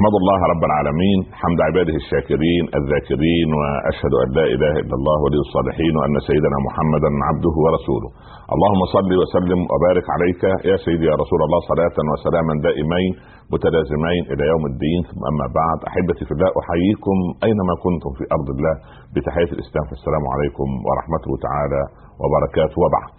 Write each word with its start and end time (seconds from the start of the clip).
احمد 0.00 0.16
الله 0.22 0.40
رب 0.52 0.62
العالمين 0.68 1.18
حمد 1.40 1.60
عباده 1.68 1.96
الشاكرين 2.02 2.64
الذاكرين 2.80 3.48
وأشهد 3.58 4.12
أن 4.22 4.28
لا 4.38 4.44
إله 4.54 4.74
إلا 4.82 4.94
الله 4.98 5.16
ولي 5.24 5.40
الصالحين 5.46 5.92
وأن 5.98 6.14
سيدنا 6.28 6.58
محمدا 6.66 7.10
عبده 7.28 7.54
ورسوله. 7.64 8.10
اللهم 8.54 8.82
صل 8.96 9.10
وسلم 9.22 9.60
وبارك 9.72 10.06
عليك 10.14 10.42
يا 10.70 10.76
سيدي 10.86 11.06
يا 11.10 11.16
رسول 11.22 11.40
الله 11.46 11.60
صلاة 11.72 11.96
وسلاما 12.12 12.54
دائمين 12.68 13.10
متلازمين 13.54 14.22
إلى 14.32 14.42
يوم 14.52 14.64
الدين. 14.72 15.00
ثم 15.10 15.22
أما 15.32 15.46
بعد 15.60 15.78
أحبتي 15.90 16.22
في 16.28 16.32
الله 16.36 16.50
أحييكم 16.62 17.16
أينما 17.46 17.74
كنتم 17.84 18.10
في 18.18 18.24
أرض 18.36 18.48
الله 18.54 18.74
بتحية 19.14 19.50
الإسلام. 19.56 19.84
فالسلام 19.90 20.24
عليكم 20.34 20.68
ورحمته 20.86 21.30
تعالى 21.46 21.82
وبركاته. 22.20 22.76
وبعد 22.84 23.14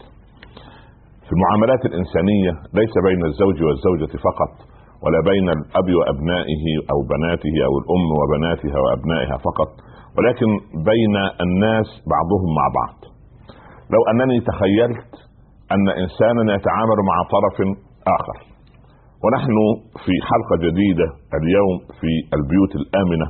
في 1.26 1.32
المعاملات 1.36 1.82
الإنسانية 1.90 2.52
ليس 2.80 2.94
بين 3.08 3.22
الزوج 3.30 3.58
والزوجة 3.68 4.14
فقط. 4.30 4.54
ولا 5.04 5.20
بين 5.32 5.48
الأب 5.58 5.88
وأبنائه 6.00 6.64
أو 6.92 6.98
بناته 7.14 7.56
أو 7.68 7.74
الأم 7.82 8.08
وبناتها 8.20 8.78
وأبنائها 8.84 9.38
فقط 9.48 9.70
ولكن 10.18 10.50
بين 10.92 11.16
الناس 11.46 11.88
بعضهم 12.16 12.50
مع 12.60 12.66
بعض. 12.80 12.98
لو 13.94 14.02
أنني 14.12 14.38
تخيلت 14.52 15.12
أن 15.74 15.86
انسانا 16.04 16.42
يتعامل 16.58 17.00
مع 17.10 17.18
طرف 17.36 17.58
آخر 18.18 18.38
ونحن 19.24 19.56
في 20.06 20.14
حلقة 20.30 20.56
جديدة 20.68 21.08
اليوم 21.40 21.76
في 22.00 22.12
البيوت 22.38 22.74
الآمنة 22.82 23.28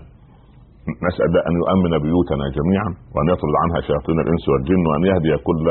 نسأل 1.07 1.31
أن 1.49 1.53
يؤمن 1.61 1.93
بيوتنا 2.05 2.45
جميعا 2.57 2.89
وأن 3.13 3.27
يطرد 3.33 3.55
عنها 3.63 3.79
شياطين 3.87 4.17
الإنس 4.23 4.43
والجن 4.51 4.83
وأن 4.89 5.03
يهدي 5.11 5.31
كل 5.47 5.65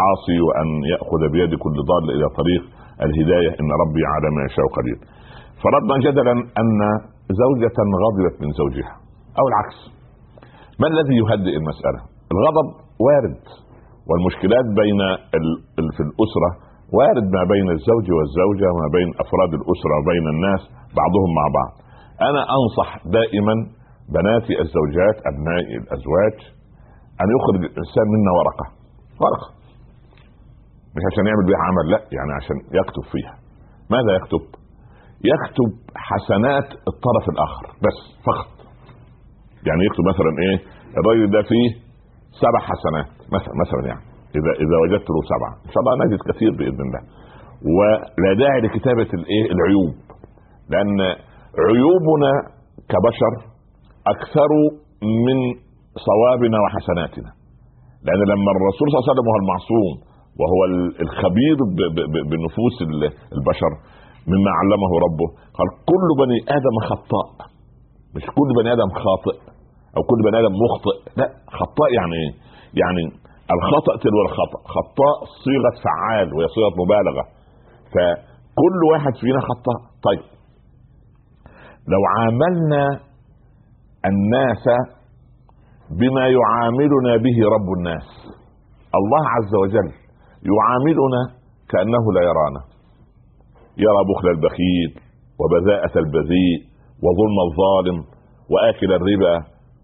عاصي 0.00 0.38
وأن 0.46 0.68
يأخذ 0.92 1.22
بيد 1.34 1.52
كل 1.64 1.76
ضال 1.90 2.04
إلى 2.16 2.26
طريق 2.40 2.62
الهداية 3.06 3.52
إن 3.60 3.68
ربي 3.82 4.02
على 4.14 4.28
ما 4.36 4.42
يشاء 4.48 4.66
قدير. 4.76 4.98
فرضنا 5.62 5.96
جدلا 6.06 6.34
أن 6.60 6.80
زوجة 7.42 7.78
غضبت 8.04 8.36
من 8.42 8.50
زوجها 8.60 8.94
أو 9.38 9.44
العكس. 9.50 9.78
ما 10.80 10.86
الذي 10.92 11.14
يهدئ 11.22 11.54
المسألة؟ 11.62 12.00
الغضب 12.34 12.68
وارد 13.04 13.40
والمشكلات 14.08 14.66
بين. 14.80 15.00
في 15.96 16.02
الأسرة 16.08 16.50
وارد 16.96 17.26
ما 17.36 17.42
بين 17.52 17.66
الزوج 17.76 18.06
والزوجة 18.16 18.66
وما 18.74 18.88
بين 18.96 19.08
أفراد 19.24 19.52
الأسرة 19.60 19.94
وبين 20.00 20.26
الناس 20.34 20.62
بعضهم 21.00 21.30
مع 21.38 21.46
بعض. 21.58 21.72
أنا 22.28 22.42
أنصح 22.58 22.88
دائما 23.18 23.54
بناتي 24.14 24.54
الزوجات 24.64 25.16
أبنائي 25.30 25.74
الأزواج 25.82 26.36
أن 27.22 27.26
يخرج 27.36 27.62
الإنسان 27.70 28.06
منا 28.14 28.30
ورقة 28.38 28.66
ورقة 29.22 29.48
مش 30.94 31.02
عشان 31.10 31.24
يعمل 31.30 31.44
بيها 31.48 31.62
عمل 31.68 31.84
لا 31.92 32.00
يعني 32.16 32.32
عشان 32.38 32.56
يكتب 32.80 33.04
فيها. 33.12 33.34
ماذا 33.94 34.10
يكتب؟ 34.18 34.44
يكتب 35.32 35.70
حسنات 36.08 36.68
الطرف 36.90 37.24
الآخر 37.34 37.66
بس 37.84 37.98
فقط. 38.28 38.50
يعني 39.68 39.82
يكتب 39.88 40.04
مثلا 40.12 40.32
إيه؟ 40.44 40.56
الراجل 40.98 41.26
ده 41.36 41.42
فيه 41.50 41.68
سبع 42.42 42.60
حسنات 42.70 43.10
مثلا 43.36 43.54
مثلا 43.62 43.82
يعني. 43.90 44.04
إذا 44.38 44.50
إذا 44.64 44.76
وجدت 44.82 45.06
له 45.14 45.20
سبعه 45.32 45.52
ان 45.66 45.70
شاء 45.72 45.80
الله 45.82 45.94
نجد 46.04 46.20
كثير 46.30 46.50
بإذن 46.58 46.80
الله. 46.86 47.02
ولا 47.76 48.30
داعي 48.42 48.60
لكتابة 48.66 49.10
الإيه؟ 49.18 49.44
العيوب. 49.54 49.94
لأن 50.72 50.96
عيوبنا 51.68 52.32
كبشر 52.92 53.32
أكثر 54.14 54.50
من 55.26 55.38
صوابنا 56.08 56.58
وحسناتنا. 56.64 57.30
لأن 58.06 58.20
لما 58.32 58.50
الرسول 58.56 58.86
صلى 58.88 58.96
الله 58.96 59.04
عليه 59.06 59.12
وسلم 59.12 59.26
وهو 59.28 59.40
المعصوم 59.44 59.94
وهو 60.38 60.60
الخبير 61.04 61.56
بنفوس 62.30 62.76
البشر 63.36 63.72
مما 64.30 64.50
علمه 64.58 64.92
ربه. 65.06 65.28
قال 65.56 65.68
كل 65.90 66.06
بني 66.20 66.38
آدم 66.56 66.76
خطاء. 66.90 67.28
مش 68.16 68.24
كل 68.38 68.48
بني 68.58 68.72
آدم 68.72 68.90
خاطئ 69.04 69.36
أو 69.96 70.02
كل 70.10 70.18
بني 70.26 70.36
آدم 70.40 70.54
مخطئ. 70.64 70.96
لا 71.18 71.26
خطاء 71.58 71.88
يعني 71.98 72.14
إيه؟ 72.22 72.32
يعني 72.82 73.02
الخطأ 73.56 73.92
تلو 74.02 74.20
الخطأ. 74.26 74.60
خطاء 74.76 75.16
صيغة 75.44 75.74
فعال 75.84 76.34
وهي 76.34 76.46
صيغة 76.56 76.72
مبالغة. 76.82 77.24
فكل 77.92 78.78
واحد 78.92 79.12
فينا 79.20 79.40
خطاء. 79.40 79.78
طيب. 80.08 80.24
لو 81.92 82.02
عاملنا 82.16 82.84
الناس 84.10 84.64
بما 86.00 86.24
يعاملنا 86.38 87.12
به 87.24 87.38
رب 87.54 87.68
الناس 87.78 88.08
الله 88.94 89.24
عز 89.28 89.54
وجل 89.62 89.99
يعاملنا 90.48 91.22
كأنه 91.70 92.04
لا 92.16 92.22
يرانا. 92.30 92.60
يرى 93.84 94.02
بخل 94.10 94.28
البخيل 94.28 94.90
وبذاءة 95.40 95.98
البذيء 95.98 96.58
وظلم 97.04 97.38
الظالم 97.48 97.98
وآكل 98.52 98.90
الربا 98.98 99.36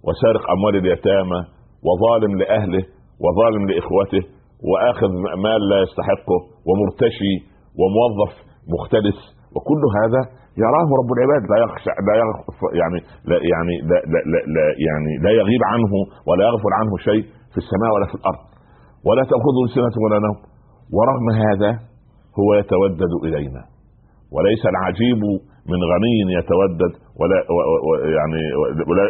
وسارق 0.06 0.50
أموال 0.50 0.76
اليتامى 0.76 1.40
وظالم 1.86 2.38
لأهله 2.38 2.84
وظالم 3.24 3.62
لإخوته 3.70 4.22
وآخذ 4.68 5.10
مال 5.46 5.60
لا 5.70 5.78
يستحقه 5.84 6.40
ومرتشي 6.68 7.34
وموظف 7.80 8.32
مختلس. 8.74 9.18
وكل 9.54 9.82
هذا 10.00 10.22
يراه 10.64 10.88
رب 11.00 11.10
العباد 11.16 11.42
لا 11.52 11.58
يخشى 11.64 11.90
لا 12.08 12.14
يغف 12.22 12.58
يعني 12.80 12.98
لا 13.30 13.36
يعني 13.52 13.74
لا, 13.90 13.98
لا, 14.12 14.20
لا, 14.32 14.40
لا 14.54 14.64
يعني 14.88 15.12
لا 15.24 15.30
يغيب 15.40 15.62
عنه 15.72 15.92
ولا 16.28 16.44
يغفل 16.48 16.72
عنه 16.80 16.92
شيء 17.08 17.22
في 17.52 17.58
السماء 17.62 17.90
ولا 17.94 18.06
في 18.10 18.14
الأرض. 18.20 18.42
ولا 19.06 19.22
تاخذه 19.30 19.62
سنة 19.76 19.94
ولا 20.04 20.18
نوم. 20.26 20.38
ورغم 20.96 21.26
هذا 21.44 21.70
هو 22.38 22.48
يتودد 22.60 23.12
إلينا. 23.26 23.62
وليس 24.34 24.62
العجيب 24.72 25.22
من 25.72 25.80
غني 25.92 26.18
يتودد 26.38 26.92
ولا 27.20 27.38
يعني 28.18 28.42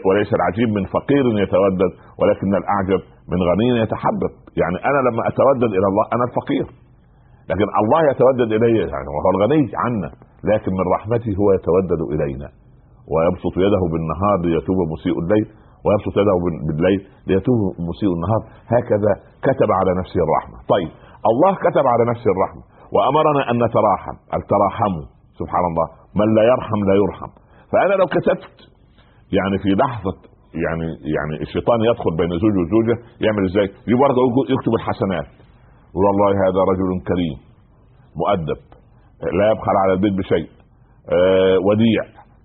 وليس 0.08 0.30
العجيب 0.38 0.68
من 0.76 0.84
فقير 0.96 1.24
يتودد 1.44 1.92
ولكن 2.20 2.50
الأعجب 2.60 3.00
من 3.32 3.40
غني 3.48 3.68
يتحبب 3.82 4.32
يعني 4.60 4.76
أنا 4.88 4.98
لما 5.08 5.22
أتودد 5.30 5.70
إلى 5.78 5.86
الله 5.90 6.04
أنا 6.14 6.24
الفقير. 6.28 6.66
لكن 7.50 7.68
الله 7.80 8.00
يتودد 8.10 8.48
إلي 8.56 8.78
يعني 8.78 9.08
وهو 9.14 9.28
الغني 9.34 9.62
عنا. 9.84 10.10
لكن 10.50 10.72
من 10.78 10.86
رحمته 10.96 11.32
هو 11.40 11.48
يتودد 11.58 12.00
إلينا. 12.14 12.48
ويبسط 13.12 13.54
يده 13.64 13.82
بالنهار 13.92 14.38
ليتوب 14.44 14.78
مسيء 14.94 15.16
الليل. 15.22 15.46
ويبسط 15.86 16.14
يده 16.20 16.36
بالليل 16.66 17.00
ليتوب 17.28 17.58
مسيء 17.91 18.10
النهار. 18.16 18.42
هكذا 18.74 19.12
كتب 19.47 19.69
على 19.78 19.91
نفسه 20.00 20.20
الرحمة. 20.26 20.56
طيب 20.74 20.91
الله 21.30 21.52
كتب 21.66 21.84
على 21.92 22.02
نفسه 22.10 22.28
الرحمة. 22.34 22.62
وأمرنا 22.94 23.42
أن 23.50 23.56
نتراحم 23.64 24.16
تراحموا. 24.52 25.06
سبحان 25.41 25.64
الله 25.70 25.86
من 26.20 26.28
لا 26.36 26.42
يرحم 26.52 26.80
لا 26.88 26.94
يرحم. 27.02 27.30
فأنا 27.72 27.94
لو 28.00 28.06
كتبت 28.16 28.56
يعني 29.38 29.56
في 29.62 29.70
لحظة 29.82 30.16
يعني 30.64 30.86
يعني 31.16 31.34
الشيطان 31.47 31.78
يدخل 31.91 32.12
بين 32.20 32.30
زوج 32.42 32.54
وزوجة 32.62 32.97
يعمل 33.24 33.42
إزاي؟ 33.50 33.66
ورقه 34.00 34.26
يكتب 34.54 34.72
الحسنات. 34.80 35.28
والله 36.04 36.32
هذا 36.44 36.60
رجل 36.70 36.91
كريم 37.10 37.36
مؤدب 38.20 38.60
لا 39.38 39.50
يبخل 39.50 39.76
على 39.82 39.92
البيت 39.92 40.12
بشيء 40.12 40.48
آه 41.12 41.58
وديع 41.66 42.03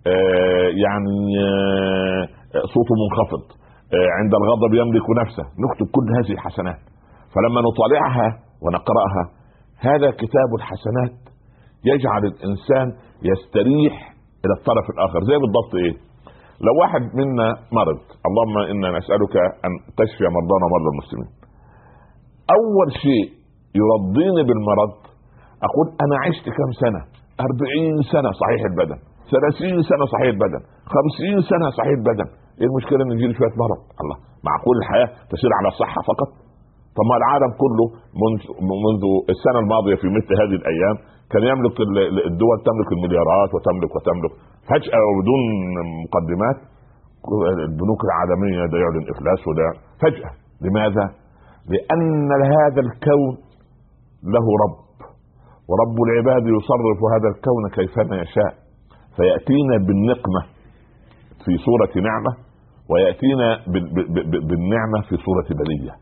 آه 0.08 0.68
يعني 0.86 1.18
آه 1.46 2.28
صوته 2.74 2.94
منخفض 3.04 3.44
آه 3.96 4.10
عند 4.20 4.34
الغضب 4.42 4.72
يملك 4.82 5.08
نفسه. 5.22 5.46
نكتب 5.64 5.88
كل 5.96 6.08
هذه 6.18 6.32
الحسنات. 6.38 6.82
فلما 7.34 7.60
نطالعها 7.68 8.28
ونقرأها 8.64 9.24
هذا 9.90 10.10
كتاب 10.22 10.50
الحسنات 10.60 11.18
يجعل 11.92 12.24
الإنسان 12.32 12.88
يستريح 13.32 13.96
إلى 14.44 14.54
الطرف 14.60 14.86
الآخر. 14.94 15.20
زي 15.30 15.36
بالضبط 15.44 15.72
إيه؟ 15.84 15.94
لو 16.66 16.74
واحد 16.82 17.04
منا 17.20 17.48
مرض 17.78 18.02
اللهم 18.28 18.56
إنا 18.72 18.90
نسألك 18.98 19.36
أن 19.66 19.72
تشفي 20.00 20.26
مرضانا 20.38 20.64
ومرضى 20.68 20.90
المسلمين. 20.94 21.32
أول 22.58 22.90
شيء 23.06 23.26
يرضيني 23.82 24.42
بالمرض 24.48 24.96
أقول 25.68 25.88
أنا 26.04 26.16
عشت 26.26 26.46
كم 26.58 26.72
سنة؟ 26.84 27.02
أربعين 27.48 27.96
سنة 28.14 28.30
صحيح 28.42 28.62
البدن. 28.72 29.00
ثلاثين 29.34 29.78
سنة 29.92 30.06
صحيح 30.14 30.30
البدن. 30.36 30.62
خمسين 30.94 31.38
سنة 31.52 31.68
صحيح 31.78 31.94
البدن. 32.02 32.28
إيه 32.62 32.68
المشكلة 32.72 33.00
ان 33.06 33.12
يجيلي 33.16 33.34
شوية 33.40 33.56
مرض. 33.64 33.82
الله. 34.02 34.18
معقول 34.50 34.76
الحياة 34.82 35.10
تسير 35.34 35.52
على 35.60 35.70
صحة 35.82 36.00
فقط؟ 36.12 36.30
طب 36.98 37.06
ما 37.10 37.16
العالم 37.22 37.52
كله 37.64 37.86
منذ 38.24 38.42
منذ 38.86 39.04
السنة 39.34 39.60
الماضية 39.64 39.96
في 40.02 40.08
مثل 40.18 40.32
هذه 40.42 40.56
الأيام 40.62 40.96
كان 41.32 41.44
يملك 41.52 41.76
الدول 42.32 42.58
تملك 42.70 42.90
المليارات 42.98 43.50
وتملك 43.56 43.92
وتملك. 43.98 44.34
فجأة 44.70 45.00
وبدون 45.08 45.42
مقدمات 46.06 46.58
البنوك 47.70 48.02
العالمية 48.08 48.62
ده 48.72 48.78
يعلن 48.84 49.06
إفلاس 49.14 49.42
وده. 49.50 49.68
فجأة. 50.04 50.32
لماذا؟ 50.66 51.06
لأن 51.74 52.30
هذا 52.58 52.82
الكون 52.88 53.32
له 54.36 54.46
رب. 54.64 54.78
ورب 55.70 55.96
العباد 56.08 56.44
يصرف 56.58 57.00
هذا 57.16 57.28
الكون 57.34 57.64
كيفما 57.78 58.16
يشاء. 58.24 58.52
فيأتينا 59.16 59.76
بالنقمة 59.88 60.42
في 61.44 61.52
صورة 61.66 61.94
نعمة 62.10 62.32
ويأتينا 62.92 63.48
بالنعمة 64.50 65.00
في 65.10 65.16
صورة 65.26 65.48
بلية 65.62 65.94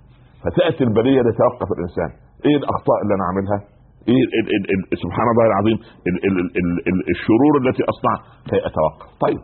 فتأتي 0.44 0.83
البلية 0.83 1.21
ليتوقف 1.27 1.69
الإنسان. 1.77 2.09
إيه 2.45 2.56
الأخطاء 2.62 2.97
اللي 3.03 3.13
أنا 3.18 3.25
عاملها؟ 3.30 3.59
إيه 4.12 4.24
ال 4.41 4.47
ال 4.57 4.63
ال 4.74 4.97
سبحان 5.03 5.27
الله 5.31 5.45
العظيم 5.51 5.77
ال 6.09 6.15
ال 6.27 6.36
ال 6.62 6.69
ال 6.89 6.97
الشرور 7.13 7.53
التي 7.63 7.83
اصنعها 7.91 8.21
كي 8.50 8.59
أتوقف. 8.69 9.07
طيب. 9.25 9.41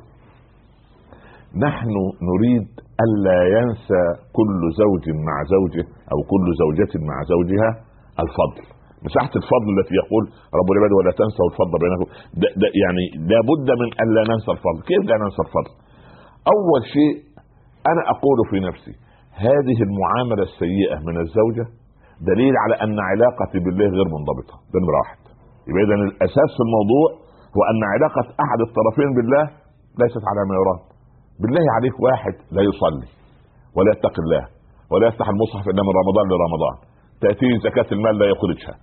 نحن 1.67 1.93
نريد 2.29 2.67
الا 3.05 3.37
ينسى 3.57 4.03
كل 4.37 4.59
زوج 4.81 5.05
مع 5.27 5.35
زوجه 5.55 5.85
أو 6.13 6.19
كل 6.31 6.45
زوجة 6.63 6.93
مع 7.09 7.17
زوجها 7.33 7.69
الفضل. 8.23 8.63
مساحة 9.07 9.33
الفضل 9.41 9.69
التي 9.77 9.93
يقول 10.01 10.23
رب 10.59 10.67
العباد 10.73 10.91
ولا 10.99 11.11
تنسوا 11.21 11.45
الفضل 11.51 11.75
بينكم. 11.83 12.07
ده 12.41 12.47
ده 12.61 12.67
يعني 12.83 13.03
لابد 13.31 13.67
من 13.81 13.89
أن 14.01 14.07
لا 14.15 14.23
ننسى 14.31 14.49
الفضل. 14.55 14.79
كيف 14.89 15.01
لا 15.09 15.15
ننسى 15.23 15.41
الفضل؟ 15.47 15.73
أول 16.55 16.81
شيء 16.95 17.13
أنا 17.91 18.01
أقول 18.13 18.37
في 18.51 18.57
نفسي 18.69 18.93
هذه 19.47 19.77
المعاملة 19.87 20.43
السيئة 20.49 20.97
من 21.07 21.15
الزوجة 21.25 21.65
دليل 22.31 22.53
على 22.63 22.75
أن 22.85 22.97
علاقتي 23.11 23.57
بالله 23.65 23.87
غير 23.97 24.07
منضبطة. 24.15 24.55
ده 24.71 24.77
نمرة 24.81 24.97
واحد. 25.03 25.19
يبقى 25.69 25.81
اذا 25.85 25.95
الأساس 26.09 26.49
في 26.57 26.63
الموضوع 26.67 27.07
هو 27.55 27.61
أن 27.71 27.81
علاقة 27.93 28.23
أحد 28.45 28.59
الطرفين 28.67 29.09
بالله 29.17 29.43
ليست 30.01 30.23
على 30.31 30.41
ما 30.49 30.53
يرام 30.61 30.79
بالله 31.41 31.65
عليك 31.77 31.95
واحد 32.07 32.35
لا 32.55 32.61
يصلي 32.69 33.09
ولا 33.75 33.89
يتقي 33.95 34.21
الله 34.25 34.43
ولا 34.91 35.05
يفتح 35.09 35.27
المصحف 35.33 35.63
إلا 35.71 35.81
من 35.87 35.93
رمضان 36.01 36.25
لرمضان. 36.31 36.75
تأتيه 37.23 37.53
زكاة 37.67 37.89
المال 37.95 38.15
لا 38.21 38.25
يخرجها. 38.33 38.75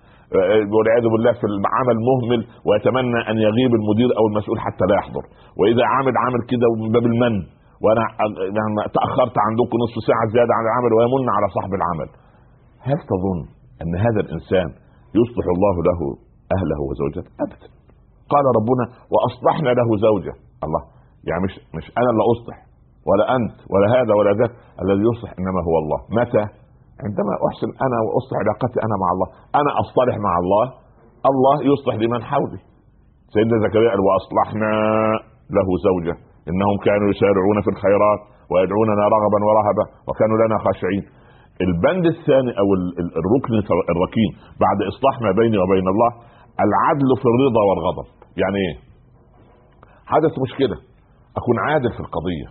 والعياذ 0.75 1.05
بالله 1.13 1.33
في 1.41 1.45
العمل 1.51 1.97
مهمل 2.09 2.41
ويتمنى 2.67 3.19
أن 3.31 3.37
يغيب 3.47 3.71
المدير 3.79 4.09
أو 4.19 4.23
المسؤول 4.29 4.57
حتى 4.65 4.83
لا 4.89 4.95
يحضر. 5.01 5.23
وإذا 5.59 5.83
عامل 5.93 6.13
عامل 6.23 6.41
كده 6.51 6.67
من 6.81 6.89
باب 6.95 7.05
المن 7.11 7.35
وأنا 7.83 8.03
يعني 8.57 8.73
تأخرت 8.97 9.35
عندكم 9.47 9.75
نصف 9.83 9.97
ساعة 10.09 10.25
زيادة 10.35 10.53
عن 10.57 10.63
العمل 10.69 10.91
ويمن 10.97 11.27
على 11.35 11.47
صاحب 11.55 11.71
العمل 11.79 12.09
هل 12.87 12.99
تظن 13.11 13.39
أن 13.81 13.93
هذا 14.05 14.19
الإنسان 14.25 14.69
يصلح 15.19 15.45
الله 15.55 15.75
له 15.89 15.99
أهله 16.55 16.79
وزوجته؟ 16.89 17.31
ابدا. 17.45 17.67
قال 18.33 18.45
ربنا 18.59 18.85
وأصلحنا 19.13 19.69
له 19.79 19.89
زوجه، 20.07 20.33
الله 20.65 20.81
يعني 21.29 21.41
مش 21.47 21.53
مش 21.77 21.85
أنا 21.99 22.09
اللي 22.13 22.25
أصلح 22.33 22.57
ولا 23.09 23.25
أنت 23.37 23.57
ولا 23.73 23.87
هذا 23.97 24.13
ولا 24.19 24.31
ذاك 24.39 24.53
الذي 24.83 25.03
يصلح 25.09 25.31
إنما 25.39 25.59
هو 25.67 25.75
الله، 25.83 25.99
متى؟ 26.19 26.43
عندما 27.05 27.33
أحسن 27.47 27.69
أنا 27.85 27.97
وأصلح 28.05 28.37
علاقتي 28.43 28.77
أنا 28.87 28.95
مع 29.03 29.09
الله، 29.15 29.27
أنا 29.59 29.71
أصطلح 29.83 30.15
مع 30.27 30.33
الله 30.43 30.65
الله 31.31 31.55
يصلح 31.71 31.95
لمن 32.03 32.21
حولي. 32.31 32.59
سيدنا 33.33 33.57
زكريا 33.65 33.89
قال 33.93 34.01
وأصلحنا 34.07 34.71
له 35.57 35.67
زوجه 35.87 36.15
إنهم 36.49 36.75
كانوا 36.87 37.07
يسارعون 37.13 37.57
في 37.65 37.69
الخيرات 37.75 38.21
ويدعوننا 38.51 39.03
رغبا 39.15 39.39
ورهبا 39.47 39.85
وكانوا 40.07 40.37
لنا 40.43 40.57
خاشعين. 40.65 41.03
البند 41.67 42.05
الثاني 42.15 42.51
أو 42.61 42.67
الركن 43.21 43.53
الركين 43.93 44.29
بعد 44.65 44.77
إصلاح 44.91 45.15
ما 45.25 45.31
بيني 45.39 45.57
وبين 45.63 45.87
الله 45.93 46.11
العدل 46.65 47.09
في 47.21 47.27
الرضا 47.31 47.61
والغضب. 47.69 48.07
يعني 48.41 48.57
إيه؟ 48.65 48.75
حدث 50.13 50.33
مشكلة. 50.45 50.77
أكون 51.39 51.55
عادل 51.67 51.91
في 51.95 52.01
القضية. 52.05 52.47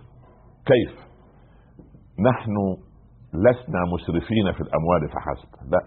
كيف؟ 0.71 0.93
نحن 2.29 2.55
لسنا 3.45 3.81
مسرفين 3.93 4.45
في 4.55 4.61
الأموال 4.61 5.01
فحسب. 5.13 5.49
لا. 5.73 5.81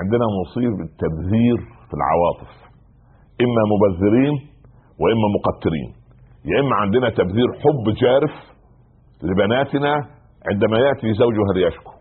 عندنا 0.00 0.26
مصيبه 0.40 0.80
التبذير 0.88 1.58
في 1.88 1.94
العواطف. 1.98 2.52
إما 3.44 3.62
مبذرين 3.72 4.34
وإما 5.00 5.28
مقترين. 5.36 6.05
يا 6.50 6.56
إما 6.62 6.74
عندنا 6.82 7.08
تبذير 7.18 7.48
حب 7.62 7.84
جارف 8.02 8.34
لبناتنا 9.28 9.92
عندما 10.50 10.76
يأتي 10.86 11.08
زوجها 11.22 11.52
ليشكو. 11.56 11.92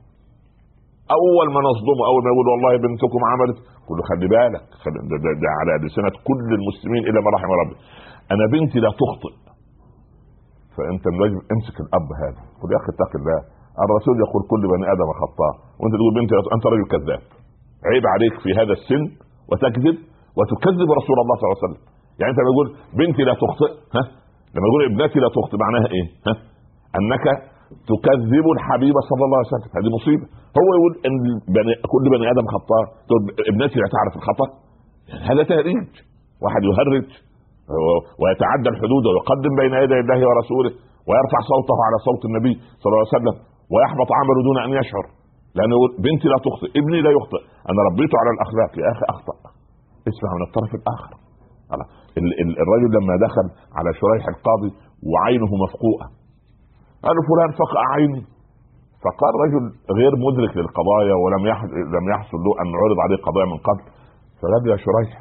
أول 1.19 1.47
ما 1.56 1.59
نصدمه 1.69 2.03
أول 2.12 2.21
ما 2.25 2.30
يقول 2.33 2.47
والله 2.51 2.71
بنتكم 2.86 3.21
عملت 3.31 3.57
قل 3.88 3.95
له 3.97 4.03
خلي 4.09 4.27
بالك 4.33 4.65
خلي 4.83 5.00
ده, 5.09 5.18
ده, 5.24 5.31
ده 5.42 5.50
على 5.59 5.71
لسانة 5.86 6.15
كل 6.30 6.47
المسلمين 6.59 7.01
الا 7.09 7.19
ما 7.25 7.30
رحم 7.36 7.51
ربي. 7.62 7.75
أنا 8.33 8.45
بنتي 8.53 8.77
لا 8.86 8.92
تخطئ. 9.01 9.33
فأنت 10.75 11.06
امسك 11.53 11.77
الأب 11.86 12.09
هذا 12.21 12.41
قل 12.59 12.68
يا 12.74 12.77
أخي 12.81 12.89
اتق 12.94 13.12
الله 13.19 13.39
الرسول 13.86 14.15
يقول 14.25 14.41
كل 14.51 14.63
بني 14.74 14.86
آدم 14.94 15.09
خطاء. 15.21 15.53
وأنت 15.80 15.94
تقول 16.00 16.13
بنتي 16.18 16.33
أنت 16.56 16.65
رجل 16.74 16.86
كذاب. 16.94 17.24
عيب 17.89 18.06
عليك 18.13 18.36
في 18.44 18.50
هذا 18.59 18.74
السن 18.80 19.03
وتكذب 19.50 19.98
وتكذب 20.38 20.89
رسول 21.00 21.18
الله 21.24 21.36
صلى 21.38 21.45
الله 21.48 21.57
عليه 21.59 21.68
وسلم. 21.68 21.81
يعني 22.19 22.30
أنت 22.33 22.39
بتقول 22.45 22.68
بنتي 23.00 23.21
لا 23.30 23.33
تخطئ 23.44 23.71
ها؟ 23.95 24.03
لما 24.55 24.65
يقول 24.69 24.81
ابنتي 24.91 25.17
لا 25.23 25.29
تخطئ 25.37 25.57
معناها 25.65 25.87
إيه؟ 25.95 26.05
ها؟ 26.27 26.33
أنك 26.97 27.25
تكذب 27.91 28.45
الحبيب 28.55 28.95
صلى 29.09 29.23
الله 29.27 29.39
عليه 29.39 29.51
وسلم. 29.53 29.71
هذه 29.77 29.89
مصيبة. 29.97 30.25
هو 30.59 30.69
يقول 30.77 30.93
إن 31.07 31.15
بني 31.55 31.73
كل 31.93 32.05
بني 32.13 32.25
آدم 32.33 32.45
خطاء. 32.55 32.83
ابنتي 33.51 33.77
لا 33.81 33.87
تعرف 33.95 34.13
الخطأ. 34.19 34.47
يعني 35.09 35.23
هذا 35.29 35.43
تهريج. 35.51 35.89
واحد 36.43 36.61
يهرج 36.69 37.07
ويتعدى 38.21 38.69
الحدود 38.73 39.03
ويقدم 39.09 39.53
بين 39.61 39.73
يدي 39.83 39.99
الله 40.03 40.21
ورسوله 40.29 40.71
ويرفع 41.07 41.39
صوته 41.51 41.77
على 41.87 41.97
صوت 42.07 42.21
النبي 42.29 42.53
صلى 42.79 42.89
الله 42.89 43.03
عليه 43.03 43.17
وسلم 43.17 43.35
ويحبط 43.73 44.09
عمله 44.19 44.39
دون 44.47 44.57
أن 44.65 44.71
يشعر. 44.79 45.05
لأنه 45.55 45.73
يقول 45.77 45.91
بنتي 46.05 46.27
لا 46.33 46.39
تخطئ 46.47 46.69
ابني 46.79 46.99
لا 47.05 47.11
يخطئ. 47.17 47.41
أنا 47.69 47.79
ربيته 47.89 48.15
على 48.21 48.31
الأخلاق 48.35 48.71
يا 48.81 48.87
أخي 48.93 49.05
أخطأ. 49.13 49.35
اسمع 50.09 50.29
من 50.37 50.43
الطرف 50.47 50.71
الآخر. 50.79 51.13
الرجل 52.63 52.89
لما 52.97 53.15
دخل 53.25 53.45
على 53.77 53.89
شريح 54.01 54.23
القاضي 54.33 54.71
وعينه 55.12 55.51
مفقوءه 55.63 56.07
قالوا 57.06 57.23
فلان 57.29 57.51
فقع 57.62 57.81
عيني. 57.95 58.23
فقال 59.03 59.33
رجل 59.45 59.63
غير 60.00 60.13
مدرك 60.27 60.53
للقضايا 60.57 61.15
ولم 61.23 61.44
لم 61.95 62.06
يحصل 62.13 62.39
له 62.45 62.51
أن 62.62 62.69
عرض 62.81 62.97
عليه 63.06 63.17
قضايا 63.27 63.47
من 63.53 63.59
قبل 63.67 63.83
فقال 64.39 64.63
يا 64.71 64.77
شريح 64.85 65.12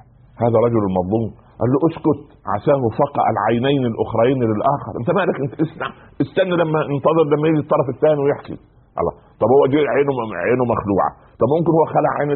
هذا 0.44 0.58
رجل 0.66 0.84
مظلوم. 0.98 1.30
قال 1.60 1.68
له 1.72 1.78
اسكت 1.88 2.20
عساه 2.54 2.82
فقع 3.00 3.24
العينين 3.34 3.82
الأخرين 3.92 4.38
للآخر. 4.50 4.92
انت 5.00 5.10
مالك؟ 5.18 5.36
انت 5.44 5.54
اسمع 5.64 5.88
استنى 6.24 6.54
لما 6.62 6.80
انتظر 6.92 7.24
لما 7.32 7.46
يجي 7.50 7.60
الطرف 7.64 7.86
الثاني 7.94 8.20
ويحكي. 8.24 8.56
الله 9.00 9.14
طب 9.40 9.48
هو 9.54 9.62
جه 9.72 9.82
عينه 9.94 10.14
عينه 10.46 10.64
مخلوعة. 10.74 11.10
طب 11.40 11.48
ممكن 11.56 11.70
هو 11.76 11.84
خلع 11.96 12.10
عين 12.18 12.30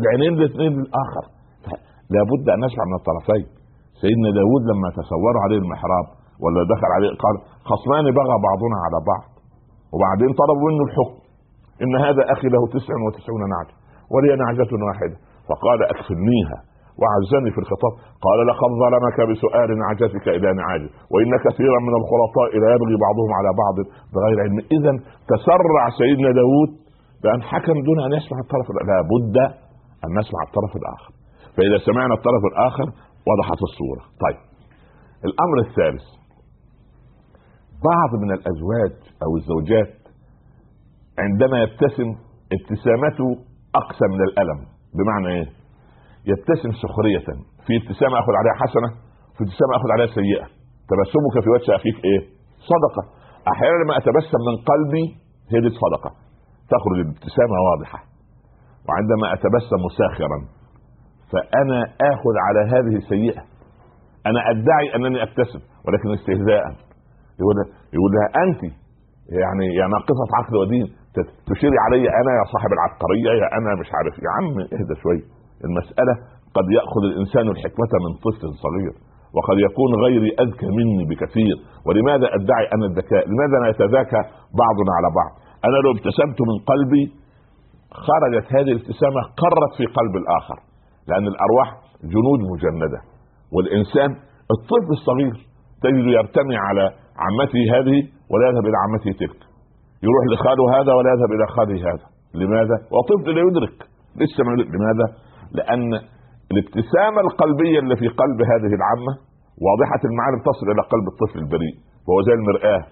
العينين 0.00 0.32
الاثنين 0.38 0.72
للآخر. 0.78 1.24
لابد 2.14 2.44
أن 2.54 2.58
نسمع 2.66 2.84
من 2.90 2.96
الطرفين. 3.00 3.46
سيدنا 4.02 4.30
داود 4.40 4.62
لما 4.70 4.88
تصوروا 4.98 5.42
عليه 5.44 5.58
المحراب 5.64 6.06
ولا 6.42 6.60
دخل 6.72 6.90
عليه 6.96 7.10
قال 7.24 7.34
خصمان 7.70 8.04
بغى 8.18 8.36
بعضنا 8.48 8.76
على 8.84 8.98
بعض. 9.10 9.28
وبعدين 9.92 10.30
طلبوا 10.40 10.64
منه 10.70 10.82
الحكم. 10.88 11.18
إن 11.82 11.92
هذا 12.06 12.22
أخي 12.34 12.48
له 12.54 12.62
تسع 12.74 12.94
وتسعون 13.04 13.42
نعجة 13.54 13.74
ولي 14.12 14.30
نعجة 14.42 14.70
واحدة. 14.88 15.16
فقال 15.48 15.78
اكفلنيها 15.92 16.58
وعزني 17.00 17.50
في 17.54 17.60
الخطاب. 17.64 17.92
قال 18.26 18.38
لقد 18.50 18.70
ظلمك 18.82 19.18
بسؤال 19.30 19.68
نعجتك 19.82 20.26
إلى 20.36 20.48
نعاجه 20.60 20.88
وإن 21.12 21.32
كثيرا 21.46 21.78
من 21.86 21.94
الخلطاء 22.00 22.50
لا 22.62 22.68
يبغي 22.74 22.96
بعضهم 23.06 23.30
على 23.38 23.50
بعض 23.62 23.76
بغير 24.14 24.36
علم. 24.44 24.58
اذا 24.76 24.92
تسرع 25.32 25.84
سيدنا 26.00 26.30
داود 26.40 26.70
بأن 27.22 27.40
حكم 27.50 27.76
دون 27.86 27.98
أن 28.06 28.12
يسمع 28.18 28.38
الطرف 28.44 28.66
لا 28.90 28.98
بد 29.12 29.36
أن 30.04 30.10
نسمع 30.20 30.40
الطرف 30.48 30.72
الآخر. 30.80 31.12
فإذا 31.56 31.78
سمعنا 31.86 32.14
الطرف 32.14 32.42
الآخر 32.52 32.86
وضحت 33.28 33.60
الصورة. 33.68 34.02
طيب. 34.24 34.40
الأمر 35.28 35.56
الثالث. 35.66 36.06
بعض 37.90 38.10
من 38.22 38.30
الأزواج 38.32 38.94
أو 39.24 39.30
الزوجات 39.36 39.94
عندما 41.18 41.62
يبتسم 41.62 42.08
ابتسامته 42.56 43.28
أقسى 43.74 44.06
من 44.14 44.20
الألم. 44.28 44.58
بمعنى 44.96 45.28
إيه؟ 45.36 45.48
يبتسم 46.30 46.70
سخرية. 46.84 47.26
في 47.66 47.72
ابتسامة 47.80 48.14
أخذ 48.22 48.32
عليها 48.40 48.56
حسنة 48.64 48.88
في 49.34 49.40
ابتسامة 49.44 49.72
أخذ 49.78 49.88
عليها 49.94 50.14
سيئة. 50.20 50.46
تبسمك 50.90 51.34
في 51.44 51.50
وجه 51.54 51.76
أخيك 51.76 51.98
إيه؟ 52.04 52.20
صدقة. 52.72 53.02
أحيانا 53.52 53.76
لما 53.84 53.94
أتبسم 54.00 54.40
من 54.48 54.56
قلبي 54.70 55.04
هي 55.52 55.60
دي 55.64 55.70
صدقة 55.84 56.10
تخرج 56.72 56.98
الابتسامة 57.04 57.56
واضحة. 57.68 58.00
وعندما 58.86 59.26
أتبسم 59.34 59.82
ساخرا 59.98 60.38
فأنا 61.32 61.78
آخذ 62.12 62.34
على 62.46 62.60
هذه 62.74 62.94
سيئة 63.08 63.42
أنا 64.26 64.40
أدعي 64.50 64.86
أنني 64.96 65.22
ابتسم 65.22 65.60
ولكن 65.84 66.08
استهزاء. 66.18 66.64
يقول 67.40 67.56
يقول 67.96 68.10
لها 68.16 68.28
انت 68.44 68.62
يعني 69.42 69.66
يا 69.80 69.86
ناقصة 69.94 70.26
عقل 70.38 70.54
ودين 70.56 70.86
تشيري 71.50 71.78
علي 71.86 72.04
أنا 72.20 72.30
يا 72.38 72.44
صاحب 72.54 72.70
العبقرية 72.76 73.30
يا 73.42 73.48
أنا 73.58 73.70
مش 73.80 73.88
عارف. 73.96 74.14
يا 74.26 74.30
عم 74.36 74.54
اهدى 74.76 74.94
شوية 75.02 75.24
المسألة 75.66 76.14
قد 76.56 76.66
يأخذ 76.78 77.02
الإنسان 77.10 77.46
الحكمة 77.54 77.92
من 78.04 78.12
طفل 78.24 78.42
صغير 78.64 78.94
وقد 79.36 79.56
يكون 79.68 79.90
غيري 80.04 80.30
أذكى 80.44 80.68
مني 80.78 81.04
بكثير. 81.10 81.56
ولماذا 81.86 82.26
أدعي 82.38 82.64
أنا 82.74 82.84
الذكاء؟ 82.90 83.22
لماذا 83.30 83.56
نتذاكى 83.70 84.20
بعضنا 84.62 84.92
على 84.98 85.08
بعض؟ 85.20 85.32
أنا 85.66 85.76
لو 85.84 85.90
ابتسمت 85.96 86.38
من 86.50 86.56
قلبي 86.70 87.04
خرجت 88.06 88.46
هذه 88.56 88.70
الابتسامة 88.76 89.20
قرت 89.42 89.72
في 89.78 89.84
قلب 89.98 90.14
الآخر. 90.22 90.58
لأن 91.10 91.26
الأرواح 91.32 91.68
جنود 92.12 92.40
مجندة. 92.52 93.00
والإنسان 93.54 94.10
الطفل 94.54 94.90
الصغير 94.98 95.34
تجد 95.84 96.06
يرتمي 96.18 96.56
على 96.66 96.84
عمته 97.24 97.62
هذه 97.74 97.98
ولا 98.30 98.44
يذهب 98.48 98.64
إلى 98.68 98.78
عمته 98.84 99.10
تلك. 99.22 99.40
يروح 100.06 100.24
لخاله 100.32 100.64
هذا 100.76 100.92
ولا 100.98 101.08
يذهب 101.14 101.30
إلى 101.36 101.46
خاله 101.56 101.78
هذا. 101.90 102.06
لماذا؟ 102.40 102.76
وطفل 102.94 103.30
لا 103.36 103.42
يدرك. 103.48 103.76
لسه 104.20 104.40
لماذا؟ 104.76 105.06
لأن 105.58 105.90
الابتسامة 106.52 107.20
القلبية 107.26 107.78
اللي 107.82 107.96
في 107.96 108.08
قلب 108.20 108.38
هذه 108.52 108.72
العمة 108.80 109.12
واضحة 109.66 110.00
المعاني 110.08 110.38
تصل 110.48 110.66
إلى 110.72 110.82
قلب 110.92 111.06
الطفل 111.12 111.38
البريء. 111.44 111.74
وهو 112.06 112.18
زي 112.28 112.34
المرآة. 112.40 112.82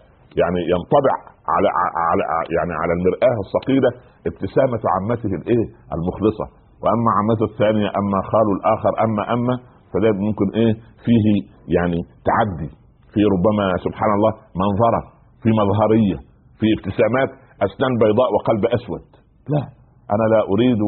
يعني 0.40 0.60
ينطبع 0.74 1.14
على 1.54 1.68
على 2.10 2.22
يعني 2.56 2.74
على 2.82 2.92
المرآة 2.98 3.38
الثقيله 3.44 3.90
ابتسامة 4.30 4.82
عمته 4.94 5.32
الإيه؟ 5.40 5.66
المخلصة. 5.96 6.46
وأما 6.82 7.10
عمته 7.18 7.44
الثانية 7.52 7.88
أما 8.00 8.18
خاله 8.30 8.52
الآخر 8.58 8.92
أما 9.04 9.22
أما 9.34 9.54
فده 9.92 10.10
ممكن 10.26 10.46
إيه؟ 10.60 10.72
فيه 11.04 11.26
يعني 11.76 11.98
تعدي. 12.28 12.70
في 13.12 13.20
ربما 13.34 13.64
سبحان 13.86 14.10
الله 14.16 14.32
منظرة 14.62 15.00
في 15.42 15.50
مظهرية 15.60 16.18
في 16.58 16.66
ابتسامات 16.76 17.30
أسنان 17.66 17.92
بيضاء 18.02 18.28
وقلب 18.34 18.62
أسود. 18.76 19.04
لا 19.52 19.62
أنا 20.14 20.24
لا 20.34 20.40
أريد 20.52 20.80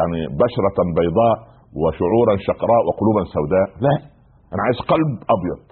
يعني 0.00 0.20
بشرة 0.42 0.78
بيضاء 0.98 1.36
وشعورا 1.80 2.34
شقراء 2.48 2.80
وقلوبا 2.88 3.22
سوداء. 3.36 3.68
لا 3.86 3.94
أنا 4.52 4.62
عايز 4.66 4.78
قلب 4.92 5.10
أبيض. 5.34 5.62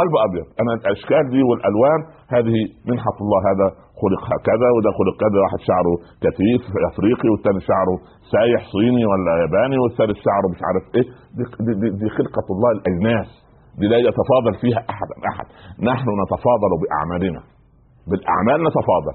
قلب 0.00 0.14
أبيض. 0.26 0.46
أنا 0.62 0.72
الأشكال 0.78 1.24
دي 1.34 1.42
والألوان 1.48 2.00
هذه 2.34 2.56
منحه 2.90 3.16
الله 3.24 3.40
هذا 3.50 3.66
خلق 4.02 4.22
هكذا 4.32 4.68
وده 4.76 4.90
خلق 4.98 5.16
كذا. 5.24 5.38
واحد 5.44 5.60
شعره 5.70 5.94
كثيف 6.24 6.62
أفريقي 6.90 7.28
والثاني 7.32 7.60
شعره 7.70 7.96
سايح 8.34 8.60
صيني 8.74 9.04
ولا 9.10 9.32
ياباني 9.42 9.76
والثالث 9.82 10.18
شعره 10.26 10.46
مش 10.54 10.60
عارف 10.68 10.84
إيه. 10.96 11.06
دي, 11.36 11.44
دي, 11.80 11.88
دي 12.00 12.08
خلقة 12.18 12.46
الله 12.54 12.70
الاجناس 12.78 13.28
دي 13.80 13.86
لا 13.92 13.98
يتفاضل 14.08 14.52
فيها 14.62 14.80
أحد 14.92 15.08
أحد. 15.30 15.46
نحن 15.90 16.08
نتفاضل 16.22 16.70
بأعمالنا. 16.82 17.40
بالأعمال 18.10 18.58
نتفاضل. 18.68 19.14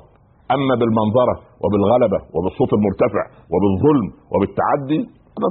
أما 0.56 0.74
بالمنظرة 0.80 1.36
وبالغلبة 1.64 2.20
وبالصوت 2.36 2.72
المرتفع 2.78 3.24
وبالظلم 3.54 4.08
وبالتعدي 4.32 5.00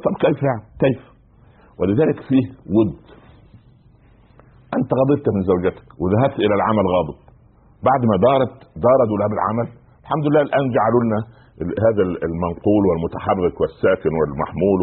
طب 0.04 0.14
كيف 0.24 0.38
يعني؟ 0.48 0.62
كيف؟ 0.84 1.00
ولذلك 1.80 2.18
فيه 2.28 2.44
ود. 2.76 2.90
أنت 4.78 4.90
غضبت 5.00 5.26
من 5.34 5.42
زوجتك 5.50 5.86
وذهبت 6.02 6.38
إلى 6.44 6.54
العمل 6.58 6.84
غاضب. 6.94 7.16
بعد 7.88 8.02
ما 8.10 8.16
دارت 8.26 8.54
داروا 8.86 9.18
لها 9.20 9.28
بالعمل 9.32 9.66
الحمد 10.04 10.24
لله 10.28 10.42
الآن 10.48 10.64
جعلوا 10.76 11.02
لنا 11.06 11.20
هذا 11.86 12.02
المنقول 12.28 12.82
والمتحرك 12.88 13.54
والساكن 13.60 14.12
والمحمول 14.18 14.78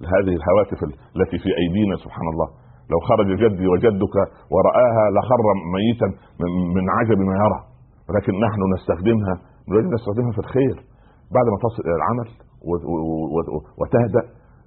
وهذه 0.00 0.32
الهواتف 0.38 0.80
التي 1.16 1.36
في 1.44 1.50
أيدينا 1.62 1.94
سبحان 2.04 2.26
الله. 2.32 2.48
لو 2.92 2.98
خرج 3.08 3.28
جدي 3.42 3.66
وجدك 3.72 4.16
ورآها 4.54 5.04
لخر 5.16 5.40
ميتا 5.76 6.08
من 6.76 6.84
عجب 6.96 7.18
ما 7.28 7.34
يرى. 7.42 7.60
ولكن 8.08 8.32
نحن 8.46 8.60
نستخدمها 8.74 9.34
نريد 9.70 9.86
نستخدمها 9.94 10.32
في 10.36 10.42
الخير. 10.44 10.76
بعد 11.36 11.46
ما 11.52 11.58
تصل 11.64 11.82
إلى 11.88 11.96
العمل 12.00 12.28
وتهدأ 13.80 14.22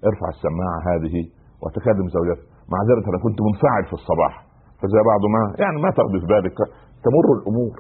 ارفع 0.10 0.28
السماعة 0.36 0.80
هذه 0.92 1.16
وتكلم 1.64 2.06
زوجتك. 2.18 2.46
معذرة 2.74 3.06
أنا 3.12 3.20
كنت 3.26 3.40
منفعل 3.48 3.84
في 3.90 3.96
الصباح. 4.00 4.34
فزي 4.82 5.00
بعض 5.12 5.22
ما 5.36 5.42
يعني 5.64 5.78
ما 5.84 5.90
في 6.22 6.28
بالك 6.34 6.58
تمر 7.06 7.28
الأمور. 7.38 7.76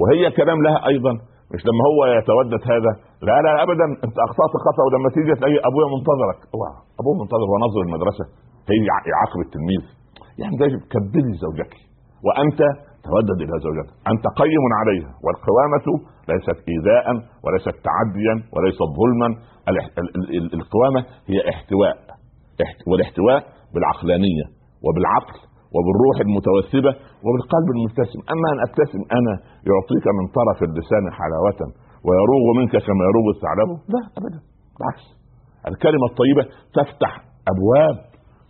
وهي 0.00 0.22
كلام 0.40 0.58
لها 0.66 0.78
أيضا 0.92 1.12
مش 1.52 1.62
لما 1.68 1.82
هو 1.90 2.00
يتودد 2.18 2.62
هذا 2.72 2.92
لا 3.28 3.36
لا 3.44 3.52
ابدا 3.64 3.86
أنت 4.04 4.16
أخطأت 4.26 4.54
خطأ 4.66 4.82
ولما 4.86 5.08
تيجي 5.14 5.32
تلاقي 5.38 5.58
أبويا 5.68 5.88
منتظرك. 5.96 6.38
أبوه 7.00 7.14
منتظر 7.22 7.48
ونظر 7.52 7.80
المدرسة. 7.86 8.24
هي 8.70 8.78
يعاقب 9.10 9.40
التلميذ. 9.46 9.82
يعني 10.40 10.54
ده 10.60 10.66
كبدي 10.92 11.32
زوجك. 11.44 11.72
وأنت 12.26 12.60
تودد 13.06 13.38
إلى 13.44 13.54
زوجتك 13.66 13.94
أنت 14.12 14.24
قيم 14.40 14.64
عليها. 14.80 15.10
والقوامة 15.24 15.86
ليست 16.28 16.58
ايذاء 16.70 17.06
وليست 17.44 17.76
تعديا 17.88 18.34
وليست 18.54 18.88
ظلما. 19.00 19.28
القوامة 20.58 21.00
هي 21.30 21.38
احتواء. 21.52 21.96
والاحتواء 22.90 23.40
بالعقلانية 23.74 24.46
وبالعقل. 24.84 25.38
وبالروح 25.74 26.16
المتوثبه 26.26 26.92
وبالقلب 27.24 27.68
المبتسم. 27.74 28.20
أما 28.34 28.46
أن 28.52 28.58
أبتسم 28.66 29.00
أنا 29.18 29.34
يعطيك 29.70 30.06
من 30.18 30.24
طرف 30.38 30.58
اللسان 30.68 31.04
حلاوة 31.18 31.60
ويروغ 32.06 32.44
منك 32.58 32.74
كما 32.86 33.02
يروغ 33.10 33.26
الثعلب؟ 33.34 33.70
لا 33.94 34.02
ابدا 34.18 34.40
بالعكس. 34.76 35.04
الكلمة 35.70 36.06
الطيبة 36.10 36.42
تفتح 36.78 37.12
أبواب 37.52 37.96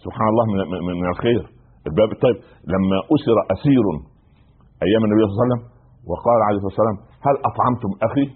سبحان 0.04 0.28
الله 0.32 0.44
من, 0.52 0.80
من, 1.00 1.06
الخير. 1.14 1.42
الباب 1.88 2.10
الطيب. 2.16 2.36
لما 2.72 2.98
أسر 3.14 3.36
أسير 3.54 3.84
أيام 4.86 5.02
النبي 5.06 5.20
صلى 5.22 5.30
الله 5.32 5.40
عليه 5.40 5.46
وسلم 5.46 5.62
وقال 6.10 6.38
عليه 6.46 6.56
الصلاة 6.58 6.72
والسلام 6.72 6.96
هل 7.26 7.34
أطعمتم 7.50 7.90
أخي؟ 8.08 8.26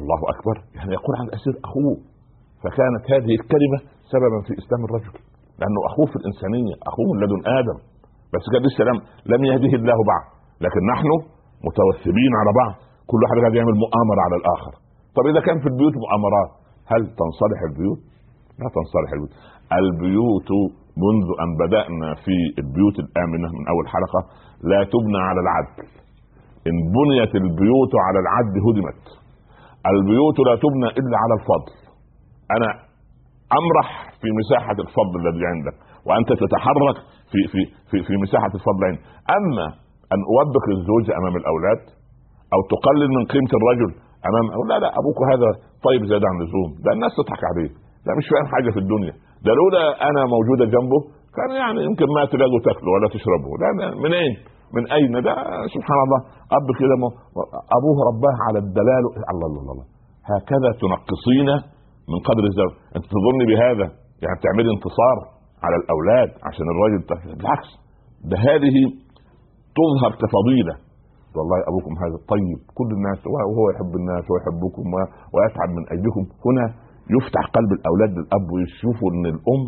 الله 0.00 0.20
أكبر. 0.34 0.56
يعني 0.76 0.92
يقول 0.98 1.14
عن 1.20 1.26
الاسير 1.30 1.54
أخوه. 1.68 1.96
فكانت 2.62 3.02
هذه 3.14 3.32
الكلمة 3.40 3.78
سببا 4.12 4.38
في 4.46 4.52
إسلام 4.62 4.80
الرجل. 4.88 5.14
لأنه 5.60 5.80
أخوه 5.90 6.06
في 6.12 6.16
الإنسانية 6.20 6.74
أخوه 6.90 7.10
لدن 7.22 7.40
آدم. 7.60 7.78
بس 8.32 8.44
كان 8.52 8.62
لسه 8.66 8.82
لم 8.88 8.98
لم 9.32 9.42
يهده 9.50 9.72
الله 9.80 9.98
بعد. 10.12 10.24
لكن 10.64 10.82
نحن 10.92 11.08
متوثبين 11.66 12.32
على 12.40 12.50
بعض. 12.60 12.74
كل 13.10 13.18
واحد 13.22 13.36
قاعد 13.42 13.54
يعمل 13.60 13.74
مؤامرة 13.84 14.20
على 14.26 14.36
الآخر. 14.40 14.72
طب 15.16 15.24
إذا 15.30 15.40
كان 15.46 15.56
في 15.62 15.68
البيوت 15.72 15.94
مؤامرات 16.04 16.50
هل 16.92 17.00
تنصلح 17.20 17.60
البيوت؟ 17.70 18.00
لا 18.60 18.68
تنصلح 18.76 19.10
البيوت. 19.16 19.34
البيوت 19.80 20.50
منذ 21.04 21.26
أن 21.42 21.50
بدأنا 21.62 22.08
في 22.24 22.36
البيوت 22.62 22.96
الآمنة 23.04 23.48
من 23.56 23.64
أول 23.72 23.84
حلقة 23.94 24.20
لا 24.70 24.80
تبنى 24.92 25.20
على 25.28 25.40
العدل. 25.44 25.88
إن 26.68 26.76
بنيت 26.96 27.32
البيوت 27.42 27.92
على 28.06 28.18
العدل 28.24 28.56
هدمت. 28.66 29.04
البيوت 29.92 30.38
لا 30.48 30.54
تبنى 30.64 30.88
إلا 31.00 31.16
على 31.22 31.34
الفضل. 31.38 31.74
أنا 32.56 32.68
أمرح 33.60 33.88
في 34.20 34.28
مساحة 34.40 34.76
الفضل 34.84 35.16
الذي 35.22 35.44
عندك 35.52 35.76
وأنت 36.06 36.30
تتحرك 36.42 36.96
في 37.30 37.40
في 37.52 37.60
في 37.90 37.96
في 38.06 38.14
مساحة 38.24 38.52
الفضل 38.58 38.82
عندك 38.88 39.02
أما 39.38 39.66
أن 40.14 40.20
اوبخ 40.32 40.64
الزوج 40.76 41.06
أمام 41.18 41.34
الأولاد 41.40 41.82
أو 42.54 42.60
تقلل 42.72 43.08
من 43.16 43.24
قيمة 43.32 43.52
الرجل 43.58 43.90
امام 44.28 44.44
لا 44.70 44.76
لا 44.84 44.90
أبوك 45.00 45.18
هذا 45.32 45.48
طيب 45.86 46.02
زاد 46.10 46.22
عن 46.30 46.34
اللزوم. 46.40 46.70
ده 46.84 46.90
الناس 46.96 47.12
تضحك 47.18 47.42
عليه. 47.50 47.70
ده 48.06 48.10
مش 48.18 48.26
فاهم 48.32 48.46
حاجة 48.54 48.70
في 48.74 48.80
الدنيا. 48.84 49.14
ده 49.46 49.52
لولا 49.58 49.82
أنا 50.08 50.20
موجودة 50.34 50.64
جنبه 50.74 51.00
كان 51.36 51.50
يعني 51.62 51.80
يمكن 51.88 52.06
ما 52.16 52.22
تلاقوا 52.32 52.60
تاكلوا 52.66 52.92
ولا 52.94 53.08
تشربوا 53.14 53.54
لا 53.62 53.68
منين؟ 54.04 54.32
من 54.76 54.84
أين؟ 54.96 55.12
ده 55.26 55.32
سبحان 55.74 55.98
الله. 56.04 56.20
أب 56.56 56.68
كده 56.80 56.94
أبوه 57.76 57.96
رباه 58.10 58.36
على 58.46 58.58
الدلال. 58.64 59.04
الله 59.32 59.46
الله 59.50 59.72
الله. 59.74 59.86
هكذا 60.32 60.70
تنقصين 60.82 61.48
من 62.12 62.18
قدر 62.28 62.44
الزوج. 62.50 62.72
أنت 62.96 63.04
تظني 63.14 63.44
بهذا؟ 63.50 63.86
يعني 64.22 64.36
تعملي 64.44 64.70
انتصار. 64.76 65.16
على 65.64 65.76
الأولاد 65.82 66.30
عشان 66.48 66.66
الراجل 66.74 67.00
بالعكس 67.38 67.70
ده 68.30 68.36
هذه 68.48 68.76
تظهر 69.78 70.10
كفضيلة. 70.22 70.74
والله 71.36 71.58
أبوكم 71.70 71.92
هذا 72.04 72.18
طيب. 72.34 72.58
كل 72.78 72.88
الناس 72.98 73.20
وهو 73.32 73.64
يحب 73.72 73.92
الناس 74.00 74.24
ويحبكم 74.30 74.84
ويتعب 75.34 75.70
من 75.78 75.84
اجلكم 75.94 76.24
هنا 76.46 76.66
يفتح 77.16 77.42
قلب 77.56 77.70
الأولاد 77.78 78.10
للأب 78.18 78.46
ويشوفوا 78.52 79.08
إن 79.14 79.24
الأم 79.34 79.62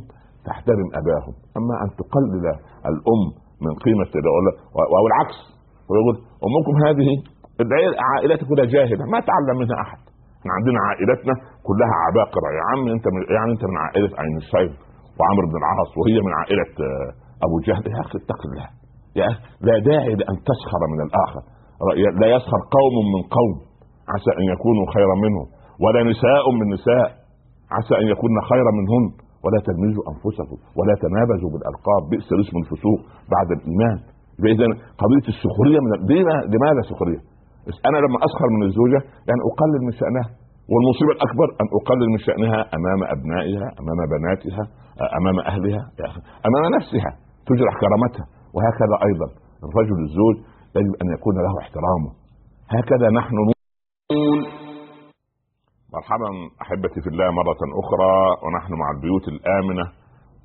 تحترم 0.49 0.89
أباهم. 1.01 1.35
أما 1.59 1.75
أن 1.83 1.89
تقلل 2.01 2.45
الأم 2.91 3.23
من 3.65 3.73
قيمة 3.85 4.13
أو 4.99 5.05
العكس 5.11 5.39
ويقول 5.89 6.17
أمكم 6.47 6.75
هذه 6.87 7.09
عائلتك 8.11 8.47
كلها 8.51 8.67
جاهلة 8.77 9.05
ما 9.15 9.21
تعلم 9.31 9.57
منها 9.63 9.77
أحد. 9.85 10.01
إحنا 10.41 10.53
عندنا 10.59 10.79
عائلتنا 10.89 11.35
كلها 11.69 11.95
عباقرة. 12.07 12.49
يا 12.59 12.65
عم 12.71 12.83
أنت 12.97 13.07
من 13.15 13.21
يعني 13.37 13.51
أنت 13.55 13.65
من 13.71 13.77
عائلة 13.85 14.11
اينشتاين 14.25 14.73
وعمرو 15.19 15.47
بن 15.51 15.57
العاص 15.63 15.91
وهي 15.99 16.17
من 16.27 16.33
عائلة 16.41 16.73
آه، 16.87 17.09
أبو 17.47 17.57
جهل 17.67 17.85
يا 17.95 18.01
أخي 18.05 18.17
اتق 18.23 18.41
الله 18.49 18.69
يا 19.21 19.27
أخي 19.33 19.41
لا 19.67 19.75
داعي 19.91 20.13
لأن 20.21 20.37
تسخر 20.51 20.83
من 20.93 21.01
الآخر. 21.07 21.43
لا 22.23 22.29
يسخر 22.37 22.61
قوم 22.79 22.95
من 23.15 23.23
قوم. 23.37 23.55
عسى 24.13 24.31
أن 24.41 24.45
يكونوا 24.55 24.87
خيرا 24.95 25.15
منهم. 25.25 25.47
ولا 25.85 26.01
نساء 26.11 26.45
من 26.59 26.67
نساء. 26.77 27.09
عسى 27.77 27.95
أن 28.03 28.07
يكون 28.15 28.33
خيرا 28.51 28.71
منهن. 28.81 29.07
ولا 29.45 29.59
تلمزوا 29.69 30.05
أنفسكم. 30.13 30.59
ولا 30.79 30.95
تنابزوا 31.05 31.51
بالألقاب. 31.53 32.03
بئس 32.11 32.29
الاسم 32.37 32.57
الفسوق 32.63 33.01
بعد 33.35 33.49
الإيمان. 33.57 33.99
اذا 34.55 34.67
قضية 35.03 35.27
السخرية 35.35 35.79
من 35.85 35.91
لماذا 36.55 36.83
سخرية؟ 36.91 37.21
أنا 37.89 37.99
لما 38.05 38.19
أسخر 38.27 38.49
من 38.57 38.63
الزوجة 38.69 39.01
يعني 39.29 39.41
أقلل 39.51 39.81
من 39.87 39.93
شأنها. 40.01 40.29
والمصيبة 40.73 41.13
الأكبر 41.17 41.49
أن 41.61 41.67
أقلل 41.79 42.09
من 42.15 42.21
شأنها 42.29 42.61
أمام 42.79 43.01
أبنائها 43.15 43.67
أمام 43.81 44.01
بناتها 44.15 44.63
أمام 45.19 45.37
أهلها 45.51 45.83
أمام 46.49 46.65
نفسها 46.77 47.11
تجرح 47.49 47.75
كرامتها. 47.83 48.27
وهكذا 48.57 48.97
أيضا 49.09 49.29
الرجل 49.67 49.99
الزوج 50.07 50.37
يجب 50.77 50.93
أن 51.03 51.07
يكون 51.17 51.35
له 51.47 51.55
احترامه. 51.63 52.11
هكذا 52.77 53.07
نحن 53.19 53.37
مرحبا 55.97 56.31
أحبتي 56.63 57.01
في 57.05 57.09
الله 57.13 57.29
مرة 57.41 57.63
أخرى 57.83 58.15
ونحن 58.45 58.73
مع 58.83 58.89
البيوت 58.97 59.29
الآمنة 59.29 59.85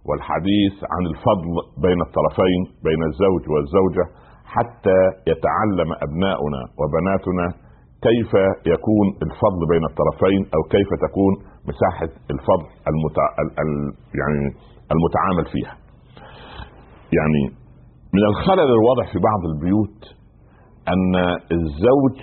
والحديث 0.08 0.76
عن 0.94 1.04
الفضل 1.12 1.52
بين 1.86 2.00
الطرفين 2.08 2.62
بين 2.88 3.02
الزوج 3.10 3.44
والزوجة 3.54 4.06
حتى 4.56 5.00
يتعلم 5.32 5.90
أبناؤنا 6.06 6.62
وبناتنا 6.80 7.46
كيف 8.08 8.32
يكون 8.74 9.08
الفضل 9.26 9.62
بين 9.72 9.84
الطرفين 9.92 10.42
أو 10.56 10.62
كيف 10.76 10.90
تكون 11.06 11.34
مساحة 11.70 12.10
الفضل 12.34 12.68
المتع... 12.92 13.26
ال... 13.64 13.72
يعني 14.20 14.42
المتعامل 14.94 15.46
فيها. 15.54 15.74
يعني 17.18 17.42
من 18.16 18.24
الخلل 18.32 18.70
الواضح 18.78 19.06
في 19.14 19.20
بعض 19.30 19.42
البيوت 19.52 20.00
أن 20.94 21.14
الزوج 21.58 22.16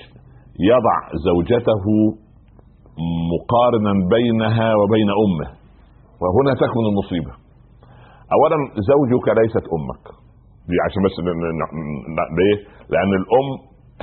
يضع 0.71 0.97
زوجته 1.29 1.85
مقارنا 3.35 3.93
بينها 4.17 4.69
وبين 4.81 5.09
أمه 5.25 5.49
وهنا 6.23 6.53
تكمن 6.63 6.87
المصيبة 6.93 7.33
اولا 8.37 8.59
زوجك 8.91 9.27
ليست 9.39 9.65
أمك 9.77 10.05
دي 10.69 10.77
عشان 10.87 11.01
بس 11.07 11.15
ليه؟ 12.39 12.57
لأن 12.93 13.13
الأم 13.21 13.49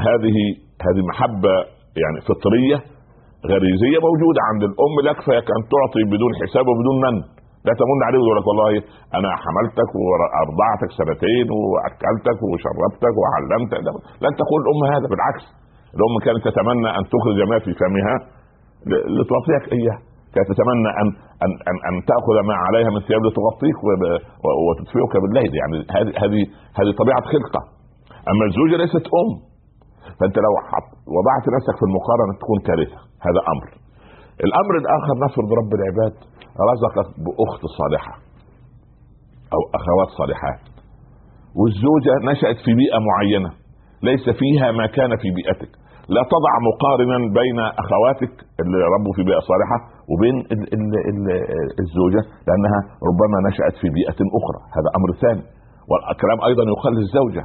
هذه 0.07 0.37
هذه 0.85 1.01
محبة 1.11 1.53
يعني 2.03 2.17
فطرية 2.29 2.77
غريزية 3.51 3.99
موجودة 4.07 4.39
عند 4.49 4.63
الأم 4.69 4.95
لك 5.07 5.19
فيك 5.27 5.47
أن 5.57 5.61
تعطي 5.73 6.01
بدون 6.13 6.31
حساب 6.41 6.65
وبدون 6.69 6.97
من 7.05 7.15
لا 7.67 7.73
تمن 7.81 7.99
عليه 8.07 8.19
ويقول 8.19 8.37
لك 8.39 8.47
والله 8.49 8.71
أنا 9.17 9.29
حملتك 9.43 9.91
وأرضعتك 10.05 10.89
سنتين 10.99 11.47
وأكلتك 11.71 12.39
وشربتك 12.49 13.15
وعلمتك. 13.21 13.79
لن 14.25 14.33
تقول 14.41 14.59
الأم 14.63 14.81
هذا 14.95 15.07
بالعكس. 15.11 15.45
الأم 15.97 16.15
كانت 16.25 16.41
تتمنى 16.47 16.89
أن 16.97 17.03
تخرج 17.13 17.37
ما 17.51 17.57
في 17.63 17.71
فمها 17.81 18.15
لتعطيك 19.17 19.63
إياه. 19.77 19.97
كانت 20.33 20.47
تتمنى 20.51 20.89
ان 21.01 21.07
ان 21.43 21.51
ان, 21.69 21.77
أن 21.89 21.95
تأخذ 22.11 22.37
ما 22.49 22.55
عليها 22.65 22.89
من 22.95 23.01
ثياب 23.07 23.21
لتغطيك 23.27 23.77
وتدفئك 24.65 25.13
بالليل. 25.21 25.51
يعني 25.61 25.75
هذه 25.95 26.11
هذه 26.23 26.41
هذه 26.79 26.91
طبيعة 27.01 27.23
خلقة. 27.33 27.61
أما 28.31 28.43
الزوجة 28.49 28.75
ليست 28.83 29.05
أم. 29.21 29.29
فانت 30.19 30.37
لو 30.45 30.53
وضعت 31.17 31.45
نفسك 31.55 31.75
في 31.79 31.85
المقارنة 31.89 32.31
تكون 32.41 32.59
كارثة. 32.67 32.99
هذا 33.27 33.41
أمر. 33.53 33.67
الأمر 34.47 34.73
الآخر 34.83 35.13
نفرض 35.25 35.49
رب 35.59 35.71
العباد 35.79 36.15
رزقك 36.71 37.07
بأخت 37.25 37.63
صالحة 37.79 38.13
أو 39.55 39.61
أخوات 39.79 40.09
صالحات. 40.19 40.61
والزوجة 41.59 42.13
نشأت 42.31 42.57
في 42.65 42.71
بيئة 42.81 42.99
معينة 43.09 43.51
ليس 44.09 44.25
فيها 44.41 44.67
ما 44.79 44.85
كان 44.97 45.11
في 45.21 45.29
بيئتك. 45.37 45.71
لا 46.15 46.23
تضع 46.33 46.53
مقارنا 46.69 47.17
بين 47.39 47.59
أخواتك 47.83 48.33
اللي 48.61 48.79
ربوا 48.95 49.13
في 49.17 49.23
بيئة 49.29 49.41
صالحة 49.51 49.77
وبين 50.11 50.35
ال 50.53 50.61
ال 50.77 50.83
ال 51.11 51.19
الزوجة 51.83 52.21
لأنها 52.47 52.79
ربما 53.09 53.37
نشأت 53.49 53.75
في 53.81 53.87
بيئة 53.97 54.19
أخرى. 54.39 54.59
هذا 54.77 54.89
أمر 54.97 55.09
ثاني. 55.23 55.43
والكلام 55.89 56.39
أيضا 56.49 56.63
يقال 56.73 56.93
للزوجه 56.99 57.43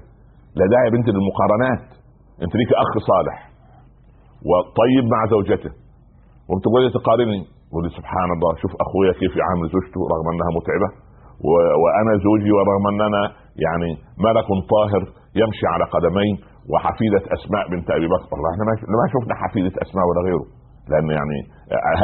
لا 0.59 0.64
داعي 0.75 0.88
بنت 0.95 1.09
للمقارنات. 1.14 1.85
أنت 2.44 2.52
ليك 2.61 2.70
أخ 2.84 2.92
صالح 3.11 3.37
وطيب 4.49 5.04
مع 5.14 5.20
زوجته. 5.34 5.72
وبتقولي 6.49 6.88
تقارني. 6.99 7.40
تقولي 7.70 7.90
سبحان 7.99 8.30
الله 8.37 8.50
شوف 8.62 8.72
أخويا 8.84 9.12
كيف 9.20 9.32
يعامل 9.40 9.66
زوجته 9.75 10.00
رغم 10.12 10.26
أنها 10.32 10.50
متعبة. 10.58 10.88
و... 11.46 11.50
وأنا 11.82 12.12
زوجي 12.26 12.50
ورغم 12.56 12.84
اننا 12.92 13.22
يعني 13.66 13.90
ملك 14.26 14.49
طاهر 14.75 15.02
يمشي 15.40 15.66
على 15.75 15.84
قدمين 15.94 16.34
وحفيدة 16.72 17.22
أسماء 17.37 17.64
بنت 17.72 17.88
أبي 17.96 18.08
بكر. 18.14 18.28
والله 18.32 18.49
إحنا 18.52 18.64
ما 19.00 19.06
شفنا 19.14 19.34
حفيدة 19.42 19.75
أسماء 19.84 20.04
ولا 20.11 20.22
غيره. 20.28 20.46
لأن 20.90 21.08
يعني 21.18 21.38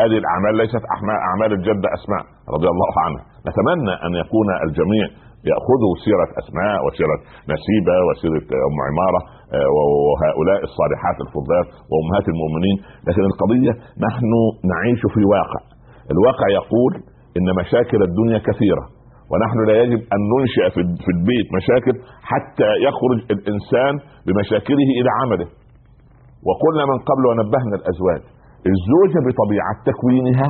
هذه 0.01 0.17
الأعمال 0.23 0.55
ليست 0.61 0.85
أعمال 1.29 1.51
الجده 1.59 1.89
أسماء 1.99 2.23
رضي 2.55 2.69
الله 2.75 2.91
عنها 3.05 3.23
نتمنى 3.49 3.95
أن 4.07 4.13
يكون 4.23 4.49
الجميع 4.67 5.07
يأخذوا 5.51 5.93
سيرة 6.05 6.29
أسماء 6.43 6.77
وسيرة 6.87 7.19
نسيبة 7.55 7.95
وسيرة 8.09 8.47
أم 8.69 8.77
عمارة 8.89 9.21
آه، 9.57 9.69
وهؤلاء 9.77 10.61
الصالحات 10.69 11.17
الفضلات 11.25 11.67
وأمهات 11.91 12.27
المؤمنين. 12.33 12.77
لكن 13.09 13.23
القضية 13.31 13.73
نحن 14.07 14.31
نعيش 14.73 15.03
في 15.15 15.23
واقع. 15.35 15.61
الواقع 16.15 16.47
يقول 16.61 16.93
إن 17.39 17.47
مشاكل 17.63 18.01
الدنيا 18.09 18.39
كثيرة 18.49 18.85
ونحن 19.31 19.59
لا 19.69 19.75
يجب 19.83 20.01
أن 20.15 20.21
ننشئ 20.33 20.67
في 21.05 21.11
البيت 21.17 21.47
مشاكل 21.59 21.95
حتى 22.31 22.71
يخرج 22.87 23.19
الإنسان 23.35 23.93
بمشاكله 24.27 24.89
إلى 24.99 25.11
عمله. 25.21 25.49
وقلنا 26.49 26.85
من 26.93 26.99
قبل 27.11 27.25
ونبهنا 27.31 27.75
الأزواج 27.81 28.23
الزوجة 28.73 29.19
بطبيعة 29.27 29.73
تكوينها 29.91 30.49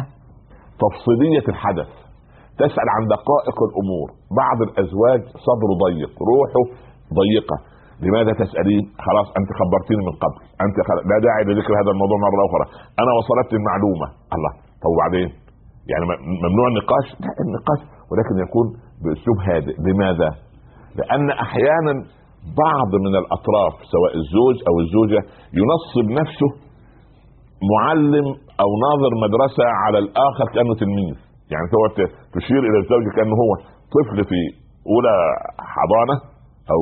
تفصيلية 0.83 1.47
الحدث. 1.49 2.08
تسأل 2.63 2.89
عن 2.95 3.03
دقائق 3.17 3.59
الأمور. 3.69 4.09
بعض 4.43 4.59
الأزواج 4.69 5.21
صدره 5.47 5.73
ضيق 5.85 6.13
روحه 6.33 6.65
ضيقة. 7.21 7.57
لماذا 8.05 8.33
تسالين 8.43 8.85
خلاص 9.07 9.29
أنت 9.39 9.51
خبرتيني 9.61 10.03
من 10.09 10.15
قبل. 10.23 10.39
أنت 10.65 10.77
خلاص 10.89 11.03
لا 11.11 11.17
داعي 11.27 11.43
لذكر 11.49 11.73
هذا 11.81 11.91
الموضوع 11.95 12.19
مرة 12.27 12.43
أخرى. 12.49 12.65
أنا 13.03 13.11
وصلت 13.19 13.49
المعلومه 13.59 14.07
الله. 14.37 14.53
طب 14.83 14.91
وبعدين؟ 14.95 15.29
يعني 15.91 16.05
ممنوع 16.45 16.67
النقاش؟ 16.73 17.07
لا 17.25 17.33
النقاش 17.47 17.81
ولكن 18.11 18.35
يكون 18.45 18.67
بأسلوب 19.03 19.39
هادئ. 19.49 19.75
لماذا؟ 19.87 20.31
لأن 20.99 21.27
أحيانا 21.47 21.95
بعض 22.65 22.91
من 23.07 23.15
الأطراف 23.23 23.75
سواء 23.95 24.13
الزوج 24.21 24.57
أو 24.69 24.75
الزوجة 24.85 25.21
ينصب 25.61 26.07
نفسه 26.21 26.51
معلم 27.75 28.27
أو 28.63 28.71
ناظر 28.87 29.13
مدرسة 29.25 29.65
على 29.83 29.99
الآخر 30.05 30.47
كأنه 30.55 30.75
تلميذ. 30.83 31.17
يعني 31.53 31.67
تقعد 31.73 31.93
تشير 32.37 32.63
إلى 32.69 32.79
الزوج 32.83 33.05
كأنه 33.17 33.37
هو 33.45 33.53
طفل 33.97 34.19
في 34.31 34.41
أولى 34.93 35.15
حضانة 35.75 36.17
أو 36.73 36.81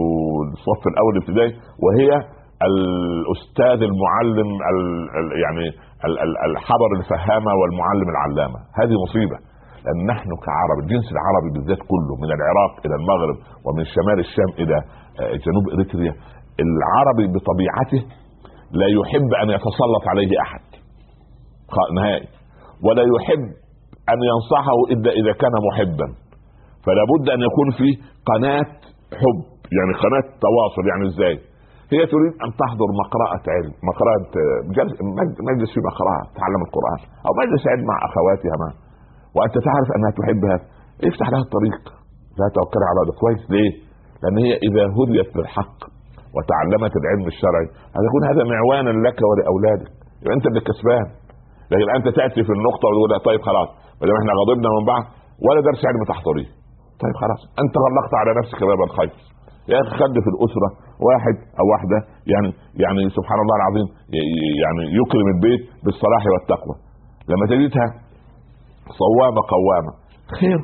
الصف 0.53 0.83
الأول 0.93 1.13
الابتدائي 1.17 1.53
وهي 1.85 2.11
الأستاذ 2.71 3.79
المعلم 3.91 4.49
ال 4.71 4.81
يعني 5.45 5.67
الحبر 6.51 6.91
الفهامة 6.99 7.53
والمعلم 7.61 8.09
العلامة. 8.15 8.59
هذه 8.81 8.95
مصيبة 9.07 9.39
لأن 9.85 9.99
نحن 10.13 10.31
كعرب 10.47 10.79
الجنس 10.83 11.07
العربي 11.15 11.49
بالذات 11.55 11.79
كله 11.93 12.15
من 12.23 12.31
العراق 12.37 12.73
إلى 12.87 12.95
المغرب 13.01 13.37
ومن 13.67 13.85
شمال 13.95 14.19
الشام 14.27 14.51
إلى 14.63 14.77
آه، 15.21 15.37
جنوب 15.47 15.65
إريتريا 15.75 16.15
العربي 16.67 17.27
بطبيعته 17.35 18.03
لا 18.81 18.87
يحب 18.99 19.29
أن 19.43 19.49
يتسلط 19.57 20.05
عليه 20.13 20.31
أحد 20.45 20.65
نهائي 21.97 22.29
ولا 22.87 23.03
يحب 23.15 23.45
أن 24.13 24.19
ينصحه 24.31 24.79
الا 24.93 25.11
إذا 25.21 25.33
كان 25.43 25.55
محبا. 25.69 26.09
فلا 26.85 27.03
بد 27.13 27.27
أن 27.37 27.41
يكون 27.49 27.69
في 27.79 27.89
قناة 28.31 28.71
حب 29.21 29.39
يعني 29.77 29.93
قناة 30.05 30.27
تواصل 30.47 30.85
يعني 30.91 31.05
إزاي؟ 31.13 31.37
هي 31.95 32.03
تريد 32.15 32.33
أن 32.45 32.51
تحضر 32.63 32.89
مقرأة 33.03 33.45
علم 33.57 33.73
مقرأة 33.91 34.23
مجلس 35.51 35.71
في 35.75 35.81
مقرأة 35.91 36.23
تعلم 36.39 36.61
القرآن 36.69 37.01
أو 37.27 37.31
مجلس 37.43 37.63
علم 37.73 37.85
مع 37.93 37.99
أخواتها 38.09 38.55
ما. 38.63 38.71
وأنت 39.37 39.57
تعرف 39.69 39.89
أنها 39.97 40.13
تحب 40.21 40.41
هذا. 40.53 40.65
افتح 41.09 41.27
لها 41.33 41.43
الطريق. 41.47 41.83
لا 42.41 42.47
توكل 42.57 42.83
على 42.91 43.01
ده 43.09 43.13
كويس. 43.23 43.43
ليه؟ 43.55 43.73
لأن 44.23 44.37
هي 44.47 44.53
إذا 44.69 44.85
هديت 44.99 45.29
بالحق 45.37 45.79
وتعلمت 46.35 46.93
العلم 47.01 47.27
الشرعي 47.35 47.67
هيكون 47.99 48.23
هذا 48.31 48.43
معوانا 48.53 48.93
لك 49.07 49.19
ولأولادك. 49.31 49.91
يبقى 50.23 50.35
أنت 50.39 50.47
اللي 50.51 50.63
كسبان. 50.69 51.07
لكن 51.73 51.89
أنت 51.97 52.07
تأتي 52.19 52.41
في 52.49 52.53
النقطة 52.59 52.85
وتقول 52.89 53.11
طيب 53.29 53.41
خلاص. 53.49 53.71
دام 54.09 54.17
إحنا 54.21 54.33
غضبنا 54.41 54.69
من 54.77 54.85
بعض 54.93 55.05
ولا 55.47 55.61
درس 55.69 55.83
علم 55.91 56.03
تحضريه 56.13 56.51
طيب 57.03 57.15
خلاص 57.23 57.41
انت 57.63 57.75
غلقت 57.85 58.13
على 58.21 58.31
نفسك 58.41 58.61
باب 58.71 58.81
الخير. 58.89 59.13
يا 59.73 59.77
أخي 59.83 59.93
خلي 60.01 60.21
في 60.25 60.31
الأسرة 60.35 60.69
واحد 61.09 61.37
أو 61.61 61.65
واحدة 61.73 61.99
يعني 62.33 62.49
يعني 62.85 63.01
سبحان 63.17 63.39
الله 63.45 63.57
العظيم 63.61 63.87
يعني 64.65 64.83
يكرم 65.01 65.29
البيت 65.35 65.63
بالصلاح 65.85 66.23
والتقوى. 66.33 66.77
لما 67.31 67.45
تجدها 67.53 67.89
صوامه 69.01 69.43
قوامة. 69.55 69.93
خير 70.41 70.59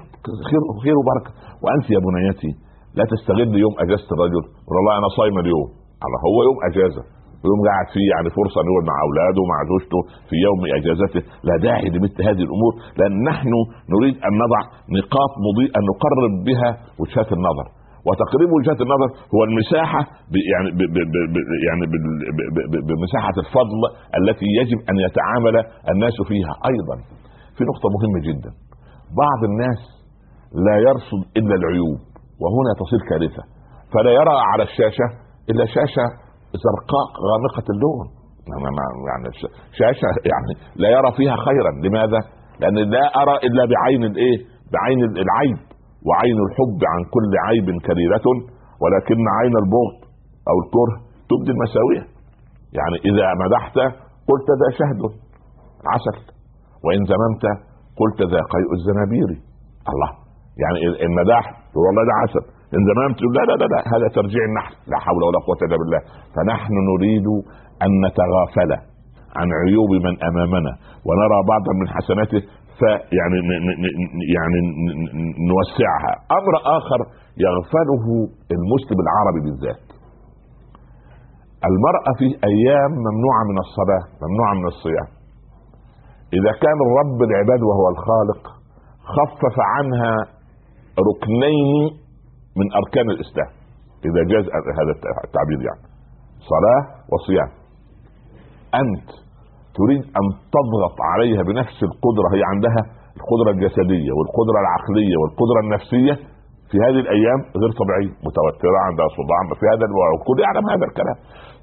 خير 0.48 0.62
خير 0.84 0.94
وبركة. 1.00 1.30
وأنت 1.62 1.86
يا 1.94 2.00
بنيتي 2.06 2.50
لا 2.98 3.04
تستغل 3.12 3.52
يوم 3.64 3.74
أجازة 3.84 4.08
الرجل. 4.14 4.44
والله 4.72 4.92
أنا 5.00 5.08
صايم 5.18 5.36
اليوم. 5.44 5.68
على 6.04 6.16
هو 6.26 6.38
يوم 6.48 6.58
أجازة. 6.70 7.02
ويوم 7.42 7.60
قاعد 7.68 7.86
فيه 7.94 8.06
يعني 8.14 8.28
فرصة 8.38 8.58
ان 8.62 8.70
مع 8.90 8.96
أولاده 9.06 9.38
ومع 9.44 9.58
زوجته 9.72 10.00
في 10.28 10.36
يوم 10.46 10.60
اجازته 10.78 11.22
لا 11.48 11.54
داعي 11.66 11.86
لمثل 11.94 12.20
هذه 12.28 12.42
الأمور 12.48 12.72
لأن 12.98 13.14
نحن 13.30 13.52
نريد 13.94 14.14
أن 14.26 14.32
نضع 14.44 14.60
نقاط 14.98 15.32
مضيئة 15.46 15.80
نقرب 15.90 16.32
بها 16.48 16.70
وجهات 17.00 17.30
النظر. 17.38 17.66
وتقريب 18.06 18.48
وجهات 18.56 18.80
النظر 18.86 19.08
هو 19.34 19.40
المساحة 19.48 20.00
يعني 20.52 20.68
يعني 21.68 21.84
بمساحة 22.88 23.34
الفضل 23.44 23.80
التي 24.20 24.48
يجب 24.60 24.78
أن 24.90 24.96
يتعامل 25.06 25.56
الناس 25.92 26.16
فيها. 26.28 26.52
أيضا 26.72 26.96
في 27.56 27.62
نقطة 27.70 27.86
مهمة 27.96 28.20
جدا. 28.28 28.50
بعض 29.22 29.40
الناس 29.50 29.80
لا 30.66 30.76
يرصد 30.88 31.22
إلا 31.38 31.54
العيوب 31.60 31.98
وهنا 32.42 32.72
تصير 32.82 33.00
كارثة. 33.10 33.42
فلا 33.92 34.10
يرى 34.10 34.36
على 34.50 34.62
الشاشة 34.62 35.06
إلا 35.50 35.64
شاشة 35.76 36.06
زرقاء 36.64 37.08
غامقه 37.28 37.66
اللون 37.74 38.06
يعني 39.10 39.28
شاشة 39.78 40.08
يعني 40.32 40.52
لا 40.76 40.88
يرى 40.96 41.10
فيها 41.18 41.36
خيرا. 41.46 41.70
لماذا؟ 41.84 42.20
لأن 42.60 42.74
لا 42.74 43.04
أرى 43.22 43.36
إلا 43.46 43.62
بعين 43.74 44.02
الايه؟ 44.04 44.38
بعين 44.76 45.00
العيب 45.24 45.58
وعين 46.08 46.38
الحب 46.46 46.80
عن 46.92 47.00
كل 47.14 47.32
عيب 47.46 47.66
كريره 47.88 48.26
ولكن 48.82 49.18
عين 49.38 49.54
البغض 49.62 49.98
أو 50.50 50.56
الكره 50.62 50.96
تبدي 51.30 51.50
المساويه 51.56 52.04
يعني 52.78 52.96
إذا 53.08 53.26
مدحت 53.44 53.76
قلت 54.28 54.48
ذا 54.60 54.68
شهد 54.78 55.00
عسل. 55.92 56.16
وإن 56.84 57.02
ذممت 57.12 57.44
قلت 58.00 58.20
ذا 58.32 58.40
قيء 58.54 58.70
الزنابير. 58.78 59.30
الله. 59.92 60.10
يعني 60.62 60.78
المداح 61.06 61.44
والله 61.84 62.02
ده 62.10 62.14
عسل. 62.22 62.44
ان 62.76 62.80
ذممت 62.90 63.20
لا 63.36 63.42
لا 63.48 63.54
لا 63.60 63.66
لا 63.74 63.80
هذا 63.94 64.08
ترجيع 64.18 64.42
النحل. 64.50 64.74
لا 64.90 64.98
حول 65.04 65.22
ولا 65.28 65.40
قوة 65.46 65.60
إلا 65.66 65.76
بالله. 65.80 66.00
فنحن 66.34 66.74
نريد 66.90 67.26
أن 67.84 67.90
نتغافل 68.06 68.70
عن 69.38 69.48
عيوب 69.62 69.90
من 70.06 70.14
أمامنا 70.30 70.72
ونرى 71.06 71.38
بعضا 71.52 71.72
من 71.80 71.88
حسناته 71.96 72.40
فيعني 72.78 73.38
يعني 74.36 74.58
نوسعها. 75.52 76.12
أمر 76.38 76.54
آخر 76.78 77.00
يغفله 77.46 78.04
المسلم 78.56 78.98
العربي 79.04 79.40
بالذات. 79.46 79.84
المرأة 81.70 82.10
في 82.18 82.28
أيام 82.52 82.92
ممنوعة 83.06 83.42
من 83.50 83.58
الصلاة 83.64 84.04
ممنوعة 84.22 84.54
من 84.60 84.66
الصيام. 84.72 85.08
إذا 86.38 86.52
كان 86.64 86.78
الرب 86.86 87.18
العباد 87.28 87.60
وهو 87.68 87.86
الخالق 87.94 88.42
خفف 89.16 89.56
عنها 89.74 90.14
ركنين 91.08 92.01
من 92.58 92.66
أركان 92.80 93.06
الإسلام 93.14 93.50
إذا 94.08 94.22
جاز 94.32 94.44
هذا 94.78 94.92
التعبير 95.28 95.60
يعني. 95.68 95.84
صلاة 96.52 96.82
وصيام. 97.12 97.50
أنت 98.82 99.08
تريد 99.78 100.02
أن 100.18 100.24
تضغط 100.56 100.96
عليها 101.12 101.42
بنفس 101.42 101.78
القدرة 101.88 102.28
هي 102.34 102.42
عندها 102.52 102.82
القدرة 103.18 103.50
الجسدية 103.54 104.12
والقدرة 104.18 104.58
العقلية 104.64 105.16
والقدرة 105.20 105.60
النفسية 105.64 106.14
في 106.70 106.76
هذه 106.86 107.00
الأيام 107.06 107.40
غير 107.60 107.70
طبيعية 107.82 108.12
متوترة 108.26 108.78
عندها 108.88 109.08
صداع 109.18 109.38
في 109.60 109.64
هذا 109.72 109.84
الكل 110.18 110.38
يعلم 110.46 110.64
هذا 110.74 110.84
الكلام. 110.90 111.16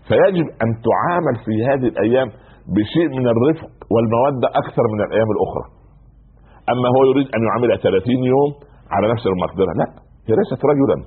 فيجب 0.08 0.48
أن 0.64 0.70
تعامل 0.90 1.36
في 1.46 1.54
هذه 1.70 1.88
الأيام 1.94 2.28
بشيء 2.76 3.08
من 3.18 3.26
الرفق 3.34 3.70
والمودة 3.94 4.48
أكثر 4.62 4.84
من 4.94 5.00
الأيام 5.08 5.30
الأخرى. 5.36 5.66
أما 6.74 6.88
هو 6.96 7.02
يريد 7.12 7.28
أن 7.36 7.42
يعاملها 7.48 7.78
30 7.78 8.24
يوم 8.34 8.52
على 8.94 9.06
نفس 9.14 9.24
المقدرة 9.34 9.72
لا. 9.82 10.09
هي 10.30 10.36
ليست 10.40 10.62
رجلا. 10.72 10.98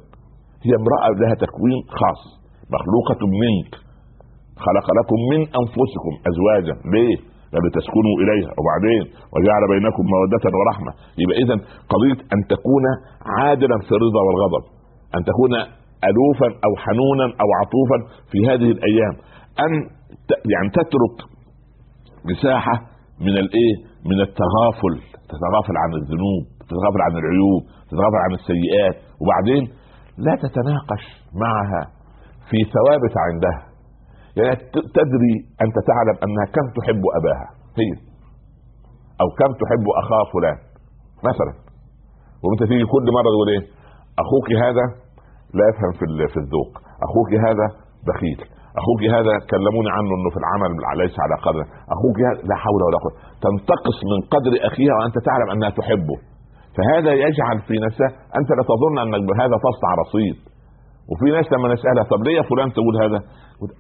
هي 0.67 0.73
امرأة 0.83 1.09
لها 1.23 1.35
تكوين 1.45 1.79
خاص. 2.01 2.23
مخلوقة 2.75 3.21
منك. 3.43 3.73
خلق 4.67 4.87
لكم 4.99 5.19
من 5.33 5.41
أنفسكم 5.61 6.13
ازواجا. 6.31 6.75
ليه؟ 6.95 7.17
لتسكنوا 7.65 8.17
إليها. 8.23 8.53
وبعدين 8.59 9.03
وجعل 9.35 9.63
بينكم 9.73 10.03
مودة 10.15 10.45
ورحمة. 10.59 10.93
يبقى 11.23 11.37
اذا 11.43 11.57
قضية 11.93 12.19
أن 12.35 12.41
تكون 12.55 12.85
عادلا 13.39 13.77
في 13.87 13.93
الرضا 13.99 14.21
والغضب. 14.27 14.65
أن 15.17 15.21
تكون 15.31 15.53
الوفا 16.11 16.49
أو 16.67 16.73
حنونا 16.85 17.27
أو 17.43 17.49
عطوفا 17.61 17.99
في 18.31 18.39
هذه 18.51 18.69
الأيام. 18.77 19.15
أن 19.65 19.73
يعني 20.53 20.69
تترك 20.79 21.17
مساحة 22.31 22.75
من 23.21 23.35
الإيه؟ 23.43 23.75
من 24.11 24.21
التغافل. 24.21 24.95
تتغافل 25.33 25.77
عن 25.83 25.91
الذنوب. 26.01 26.43
تتغافل 26.73 27.01
عن 27.07 27.13
العيوب 27.21 27.63
تتغافل 27.91 28.21
عن 28.27 28.33
السيئات 28.39 28.97
وبعدين 29.21 29.63
لا 30.27 30.35
تتناقش 30.45 31.05
معها 31.45 31.83
في 32.49 32.59
ثوابت 32.75 33.15
عندها. 33.27 33.61
يعني 34.37 34.57
تدري 34.99 35.35
أنت 35.65 35.77
تعلم 35.91 36.17
أنها 36.25 36.47
كم 36.57 36.67
تحب 36.79 37.03
أباها. 37.19 37.49
هي. 37.81 37.91
أو 39.23 39.29
كم 39.41 39.51
تحب 39.63 39.85
اخاه 40.03 40.25
فلان. 40.33 40.59
مثلا. 41.29 41.53
وأنت 42.43 42.63
تيجي 42.71 42.87
كل 42.95 43.07
مرة 43.17 43.31
تقول 43.35 43.49
إيه؟ 43.55 43.63
أخوك 44.23 44.49
هذا 44.65 44.85
لا 45.57 45.65
يفهم 45.71 45.93
في 45.99 46.05
في 46.33 46.39
الذوق. 46.45 46.73
أخوك 47.07 47.31
هذا 47.47 47.67
بخيل. 48.07 48.41
أخوك 48.81 49.03
هذا 49.17 49.35
كلموني 49.53 49.91
عنه 49.97 50.11
إنه 50.17 50.31
في 50.35 50.39
العمل 50.43 50.71
ليس 51.03 51.17
على 51.25 51.35
قدر. 51.47 51.65
أخوك 51.95 52.17
هذا 52.27 52.41
لا 52.51 52.57
حول 52.65 52.81
ولا 52.87 52.99
قوة. 53.05 53.15
تنتقص 53.45 53.99
من 54.13 54.19
قدر 54.35 54.53
أخيها 54.69 54.95
وأنت 54.99 55.17
تعلم 55.29 55.49
أنها 55.55 55.71
تحبه. 55.81 56.19
فهذا 56.77 57.13
يجعل 57.27 57.57
في 57.69 57.75
نفسها 57.87 58.11
أنت 58.39 58.49
لا 58.59 58.63
تظن 58.73 58.97
أنك 59.05 59.23
بهذا 59.29 59.57
تصنع 59.67 59.91
رصيد. 60.05 60.37
وفي 61.11 61.27
ناس 61.37 61.47
لما 61.53 61.69
نسالها 61.75 62.05
طب 62.13 62.21
ليه 62.27 62.41
فلان 62.51 62.69
تقول 62.79 62.95
هذا؟ 63.05 63.19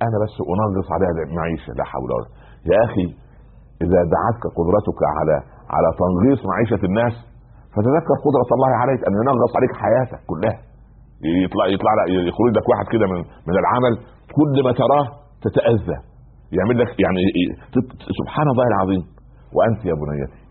أنا 0.07 0.17
بس 0.25 0.35
أنغص 0.53 0.89
عليها 0.95 1.13
المعيشة 1.29 1.71
لا 1.79 1.85
حول 1.93 2.11
ولا 2.17 2.29
يا 2.73 2.79
أخي 2.87 3.07
إذا 3.85 4.01
دعتك 4.15 4.45
قدرتك 4.59 5.01
على 5.19 5.37
على 5.77 5.89
تنغيص 6.03 6.41
معيشة 6.51 6.83
الناس 6.91 7.15
فتذكر 7.75 8.15
قدرة 8.27 8.51
الله 8.57 8.73
عليك 8.83 9.01
أن 9.09 9.13
ينغص 9.21 9.53
عليك 9.59 9.73
حياتك 9.85 10.21
كلها. 10.31 10.57
يطلع 11.45 11.65
يطلع 11.75 11.93
يخرج 12.29 12.53
لك 12.59 12.67
واحد 12.73 12.87
كده 12.95 13.07
من 13.13 13.21
من 13.49 13.57
العمل 13.63 13.95
كل 14.39 14.55
ما 14.67 14.73
تراه 14.81 15.07
تتأذى. 15.45 15.99
يعمل 16.57 16.77
لك 16.81 16.91
يعني 17.05 17.23
سبحان 18.21 18.49
الله 18.53 18.67
العظيم. 18.73 19.03
وأنت 19.57 19.81
يا 19.91 19.95
بنيتي 20.01 20.42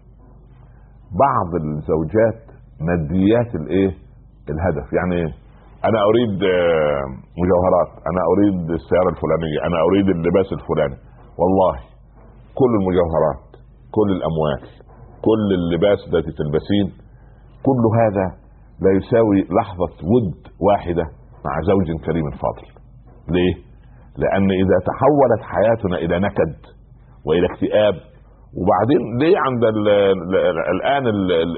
بعض 1.25 1.49
الزوجات 1.63 2.41
ماديات 2.87 3.55
الايه؟ 3.55 3.91
الهدف. 4.49 4.93
يعني 4.93 5.15
إيه 5.15 5.31
أنا 5.89 5.99
أريد 6.09 6.43
آه، 6.43 7.03
مجوهرات 7.41 7.91
أنا 8.09 8.21
أريد 8.31 8.69
السيارة 8.79 9.09
الفلانية 9.15 9.59
أنا 9.67 9.77
أريد 9.87 10.07
اللباس 10.15 10.47
الفلاني. 10.57 10.97
والله 11.39 11.73
كل 12.59 12.71
المجوهرات 12.79 13.43
كل 13.97 14.09
الأموال 14.17 14.61
كل 15.27 15.47
اللباس 15.59 15.99
التي 16.07 16.31
تلبسين 16.39 16.87
كل 17.67 17.81
هذا 18.01 18.25
لا 18.83 18.91
يساوي 18.99 19.39
لحظة 19.57 19.93
ود 20.11 20.33
واحدة 20.67 21.03
مع 21.45 21.53
زوج 21.69 21.87
كريم 22.05 22.27
فاضل. 22.31 22.67
ليه؟ 23.35 23.53
لأن 24.17 24.51
إذا 24.51 24.77
تحولت 24.89 25.41
حياتنا 25.53 25.95
إلى 25.97 26.19
نكد 26.19 26.55
وإلى 27.25 27.45
اكتئاب 27.53 27.93
وبعدين 28.59 29.01
ليه 29.21 29.37
عند 29.47 29.63
الآن 30.75 31.03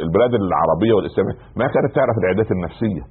البلاد 0.05 0.33
العربية 0.41 0.93
والإسلامية 0.97 1.35
ما 1.59 1.65
كانت 1.73 1.91
تعرف 1.97 2.15
العيادات 2.21 2.49
النفسية؟ 2.57 3.03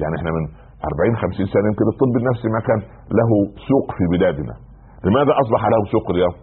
يعني 0.00 0.14
إحنا 0.18 0.30
من 0.36 0.44
40 0.90 1.16
50 1.24 1.46
سنة 1.54 1.66
يمكن 1.70 1.86
الطب 1.92 2.14
النفسي 2.22 2.48
ما 2.56 2.60
كان 2.68 2.80
له 3.18 3.30
سوق 3.68 3.86
في 3.98 4.04
بلادنا. 4.14 4.54
لماذا 5.06 5.32
أصبح 5.42 5.60
له 5.72 5.80
سوق 5.94 6.06
اليوم؟ 6.14 6.34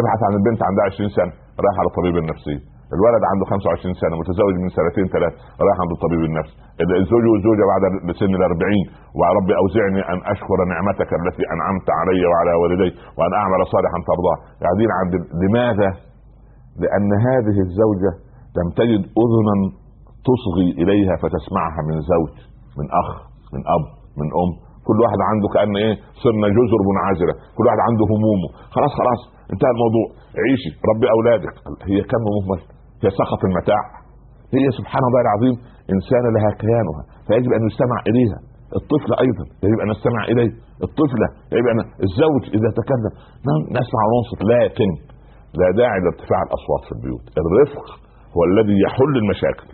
ابحث 0.00 0.20
عن 0.26 0.32
البنت 0.38 0.60
عندها 0.68 0.84
20 0.92 1.08
سنة 1.18 1.32
رايح 1.64 1.76
على 1.80 1.88
الطبيب 1.92 2.16
النفسي. 2.22 2.56
الولد 2.96 3.22
عنده 3.30 3.44
25 3.44 4.02
سنة 4.02 4.14
متزوج 4.20 4.54
من 4.64 4.70
سنتين 4.78 5.06
ثلاث 5.14 5.32
رايح 5.64 5.76
عند 5.82 5.92
الطبيب 5.96 6.22
النفسي. 6.30 6.56
الزوج 7.02 7.24
والزوجة 7.32 7.64
بعد 7.72 7.82
سن 8.20 8.32
ال 8.38 8.42
40 8.42 8.84
وربي 9.18 9.54
أوزعني 9.62 10.00
أن 10.12 10.18
أشكر 10.34 10.58
نعمتك 10.72 11.10
التي 11.20 11.44
أنعمت 11.54 11.86
علي 12.00 12.22
وعلى 12.30 12.52
والدي 12.60 12.90
وأن 13.18 13.32
أعمل 13.40 13.60
صالحا 13.74 13.98
ترضاه. 14.10 14.36
قاعدين 14.62 14.90
عند 15.00 15.12
لماذا؟ 15.42 15.90
لأن 16.82 17.10
هذه 17.28 17.56
الزوجة 17.66 18.12
لم 18.58 18.68
تجد 18.80 19.02
اذنا 19.22 19.56
تصغي 20.28 20.68
إليها 20.82 21.14
فتسمعها 21.22 21.80
من 21.88 21.96
زوج 22.12 22.34
من 22.78 22.86
أخ 23.02 23.08
من 23.54 23.62
أب 23.76 23.84
من 24.20 24.28
أم. 24.42 24.50
كل 24.88 24.98
واحد 25.04 25.20
عنده 25.30 25.48
كأن 25.54 25.74
إيه 25.84 25.94
صرنا 26.22 26.48
جزر 26.58 26.80
منعزلة. 26.90 27.34
كل 27.56 27.64
واحد 27.68 27.80
عنده 27.88 28.04
همومه. 28.12 28.48
خلاص 28.74 28.92
خلاص 29.00 29.20
انتهى 29.52 29.72
الموضوع. 29.76 30.06
عيشي. 30.44 30.70
ربي 30.90 31.06
أولادك. 31.16 31.54
هي 31.90 31.98
كم 32.10 32.20
مهمل 32.28 32.60
هي 33.02 33.08
سخط 33.20 33.42
المتاع. 33.48 33.82
هي 34.56 34.66
سبحان 34.78 35.02
الله 35.08 35.20
العظيم 35.26 35.54
انسانه 35.94 36.28
لها 36.36 36.50
كيانها 36.62 37.02
فيجب 37.26 37.50
أن 37.56 37.62
يستمع 37.70 37.98
إليها. 38.10 38.38
الطفل 38.78 39.10
أيضا 39.24 39.44
يجب 39.66 39.78
أن 39.84 39.88
نستمع 39.94 40.22
إليه. 40.32 40.52
الطفلة 40.86 41.26
يجب 41.54 41.66
أن 41.72 41.80
الزوج 42.06 42.42
إذا 42.56 42.70
تكلم. 42.80 43.12
نعم 43.48 43.62
نسمع 43.78 44.00
وننصت 44.08 44.40
لكن 44.52 44.90
لا 45.60 45.68
داعي 45.80 45.98
لارتفاع 46.04 46.40
الأصوات 46.48 46.82
في 46.88 46.92
البيوت. 46.96 47.24
الرفق 47.42 47.86
هو 48.34 48.40
الذي 48.50 48.76
يحل 48.86 49.14
المشاكل. 49.22 49.68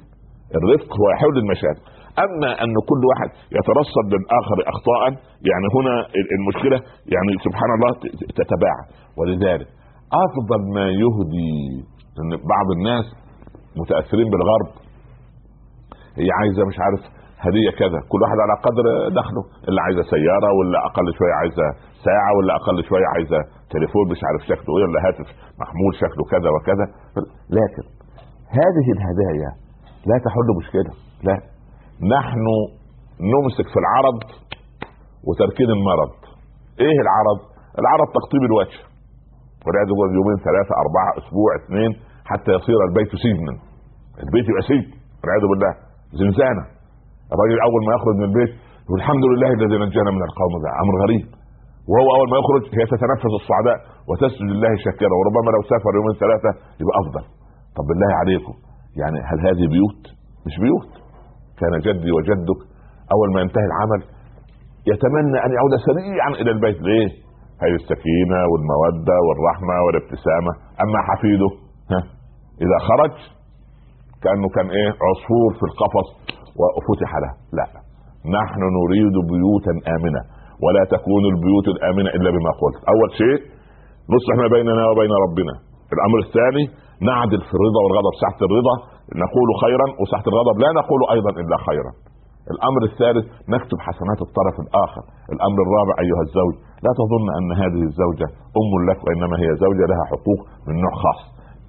الرفق 0.59 0.91
هو 0.99 1.07
يحل 1.15 1.37
المشاكل. 1.45 1.85
أما 2.27 2.51
أن 2.65 2.75
كل 2.91 3.03
واحد 3.11 3.29
يترصد 3.59 4.07
للاخر 4.15 4.59
اخطاء 4.73 5.03
يعني 5.51 5.67
هنا 5.77 5.95
المشكلة 6.39 6.79
يعني 7.15 7.31
سبحان 7.47 7.71
الله 7.77 7.91
تتباعد. 8.39 8.87
ولذلك 9.19 9.69
أفضل 10.27 10.61
ما 10.77 10.87
يهدي 11.03 11.55
إن 12.21 12.31
بعض 12.55 12.67
الناس 12.77 13.07
متأثرين 13.81 14.29
بالغرب. 14.33 14.71
هي 16.21 16.29
عايزة 16.41 16.63
مش 16.71 16.77
عارف 16.85 17.03
هدية 17.47 17.71
كذا. 17.81 17.99
كل 18.11 18.21
واحد 18.25 18.39
على 18.45 18.55
قدر 18.67 18.85
دخله. 19.21 19.43
اللي 19.69 19.81
عايزة 19.87 20.03
سيارة 20.15 20.49
ولا 20.59 20.79
أقل 20.89 21.07
شوية 21.19 21.35
عايزة 21.41 21.67
ساعة 22.07 22.31
ولا 22.39 22.53
أقل 22.61 22.77
شوية 22.89 23.07
عايزة 23.15 23.39
تليفون 23.75 24.05
مش 24.13 24.21
عارف 24.29 24.41
شكله 24.51 24.73
إيه 24.79 24.85
ولا 24.89 25.01
هاتف 25.07 25.29
محمول 25.63 25.93
شكله 26.03 26.25
كذا 26.35 26.49
وكذا. 26.57 26.87
لكن 27.59 27.85
هذه 28.61 28.87
الهدايا 28.97 29.51
لا 30.11 30.17
تحل 30.27 30.49
مشكلة. 30.61 30.93
لا. 31.29 31.37
نحن 32.17 32.45
نمسك 33.33 33.67
في 33.73 33.79
العرض 33.85 34.19
وتركين 35.27 35.71
المرض. 35.79 36.13
إيه 36.85 36.99
العرض؟ 37.07 37.39
العرض 37.81 38.09
تقطيب 38.19 38.43
الوجه. 38.51 38.81
والعياذ 39.65 39.91
بالله 39.97 40.15
يومين 40.21 40.39
ثلاثة 40.49 40.73
أربعة 40.85 41.09
أسبوع 41.21 41.51
اثنين 41.61 41.91
حتى 42.31 42.51
يصير 42.59 42.79
البيت 42.89 43.11
سجنا. 43.25 43.55
البيت 44.25 44.45
يبقى 44.51 44.65
سجن. 44.71 44.89
والعياذ 45.21 45.45
بالله. 45.51 45.73
زنزانة. 46.21 46.65
الراجل 47.33 47.57
أول 47.69 47.81
ما 47.87 47.93
يخرج 47.97 48.15
من 48.21 48.27
البيت 48.31 48.53
يقول 48.85 48.99
الحمد 49.03 49.25
لله 49.31 49.51
الذي 49.59 49.77
نجانا 49.87 50.11
من 50.17 50.23
القوم 50.29 50.53
ده 50.65 50.71
أمر 50.83 50.95
غريب. 51.05 51.25
وهو 51.91 52.09
أول 52.17 52.27
ما 52.33 52.37
يخرج 52.43 52.63
هي 52.79 52.85
تتنفس 52.93 53.33
الصعداء 53.41 53.79
وتسجد 54.09 54.47
لله 54.53 54.73
شاكرا 54.85 55.15
وربما 55.19 55.51
لو 55.55 55.63
سافر 55.71 55.93
يومين 55.99 56.15
ثلاثة 56.25 56.51
يبقى 56.81 56.97
أفضل. 57.03 57.25
طب 57.77 57.85
بالله 57.89 58.11
عليكم. 58.23 58.55
يعني 59.01 59.19
هل 59.31 59.39
هذه 59.49 59.65
بيوت؟ 59.75 60.03
مش 60.47 60.55
بيوت. 60.65 60.93
كان 61.61 61.73
جدي 61.87 62.11
وجدك 62.17 62.61
أول 63.15 63.29
ما 63.35 63.41
ينتهي 63.45 63.67
العمل 63.73 64.01
يتمنى 64.91 65.39
أن 65.47 65.51
يعود 65.57 65.73
سريعا 65.89 66.31
إلى 66.41 66.51
البيت. 66.57 66.79
ليه؟ 66.89 67.09
هذه 67.63 67.77
السكينة 67.83 68.39
والمودة 68.51 69.17
والرحمة 69.27 69.75
والابتسامة. 69.85 70.53
أما 70.85 70.99
حفيده 71.09 71.51
ها 71.93 72.01
إذا 72.65 72.79
خرج 72.89 73.15
كأنه 74.23 74.49
كان 74.57 74.69
إيه 74.79 74.91
عصفور 75.07 75.51
في 75.59 75.65
القفص 75.71 76.09
وفتح 76.61 77.11
له. 77.23 77.33
لا 77.59 77.67
نحن 78.39 78.61
نريد 78.79 79.17
بيوتا 79.31 79.75
آمنة 79.97 80.23
ولا 80.65 80.83
تكون 80.95 81.23
البيوت 81.33 81.67
الآمنة 81.75 82.11
إلا 82.17 82.31
بما 82.37 82.53
قلت. 82.63 82.79
أول 82.93 83.09
شيء 83.21 83.39
نصلح 84.15 84.35
ما 84.43 84.49
بيننا 84.57 84.85
وبين 84.91 85.13
ربنا. 85.27 85.55
الأمر 85.95 86.19
الثاني 86.27 86.65
نعدل 87.09 87.41
في 87.49 87.55
الرضا 87.59 87.81
والغضب. 87.85 88.15
ساعه 88.23 88.41
الرضا 88.49 88.75
نقول 89.25 89.49
خيرا 89.65 89.87
وساعه 90.01 90.27
الغضب 90.33 90.57
لا 90.65 90.71
نقول 90.81 91.01
أيضا 91.17 91.31
إلا 91.43 91.57
خيرا. 91.69 91.93
الأمر 92.53 92.81
الثالث 92.91 93.25
نكتب 93.55 93.79
حسنات 93.87 94.21
الطرف 94.27 94.57
الآخر. 94.65 95.03
الأمر 95.35 95.59
الرابع 95.67 95.95
أيها 96.05 96.23
الزوج 96.27 96.55
لا 96.85 96.93
تظن 97.01 97.27
أن 97.39 97.49
هذه 97.63 97.83
الزوجة 97.91 98.27
أم 98.61 98.73
لك 98.89 98.99
وإنما 99.05 99.37
هي 99.43 99.49
زوجة 99.65 99.85
لها 99.93 100.05
حقوق 100.13 100.41
من 100.67 100.75
نوع 100.85 100.95
خاص. 101.05 101.21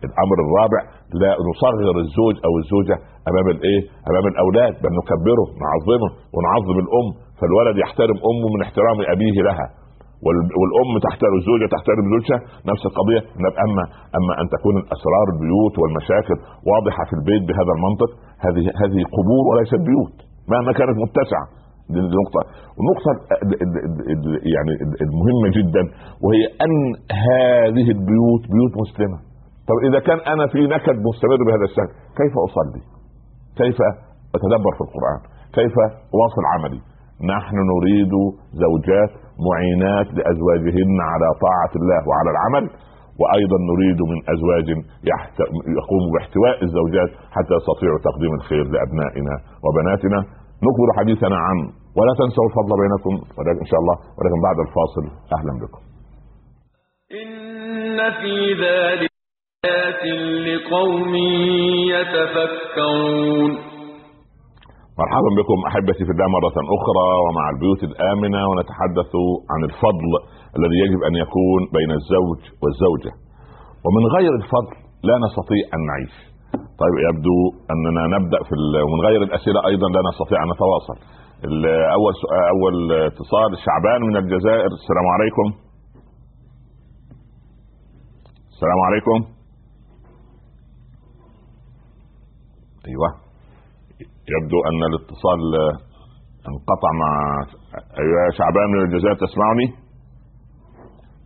الأمر 0.08 0.38
الرابع 0.46 0.82
لا 1.22 1.32
نصغر 1.50 1.96
الزوج 2.06 2.36
أو 2.48 2.54
الزوجة 2.62 2.96
أمام 3.30 3.48
الإيه؟ 3.56 3.82
أمام 4.10 4.26
الأولاد 4.34 4.74
بل 4.84 4.92
نكبره 5.00 5.48
نعظمه 5.64 6.10
ونعظم 6.36 6.78
الأم. 6.86 7.08
فالولد 7.40 7.76
يحترم 7.84 8.18
أمه 8.30 8.48
من 8.56 8.62
احترام 8.66 8.98
أبيه 9.14 9.38
لها. 9.50 9.68
والأم 10.60 10.94
تحترم 11.08 11.36
الزوجة 11.42 11.66
تحترم 11.76 12.06
زوجها. 12.14 12.40
نفس 12.72 12.84
القضية. 12.90 13.22
اما 13.66 13.84
أما 14.18 14.34
أن 14.42 14.46
تكون 14.56 14.76
أسرار 14.96 15.28
البيوت 15.34 15.76
والمشاكل 15.82 16.38
واضحة 16.72 17.04
في 17.10 17.14
البيت 17.20 17.44
بهذا 17.50 17.72
المنطق 17.78 18.12
هذه 18.46 18.66
هذه 18.82 19.00
قبور 19.18 19.44
وليست 19.50 19.82
بيوت. 19.90 20.18
مهما 20.52 20.72
كانت 20.80 20.96
متسعة 21.06 21.46
دي 21.94 22.00
نقطة 22.22 22.42
النقطة 22.82 23.12
يعني 24.56 24.72
المهمة 25.06 25.48
جدا 25.58 25.84
وهي 26.24 26.44
أن 26.66 26.74
هذه 27.30 27.88
البيوت 27.96 28.44
بيوت 28.56 28.74
مسلمة 28.84 29.18
طب 29.70 29.78
إذا 29.88 30.00
كان 30.08 30.20
أنا 30.34 30.46
في 30.54 30.60
نكد 30.76 30.98
مستمر 31.10 31.40
بهذا 31.48 31.66
الشكل 31.70 31.94
كيف 32.20 32.34
أصلي؟ 32.48 32.82
كيف 33.62 33.78
أتدبر 34.36 34.72
في 34.78 34.84
القرآن؟ 34.88 35.20
كيف 35.58 35.76
أواصل 36.16 36.44
عملي؟ 36.54 36.82
نحن 37.36 37.56
نريد 37.74 38.14
زوجات 38.64 39.12
معينات 39.48 40.08
لأزواجهن 40.18 40.98
على 41.12 41.28
طاعة 41.46 41.74
الله 41.80 42.00
وعلى 42.10 42.30
العمل 42.36 42.66
وأيضا 43.22 43.58
نريد 43.72 44.00
من 44.12 44.20
أزواج 44.34 44.68
يقوم 45.80 46.04
باحتواء 46.14 46.56
الزوجات 46.68 47.10
حتى 47.36 47.54
يستطيعوا 47.60 48.00
تقديم 48.10 48.34
الخير 48.40 48.64
لأبنائنا 48.74 49.36
وبناتنا 49.66 50.20
نكبر 50.68 50.88
حديثنا 51.00 51.38
عن 51.48 51.58
ولا 51.98 52.14
تنسوا 52.20 52.46
الفضل 52.50 52.72
بينكم 52.84 53.14
ولكن 53.38 53.60
إن 53.66 53.70
شاء 53.72 53.80
الله 53.84 53.96
ولكن 54.18 54.40
بعد 54.48 54.58
الفاصل 54.66 55.04
أهلا 55.38 55.54
بكم. 55.64 55.82
إن 57.22 57.98
في 58.22 58.36
ذلك 58.66 59.10
لقوم 60.48 61.16
يتفكرون 61.96 63.52
مرحبا 65.02 65.30
بكم 65.40 65.58
أحبتي 65.70 66.04
في 66.08 66.12
الله 66.16 66.28
مرة 66.38 66.58
أخرى 66.78 67.08
ومع 67.26 67.46
البيوت 67.54 67.82
الآمنة 67.84 68.42
ونتحدث 68.50 69.14
عن 69.52 69.62
الفضل 69.70 70.12
الذي 70.58 70.78
يجب 70.86 71.00
أن 71.10 71.16
يكون 71.24 71.62
بين 71.78 71.92
الزوج 72.00 72.42
والزوجة. 72.62 73.14
ومن 73.86 74.04
غير 74.16 74.32
الفضل 74.42 74.76
لا 75.10 75.16
نستطيع 75.26 75.64
أن 75.76 75.82
نعيش. 75.92 76.16
طيب 76.82 76.96
يبدو 77.08 77.38
أننا 77.74 78.04
نبدأ 78.18 78.40
في 78.48 78.54
ومن 78.86 79.00
غير 79.08 79.22
الأسئلة 79.24 79.60
أيضا 79.72 79.88
لا 79.96 80.02
نستطيع 80.10 80.38
أن 80.44 80.50
نتواصل. 80.54 80.98
أول 81.98 82.14
أول 82.54 82.76
اتصال 83.10 83.52
شعبان 83.66 84.02
من 84.10 84.16
الجزائر. 84.18 84.70
السلام 84.80 85.08
عليكم. 85.16 85.48
السلام 88.54 88.80
عليكم. 88.88 89.18
أيوه. 92.88 93.25
يبدو 94.34 94.58
أن 94.70 94.80
الاتصال 94.90 95.42
انقطع 96.50 96.90
مع 97.04 97.12
أيها 98.02 98.26
شعبان 98.38 98.68
من 98.74 98.80
الجزائر 98.86 99.16
تسمعني؟ 99.26 99.68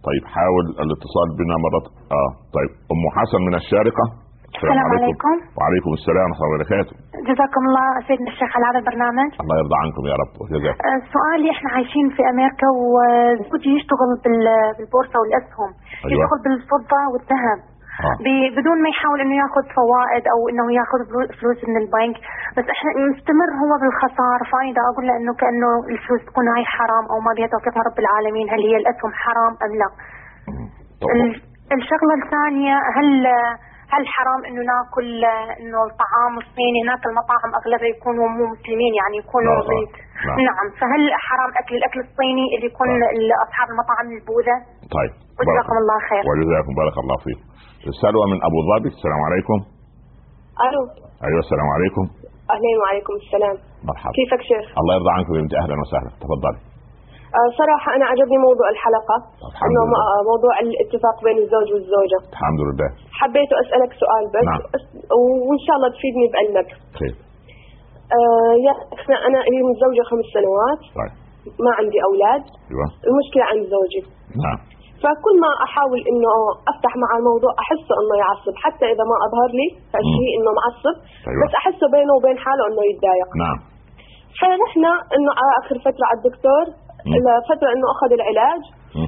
طيب 0.07 0.23
حاول 0.35 0.65
الاتصال 0.83 1.27
بنا 1.39 1.55
مرة 1.65 1.83
آه 2.17 2.29
طيب 2.55 2.71
أم 2.93 3.01
حسن 3.17 3.39
من 3.47 3.55
الشارقة 3.61 4.05
السلام 4.55 4.79
عليكم. 4.87 5.03
عليكم 5.05 5.35
وعليكم 5.57 5.91
السلام 5.99 6.27
ورحمة 6.29 6.43
الله 6.45 6.51
وبركاته 6.55 6.93
جزاكم 7.29 7.61
الله 7.69 7.87
سيدنا 8.07 8.29
الشيخ 8.33 8.49
على 8.55 8.65
هذا 8.69 8.79
البرنامج 8.83 9.29
الله 9.43 9.55
يرضى 9.61 9.77
عنكم 9.83 10.03
يا 10.11 10.15
رب 10.23 10.33
وجزاك 10.41 10.77
آه، 10.89 10.99
سؤالي 11.15 11.47
إحنا 11.55 11.69
عايشين 11.75 12.05
في 12.15 12.21
أمريكا 12.31 12.67
وزوجي 12.93 13.71
يشتغل 13.77 14.09
بالبورصة 14.23 15.15
والأسهم 15.21 15.69
أيوة. 16.05 16.11
يشتغل 16.23 16.39
بالفضة 16.45 16.99
والذهب. 17.11 17.59
بدون 18.57 18.77
ما 18.83 18.89
يحاول 18.93 19.19
إنه 19.21 19.35
ياخذ 19.43 19.63
فوائد 19.79 20.23
أو 20.33 20.39
إنه 20.51 20.65
ياخذ 20.79 20.99
فلوس 21.39 21.59
من 21.69 21.77
البنك 21.83 22.17
بس 22.57 22.65
إحنا 22.75 22.89
مستمر 23.11 23.49
هو 23.63 23.71
بالخسارة. 23.81 24.43
فأنا 24.51 24.81
أقول 24.91 25.03
له 25.07 25.13
إنه 25.19 25.33
كأنه 25.41 25.71
الفلوس 25.93 26.21
تكون 26.29 26.45
هاي 26.55 26.65
حرام 26.75 27.05
أو 27.11 27.17
ما 27.27 27.31
بها 27.37 27.47
توفيق 27.53 27.73
من 27.77 27.83
رب 27.89 27.99
العالمين 28.05 28.45
هل 28.53 28.61
هي 28.69 28.75
الأسهم 28.81 29.11
حرام 29.23 29.53
أم 29.65 29.71
لا؟ 29.81 29.89
الشغلة 31.77 32.13
الثانية 32.23 32.75
هل 32.97 33.09
هل 33.93 34.03
حرام 34.15 34.41
إنه 34.49 34.61
ناكل 34.73 35.09
إنه 35.61 35.79
الطعام 35.89 36.33
الصيني 36.43 36.79
هناك 36.85 37.03
المطاعم 37.11 37.49
أغلبها 37.59 37.89
يكونوا 37.95 38.27
مو 38.37 38.43
مسلمين 38.53 38.93
يعني 39.01 39.15
يكونوا 39.23 39.55
لا 39.55 40.35
من 40.37 40.43
لا. 40.45 40.49
نعم. 40.49 40.67
فهل 40.79 41.01
حرام 41.27 41.51
أكل 41.61 41.73
الأكل 41.79 41.99
الصيني 42.07 42.45
اللي 42.55 42.67
يكون 42.71 42.89
اصحاب 43.45 43.67
المطاعم 43.73 44.05
البوذا؟ 44.17 44.55
طيب. 44.97 45.11
وجزاكم 45.39 45.75
الله 45.81 45.97
خير. 46.09 46.23
وجزاكم 46.29 46.71
بارك 46.81 46.95
الله 47.03 47.17
فيك 47.25 47.39
سلوى 48.03 48.25
من 48.31 48.39
أبو 48.47 48.59
ظبي. 48.69 48.89
السلام 48.95 49.21
عليكم. 49.27 49.57
ألو. 50.65 50.81
أيوه 51.27 51.41
السلام 51.45 51.69
عليكم. 51.75 52.03
أهلين 52.53 52.77
وعليكم 52.81 53.13
السلام. 53.23 53.55
مرحبا. 53.89 54.11
كيفك 54.17 54.41
شيخ؟ 54.51 54.65
الله 54.79 54.93
يرضى 54.97 55.11
عنكم 55.17 55.31
يا 55.35 55.41
بنتي 55.43 55.55
أهلا 55.63 55.75
وسهلا. 55.83 56.11
تفضلي. 56.23 56.59
صراحة 57.59 57.89
أنا 57.95 58.05
عجبني 58.11 58.37
موضوع 58.47 58.67
الحلقة 58.75 59.17
إنه 59.65 59.81
موضوع 60.31 60.53
الاتفاق 60.65 61.15
بين 61.25 61.37
الزوج 61.43 61.67
والزوجة. 61.73 62.19
الحمد 62.35 62.61
لله. 62.67 62.89
حبيت 63.19 63.51
أسألك 63.63 63.91
سؤال 64.03 64.23
بس 64.33 64.47
نعم. 64.49 64.61
وإن 65.47 65.59
شاء 65.65 65.75
الله 65.77 65.89
تفيدني 65.95 66.25
بعلمك. 66.33 66.69
خير 66.99 67.13
آه 68.17 68.53
يا 68.65 68.73
أنا 69.27 69.39
لي 69.51 69.59
متزوجة 69.69 70.03
خمس 70.11 70.27
سنوات. 70.37 70.81
طيب. 70.99 71.13
ما 71.65 71.71
عندي 71.79 71.99
أولاد. 72.09 72.43
أيوة. 72.71 72.87
المشكلة 73.09 73.43
عند 73.51 73.63
زوجي. 73.75 74.01
نعم. 74.45 74.59
فكل 75.03 75.35
ما 75.45 75.51
أحاول 75.65 75.99
إنه 76.11 76.31
أفتح 76.71 76.91
مع 77.03 77.09
الموضوع 77.19 77.51
أحسه 77.63 77.93
إنه 78.01 78.15
يعصب. 78.23 78.55
حتى 78.63 78.85
إذا 78.93 79.03
ما 79.11 79.17
أظهر 79.25 79.49
لي 79.59 79.67
فشيء 79.91 80.29
إنه 80.37 80.51
معصب. 80.59 80.95
أيوة. 81.29 81.41
بس 81.43 81.53
أحسه 81.61 81.85
بينه 81.95 82.13
وبين 82.17 82.37
حاله 82.43 82.63
إنه 82.69 82.81
يتضايق. 82.91 83.29
نعم. 83.43 83.57
فنحن 84.39 84.83
إنه 85.15 85.31
آخر 85.59 85.75
فترة 85.85 86.05
على 86.09 86.17
الدكتور 86.19 86.65
لفتره 87.13 87.69
إنه 87.75 87.87
أخذ 87.95 88.11
العلاج. 88.19 88.61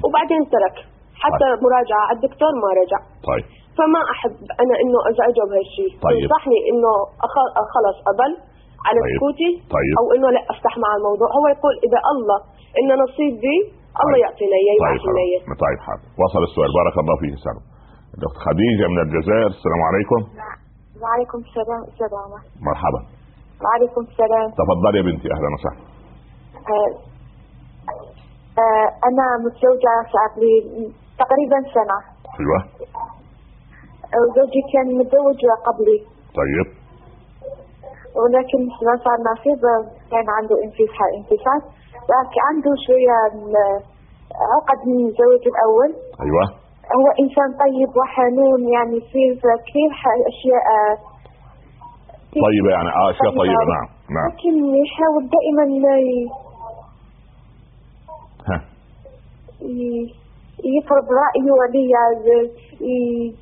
وبعدين 0.04 0.42
ترك. 0.54 0.76
حتى 1.22 1.48
طيب. 1.52 1.62
مراجعة 1.66 2.02
على 2.08 2.16
الدكتور 2.18 2.52
ما 2.62 2.70
رجع. 2.80 3.00
طيب. 3.30 3.44
فما 3.78 4.00
أحب 4.14 4.34
أنا 4.62 4.74
إنه 4.82 4.98
ازعجه 5.10 5.42
بهالشيء 5.50 5.92
طيب. 6.06 6.22
ينصحني 6.22 6.58
إنه 6.70 6.92
أخ... 7.26 7.34
خلص 7.74 7.98
اضل 8.12 8.32
على 8.86 8.98
طيب. 9.04 9.12
سكوتي 9.14 9.50
طيب. 9.76 9.94
أو 10.00 10.04
إنه 10.14 10.28
لا 10.36 10.42
أفتح 10.52 10.72
مع 10.84 10.90
الموضوع. 10.98 11.28
هو 11.38 11.44
يقول 11.54 11.74
إذا 11.86 12.00
الله 12.12 12.38
انه 12.78 12.94
نصيب 13.04 13.34
بي 13.44 13.56
الله 14.02 14.16
طيب. 14.16 14.24
يعطينا 14.24 14.56
إياه 14.62 14.76
طيب 14.84 15.02
يبعث 15.34 15.58
طيب 15.64 15.78
حاضر 15.86 16.06
وصل 16.22 16.42
السؤال. 16.48 16.70
بارك 16.80 16.96
الله 17.02 17.14
فيك 17.22 17.34
سلام. 17.46 17.64
الأخت 18.16 18.38
خديجة 18.46 18.84
من 18.92 18.98
الجزائر 19.06 19.48
السلام 19.56 19.80
عليكم. 19.88 20.20
وعليكم 21.02 21.38
السلام 21.46 21.80
أستاذ 21.90 22.12
عمر. 22.22 22.40
مرحبا. 22.68 23.00
وعليكم 23.62 24.02
السلام. 24.10 24.48
تفضلي 24.60 24.98
يا 25.00 25.04
بنتي 25.08 25.28
أهلا 25.34 25.48
وسهلا. 25.56 25.82
آه 28.58 28.62
آه 28.62 28.88
أنا 29.08 29.26
متزوجة 29.44 29.94
صار 30.14 30.30
لي 30.40 30.54
تقريبا 31.22 31.58
سنة. 31.76 31.98
أيوه. 32.40 32.60
وزوجي 34.22 34.62
كان 34.72 34.86
متزوج 34.98 35.40
قبلي. 35.66 35.98
طيب. 36.40 36.66
ولكن 38.20 38.60
ما 38.86 38.94
صار 39.04 39.18
نصيب 39.32 39.62
كان 40.10 40.26
عنده 40.38 40.56
انفصال 40.66 41.60
لكن 42.12 42.38
عنده 42.48 42.70
شوية 42.86 43.18
عقد 44.54 44.80
من 44.88 44.98
الزوج 45.08 45.42
الأول. 45.52 45.90
أيوة. 46.24 46.44
هو 46.96 47.06
إنسان 47.22 47.48
طيب 47.64 47.90
وحنون 47.98 48.60
يعني 48.76 49.00
في 49.00 49.22
كثير 49.66 49.90
ح- 50.00 50.22
أشياء 50.32 50.64
طيبة 52.46 52.70
يعني 52.76 52.88
أشياء 53.10 53.30
طيبة. 53.42 53.64
نعم 53.74 53.86
نعم. 54.16 54.28
لكن 54.28 54.54
يحاول 54.82 55.22
دائما 55.36 55.64
ها. 58.48 58.58
يفرض 60.78 61.06
رايه 61.20 61.48
لي 61.74 61.84
ي- 62.80 63.34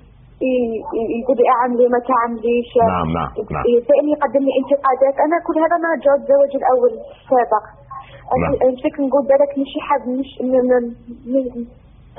ي- 0.48 0.80
ي- 0.98 1.20
يقول 1.20 1.36
لي 1.40 1.46
أعملي 1.56 1.86
ما 1.94 1.98
تعمليش. 2.10 2.68
نعم 2.76 3.08
نعم 3.18 3.30
نعم. 3.54 3.64
دائما 3.88 4.10
يقدم 4.16 4.42
لي 4.46 4.52
انتقادات. 4.60 5.16
أنا 5.26 5.36
كل 5.46 5.56
هذا 5.64 5.76
ما 5.84 5.90
جاء 6.04 6.14
الزواج 6.20 6.52
الأول 6.60 6.90
السابق. 7.14 7.64
نعم. 8.42 8.52
نقول 9.06 9.22
بالك 9.30 9.52
مش 9.62 9.72
حد 9.88 10.02
مش 10.18 10.30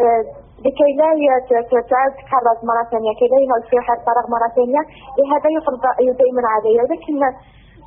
آه، 0.04 0.22
لكي 0.66 0.90
لا 1.00 1.10
يت- 1.28 1.66
ت- 1.72 1.86
تعد 1.92 2.12
تتكرر 2.18 2.56
مرة 2.70 2.84
ثانية 2.92 3.12
كي 3.20 3.26
لا 3.32 3.38
يهل 3.46 3.62
في 3.70 3.76
طرق 4.10 4.26
مرة 4.36 4.48
ثانية 4.58 4.82
لهذا 5.18 5.48
يفرض 5.58 5.80
رأيه 5.92 6.12
دائما 6.22 6.42
علي. 6.54 6.74
لكن 6.92 7.16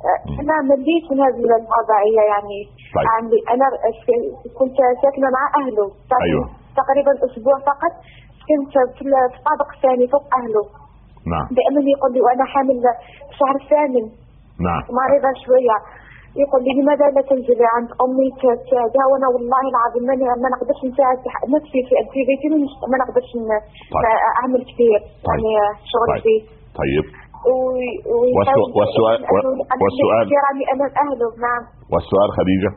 آه، 0.09 0.19
أنا 0.41 0.55
مليت 0.71 1.05
من 1.11 1.19
هذه 1.25 1.41
الوضعية 1.61 2.21
يعني 2.33 2.57
طيب. 2.95 3.07
عندي 3.15 3.39
أنا 3.53 3.65
كنت 4.59 4.77
ساكنة 5.03 5.27
مع 5.37 5.43
تقريباً- 6.11 6.23
أيوة. 6.27 6.45
تقريبا 6.81 7.11
أسبوع 7.27 7.57
فقط. 7.71 7.93
كنت 8.49 8.73
في 8.95 9.01
ال- 9.07 9.29
في 9.31 9.37
الطابق 9.39 9.67
الثاني 9.75 10.05
فوق 10.13 10.25
أهله. 10.39 10.63
نعم. 11.33 11.45
دائما 11.59 11.79
يقول 11.95 12.11
لي 12.13 12.21
وأنا 12.25 12.45
حامل 12.53 12.77
في 13.27 13.31
الشهر 13.33 13.55
الثامن 13.63 14.05
نعم. 14.67 14.81
مريضه 14.99 15.29
شوية. 15.45 15.77
يقول 16.43 16.61
لي 16.65 16.71
لماذا 16.81 17.05
لا 17.15 17.21
تنزلي 17.29 17.67
عند 17.75 17.89
أمي؟ 18.05 18.27
تساعدها 18.41 19.05
وأنا 19.11 19.27
والله 19.33 19.63
العظيم 19.73 20.03
ما 20.43 20.47
نقدرش 20.55 20.81
نساعد 20.91 21.17
نفسي 21.55 21.79
في 21.87 21.93
مش- 22.63 22.79
ما 22.91 22.97
نقدرش 23.03 23.31
طيب. 23.95 24.05
أعمل 24.39 24.61
كثير. 24.69 24.99
طيب. 25.27 25.39
يعني 25.45 25.51
شغل 25.93 26.07
طيب. 26.13 26.23
فيه 26.25 26.41
طيب. 26.81 27.05
والسؤال- 27.45 28.73
والسؤال- 28.79 29.21
والسؤال- 29.83 30.29
نعم. 31.45 31.63
والسؤال 31.93 32.27
خديجة. 32.39 32.71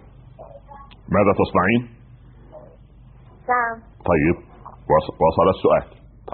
ماذا 1.17 1.33
تصنعين؟ 1.43 1.83
نعم. 3.53 3.77
طيب 4.11 4.37
وص- 4.93 5.15
وصل 5.27 5.47
السؤال. 5.57 5.85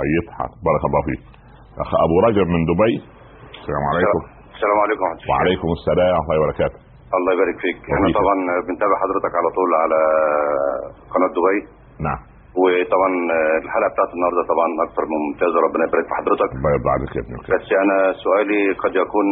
طيب 0.01 0.25
حاضر 0.37 0.57
بارك 0.67 0.83
الله 0.89 1.03
فيك. 1.09 1.23
أخ 1.85 1.91
أبو 2.07 2.17
رجب 2.27 2.47
من 2.55 2.61
دبي. 2.71 2.95
السلام 3.59 3.85
عليكم. 3.91 4.21
السلام 4.55 4.79
عليكم. 4.85 5.03
ورحمة 5.05 5.31
وعليكم 5.31 5.69
السلام 5.79 6.13
ورحمة 6.15 6.33
الله 6.33 6.43
وبركاته. 6.43 6.79
الله 7.17 7.31
يبارك 7.37 7.57
فيك. 7.65 7.79
إحنا. 7.95 8.09
طبعا 8.21 8.37
بنتابع 8.69 8.97
حضرتك 9.05 9.33
على 9.39 9.49
طول 9.59 9.71
على 9.83 9.99
قناة 11.15 11.33
دبي. 11.39 11.59
نعم. 12.07 12.21
وطبعا 12.63 13.11
الحلقة 13.65 13.91
بتاعت 13.95 14.11
النهاردة 14.17 14.43
طبعا 14.53 14.69
أكثر 14.87 15.05
من 15.11 15.19
ممتازة 15.27 15.59
ربنا 15.67 15.83
يبارك 15.89 16.07
في 16.11 16.15
حضرتك. 16.21 16.51
الله 16.57 16.93
عليك 16.97 17.13
يا 17.17 17.23
ابني. 17.25 17.37
بس 17.55 17.67
أنا 17.85 17.97
سؤالي 18.25 18.61
قد 18.83 18.93
يكون 19.03 19.27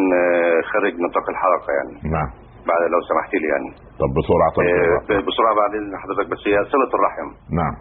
خارج 0.71 0.95
نطاق 1.07 1.27
الحلقة 1.35 1.71
يعني. 1.79 1.95
نعم. 2.17 2.29
بعد 2.69 2.83
لو 2.95 3.01
سمحت 3.11 3.33
لي 3.43 3.49
يعني. 3.55 3.71
طب 4.03 4.11
بسرعة 4.19 4.51
طيب. 4.59 4.69
آه، 5.17 5.23
بسرعة 5.29 5.55
بعد 5.61 5.73
إذن 5.79 5.93
حضرتك 6.03 6.27
بس 6.33 6.41
هي 6.49 6.57
صلة 6.75 6.91
الرحم. 6.99 7.29
نعم. 7.61 7.75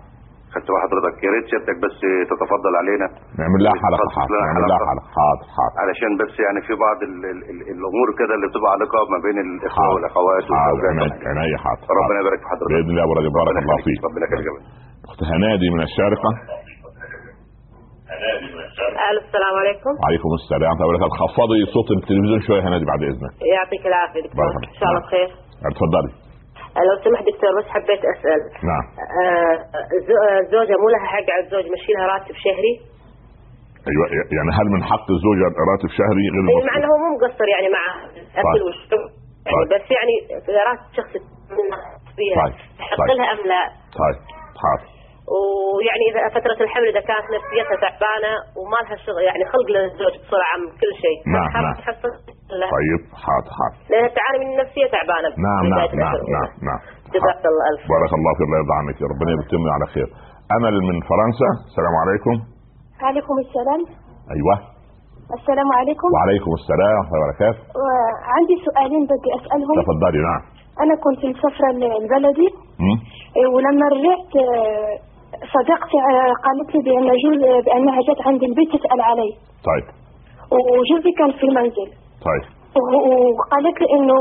خدت 0.54 0.68
بال 0.72 0.82
حضرتك. 0.86 1.16
يا 1.26 1.30
ريت 1.34 1.46
سيادتك 1.52 1.78
بس 1.86 1.96
تتفضل 2.32 2.74
علينا. 2.82 3.08
نعمل 3.42 3.60
لها 3.66 3.76
حلقة 3.86 4.08
حاضر 4.18 4.34
نعمل 4.48 4.64
لها. 4.72 4.80
حلقة 4.92 5.08
حاضر 5.18 5.46
حاضر 5.58 5.76
علشان 5.84 6.12
بس 6.22 6.34
يعني 6.46 6.60
في 6.68 6.74
بعض 6.86 6.98
ال 7.08 7.16
ال 7.34 7.40
ال 7.52 7.60
الأمور 7.76 8.08
كده 8.20 8.34
اللي 8.38 8.48
بتبقى 8.52 8.72
علاقة 8.76 9.00
ما 9.14 9.20
بين 9.26 9.38
الإخوة 9.46 9.84
حاضر. 9.86 9.94
والأخوات 9.96 10.44
حاضر. 10.60 10.84
والزوجات. 10.86 11.14
عينيا 11.30 11.58
حاضر. 11.66 11.84
ربنا. 12.00 12.18
يبارك 12.24 12.40
في 12.44 12.48
حضرتك. 12.52 12.70
بإذن 12.74 12.90
الله 12.92 13.02
يا 13.02 13.06
أبو 13.08 13.14
رجب 13.20 13.32
بارك 13.40 13.56
الله. 13.64 13.78
فيك. 13.88 14.00
ربنا 14.08 14.24
يخليك 14.28 14.48
يا 15.12 15.18
باشا. 15.18 15.24
اخت 15.24 15.24
هنادي 15.34 15.68
من 15.76 15.82
الشارقة 15.84 16.32
ألو 19.12 19.20
السلام 19.28 19.54
عليكم 19.62 19.92
وعليكم 20.04 20.30
السلام 20.40 20.62
ورحمه 20.62 20.84
الله 20.86 20.88
وبركاته 20.88 21.16
خفضي 21.24 21.60
صوت 21.76 21.88
التلفزيون 21.98 22.42
شوية 22.48 22.62
هنادي 22.68 22.86
بعد 22.92 23.02
إذنك 23.12 23.34
يعطيك 23.56 23.84
العافية 23.92 24.22
دكتور. 24.28 24.46
إن 24.74 24.78
شاء 24.80 24.90
الله 24.90 25.02
بخير 25.08 25.30
اتفضلي 25.70 26.12
لو 26.90 26.96
سمحت 27.06 27.24
دكتور 27.32 27.52
بس 27.60 27.68
حبيت 27.76 28.02
أسأل 28.14 28.42
نعم 28.72 28.86
آه، 29.22 29.56
الزو- 29.98 30.24
الزوجة 30.44 30.76
مو 30.82 30.88
لها 30.94 31.06
حق 31.14 31.28
على 31.34 31.44
الزوج 31.46 31.66
مشي 31.76 31.92
لها 31.96 32.06
راتب 32.14 32.36
شهري 32.46 32.74
أيوه 33.90 34.06
يعني 34.38 34.50
هل 34.60 34.68
من 34.76 34.82
حق 34.92 35.08
الزوجة 35.16 35.46
راتب 35.72 35.90
شهري 36.00 36.24
غير 36.34 36.44
يعني 36.44 36.48
مع 36.48 36.54
المصروف؟ 36.54 36.76
إنه 36.78 36.88
هو 36.92 36.98
مو 37.04 37.08
مقصر 37.18 37.48
يعني 37.56 37.68
مع 37.78 37.84
الاكل 38.20 38.48
طيب. 38.58 38.64
والشرب 38.68 39.10
يعني 39.46 39.56
طيب. 39.58 39.68
بس 39.74 39.86
يعني 39.98 40.14
راتب 40.70 40.88
شخصي 41.00 41.20
فيها 42.18 42.36
طيب. 42.42 42.56
طيب. 43.00 43.18
لها 43.20 43.28
ام 43.34 43.42
لا 43.54 43.62
طيب 44.02 44.18
حاضر 44.64 44.88
ويعني 45.34 46.06
إذا 46.10 46.20
فترة 46.38 46.60
الحمل 46.66 46.88
إذا 46.94 47.02
كانت 47.10 47.26
نفسيتها 47.36 47.76
تعبانة 47.84 48.34
وما 48.60 48.80
لها 48.84 48.96
شغل 49.06 49.24
يعني 49.30 49.44
خلق 49.54 49.68
للزوج 49.76 50.14
بصوره 50.22 50.46
عام 50.52 50.62
كل 50.82 50.92
شيء. 51.04 51.18
نعم، 51.36 51.50
نعم. 51.66 51.76
طيب 52.78 53.02
حاضر 53.24 53.52
حاضر 53.58 53.78
لأنها 53.92 54.12
تعاني 54.18 54.38
من 54.42 54.50
النفسيه 54.54 54.86
تعبانة. 54.96 55.30
نعم 55.48 55.64
نعم 55.74 55.90
نعم 56.04 56.20
نعم. 56.36 56.50
نعم. 56.68 56.80
جزاك 57.14 57.44
الله 57.52 57.64
ألف. 57.72 57.82
بارك 57.96 58.12
الله 58.18 58.32
فيك 58.38 58.46
الله 58.48 58.58
يرضى 58.62 58.76
عنك 58.82 58.98
يا 59.04 59.08
ربنا 59.14 59.30
يتمنى 59.36 59.72
على 59.78 59.86
خير. 59.94 60.08
امل 60.56 60.76
من 60.90 60.98
فرنسا. 61.10 61.50
السلام 61.70 61.96
عليكم. 62.04 62.36
عليكم 63.08 63.36
السلام. 63.46 63.82
أيوه. 64.36 64.56
السلام 65.38 65.70
عليكم. 65.80 66.10
وعليكم 66.16 66.52
السلام. 66.60 66.96
ورحمه 66.98 67.16
الله 67.16 67.28
وبركاته 67.28 67.62
عندي 68.36 68.56
سؤالين 68.68 69.04
بدي 69.12 69.30
أسألهم. 69.40 69.76
تفضلي 69.82 70.22
نعم. 70.30 70.42
أنا 70.84 70.96
كنت 71.06 71.22
مسافرة 71.32 71.70
لبلدي؟ 72.04 72.48
إيه، 73.38 73.48
ولما 73.56 73.86
رجعت 73.96 74.34
صديقتي 75.56 75.98
قالت 76.46 76.76
لي 76.76 76.82
بأن 76.86 77.08
جوز 77.24 77.42
بأنها 77.66 78.00
جت 78.08 78.22
عند 78.28 78.44
البيت 78.44 78.70
تسأل 78.76 79.02
علي. 79.02 79.30
طيب. 79.70 79.86
وجوزي 80.52 81.12
كان 81.18 81.32
في 81.32 81.44
المنزل. 81.44 81.90
طيب. 82.28 82.44
وقالت 83.40 83.82
لي 83.82 83.88
إنه 83.98 84.20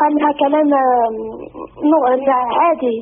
قال 0.00 0.12
لها 0.20 0.32
كلام 0.42 0.68
عادي. 2.60 2.96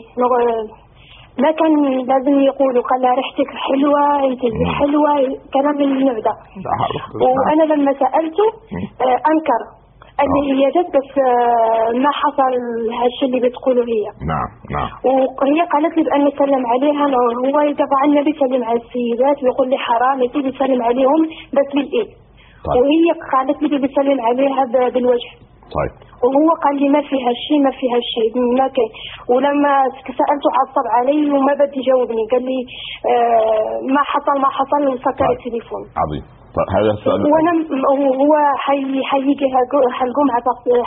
ما 1.42 1.50
كان 1.50 1.72
لازم 2.10 2.40
يقولوا 2.40 2.82
قال 2.82 3.00
لها 3.02 3.14
ريحتك 3.14 3.50
حلوة 3.68 4.24
أنت 4.24 4.44
مم. 4.44 4.74
حلوة 4.78 5.38
كلام 5.54 5.74
من 5.76 5.82
النوع 5.96 6.12
ده 6.12 6.34
وأنا 7.22 7.62
لما 7.74 7.92
سألته 7.92 8.46
آه، 9.02 9.18
أنكر. 9.32 9.77
هي 10.26 10.70
جت 10.76 10.88
بس 10.96 11.10
آه، 11.18 11.98
ما 12.04 12.10
حصل 12.20 12.52
هالشيء 13.00 13.28
اللي 13.28 13.40
بتقوله 13.48 13.82
هي. 13.94 14.04
نعم 14.32 14.48
نعم. 14.76 14.90
وهي 15.04 15.60
قالت 15.72 15.96
لي 15.96 16.02
بأن 16.04 16.30
سلم 16.38 16.66
عليها 16.66 17.04
هو 17.46 17.56
طبعا 17.82 18.04
النبي 18.04 18.32
سلم 18.32 18.64
على 18.64 18.78
السيدات 18.82 19.42
ويقول 19.42 19.68
لي 19.70 19.76
حرام 19.78 20.22
يا 20.22 20.28
سيدي 20.32 20.52
سلم 20.58 20.82
عليهم 20.82 21.20
بس 21.56 21.68
بالإيد 21.74 22.08
طيب. 22.66 22.76
وهي 22.82 23.06
قالت 23.32 23.62
لي 23.62 23.78
بيسلم 23.78 24.20
عليها 24.20 24.64
بالوجه. 24.94 25.30
طيب. 25.76 25.92
وهو 26.24 26.48
قال 26.64 26.74
لي 26.80 26.88
ما 26.88 27.00
فيها 27.10 27.32
شيء 27.46 27.60
ما 27.66 27.70
فيها 27.80 27.98
شيء 28.14 28.32
ما 28.58 28.66
كان 28.76 28.90
ولما 29.32 29.74
سألته 30.18 30.48
عصب 30.58 30.86
علي 30.96 31.30
وما 31.30 31.52
بدي 31.60 31.78
يجاوبني 31.80 32.24
قال 32.32 32.42
لي 32.48 32.58
آه 33.12 33.72
ما 33.94 34.02
حصل 34.12 34.36
ما 34.44 34.48
حصل 34.58 34.80
وسكر 34.92 35.26
طيب. 35.26 35.30
التليفون. 35.38 35.82
عظيم. 36.02 36.24
هذا 36.76 36.90
السؤال 36.96 37.18
وأنا 37.32 37.52
هو 38.22 38.32
حي 38.66 39.04
حيجي 39.10 39.46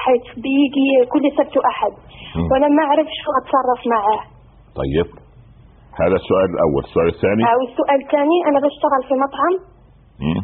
حيت 0.06 0.26
بيجي 0.44 0.88
كل 1.14 1.24
سبت 1.38 1.54
وأحد. 1.58 1.94
وأنا 2.52 2.68
ما 2.78 2.84
أعرف 2.90 3.08
شو 3.22 3.30
أتصرف 3.40 3.82
معاه 3.94 4.22
طيب 4.82 5.08
هذا 6.02 6.16
السؤال 6.22 6.48
الأول. 6.56 6.84
السؤال 6.90 7.08
الثاني؟ 7.16 7.44
والسؤال 7.60 8.00
الثاني 8.06 8.38
أنا 8.50 8.60
بشتغل 8.66 9.02
في 9.08 9.14
مطعم. 9.24 9.54
مم؟ 10.26 10.42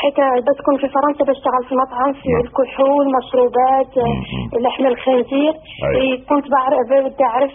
حيت 0.00 0.18
بسكن 0.48 0.74
في 0.80 0.86
فرنسا 0.94 1.24
بشتغل 1.30 1.62
في 1.68 1.74
مطعم 1.82 2.12
في 2.12 2.28
نعم. 2.28 2.40
الكحول 2.44 3.04
مشروبات 3.18 3.92
آه،. 3.98 4.58
لحم 4.64 4.84
الخنزير. 4.92 5.54
أيوة. 5.84 6.16
كنت 6.30 6.46
بعرف 6.54 6.86
بدي 7.06 7.24
أعرف 7.24 7.54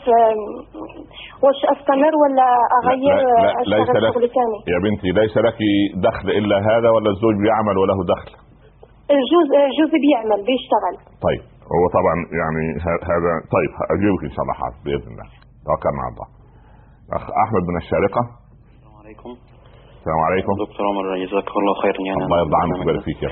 واش 1.43 1.59
أستمر 1.73 2.13
ولا 2.23 2.47
أغير 2.79 3.15
لا- 3.15 3.41
لا- 3.41 3.59
آه، 3.59 3.63
ليس 3.73 3.89
أشتغل 3.89 4.03
لك 4.03 4.13
شغل 4.13 4.29
ثاني 4.37 4.57
يا 4.73 4.77
بنتي 4.85 5.09
ليس 5.19 5.35
لك 5.47 5.57
دخل 6.09 6.29
إلا 6.39 6.57
هذا 6.71 6.89
ولا 6.95 7.09
الزوج 7.13 7.35
بيعمل 7.43 7.75
وله 7.81 7.97
دخل؟ 8.15 8.31
الجوز 9.17 9.47
آه، 9.59 9.69
جوزي 9.77 9.97
بيعمل 10.05 10.39
بيشتغل. 10.49 10.95
طيب 11.27 11.41
هو 11.75 11.83
طبعا 11.97 12.15
يعني 12.41 12.63
هذا 13.11 13.31
طيب 13.55 13.71
اجيبك 13.95 14.21
إن 14.27 14.33
شاء 14.35 14.43
الله 14.45 14.55
حاضر 14.61 14.77
بإذن 14.85 15.09
الله. 15.13 15.27
توكلنا 15.67 16.01
على 16.05 16.13
الله. 16.15 16.27
أخ 17.17 17.23
أحمد 17.43 17.63
من 17.69 17.77
الشارقة. 17.83 18.21
السلام 18.75 18.95
عليكم. 19.01 19.31
السلام 19.99 20.21
عليكم 20.27 20.51
دكتور 20.65 20.83
عمر 20.89 21.05
جزاك 21.25 21.47
الله 21.61 21.73
خيرا 21.83 22.01
يعني 22.09 22.23
الله 22.25 22.37
يرضى 22.43 22.57
عنك 22.63 22.77
ويبارك 22.79 23.03
فيك 23.07 23.23
يا. 23.23 23.31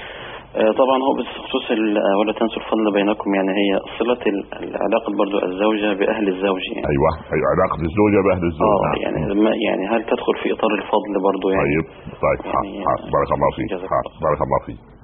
آه، 0.62 0.72
طبعا 0.82 0.98
هو 1.06 1.12
بخصوص 1.20 1.66
آه، 1.72 2.16
ولا 2.20 2.34
تنسوا 2.40 2.62
الفضل 2.64 2.86
بينكم 2.98 3.30
يعني 3.38 3.52
هي 3.62 3.70
صلة 4.00 4.22
العلاقة 4.64 5.10
برضو 5.22 5.38
الزوجة 5.50 5.90
بأهل 6.00 6.26
الزوج 6.34 6.64
يعني 6.74 6.88
أيوه 6.94 7.12
أيوه 7.34 7.46
علاقة 7.54 7.80
الزوجه 7.88 8.20
بأهل 8.26 8.44
الزوج 8.52 8.80
نعم. 8.86 8.98
يعني 9.04 9.20
ما 9.46 9.52
يعني 9.68 9.84
هل 9.92 10.02
تدخل 10.12 10.36
في 10.44 10.48
إطار 10.56 10.72
الفضل 10.80 11.14
برضو 11.30 11.46
يعني 11.50 11.64
طيب 11.74 11.86
طيب 12.26 12.40
يعني-. 12.54 13.12
بارك 13.16 13.30
الله 13.38 13.50
فيك. 13.58 13.72
بارك 14.26 14.42
الله 14.48 14.60
فيك 14.66 14.97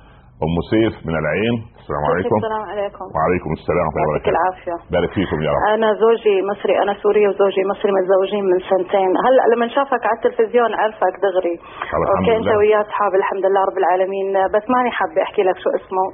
أم 0.46 0.56
سيف 0.72 0.94
من 1.08 1.16
العين. 1.22 1.56
السلام 1.82 2.04
عليكم. 2.10 2.36
السلام 2.42 2.66
عليكم. 2.72 3.06
وعليكم 3.16 3.50
السلام 3.60 3.86
ورحمة 3.86 4.00
الله 4.00 4.12
وبركاته. 4.12 4.34
العافية. 4.36 4.76
بارك 4.96 5.12
فيكم 5.18 5.38
يا 5.46 5.52
رب. 5.54 5.62
أنا 5.76 5.90
زوجي 6.04 6.36
مصري 6.52 6.76
أنا 6.84 6.94
سوري 7.04 7.24
وزوجي 7.30 7.62
مصري 7.72 7.92
متزوجين 7.98 8.44
من 8.52 8.60
سنتين. 8.72 9.12
هلا 9.26 9.44
لما 9.52 9.68
شافك 9.76 10.04
على 10.10 10.18
التلفزيون 10.20 10.72
عرفك 10.82 11.14
دغري. 11.26 11.56
أنت 12.18 12.30
لله. 12.30 12.58
وياه 12.60 12.82
أصحاب 12.88 13.12
الحمد 13.22 13.44
لله 13.48 13.62
رب 13.70 13.78
العالمين. 13.84 14.28
بس 14.54 14.66
ماني 14.74 14.92
حابة 14.98 15.20
أحكي 15.26 15.44
لك 15.48 15.58
شو 15.64 15.70
اسمه 15.80 16.06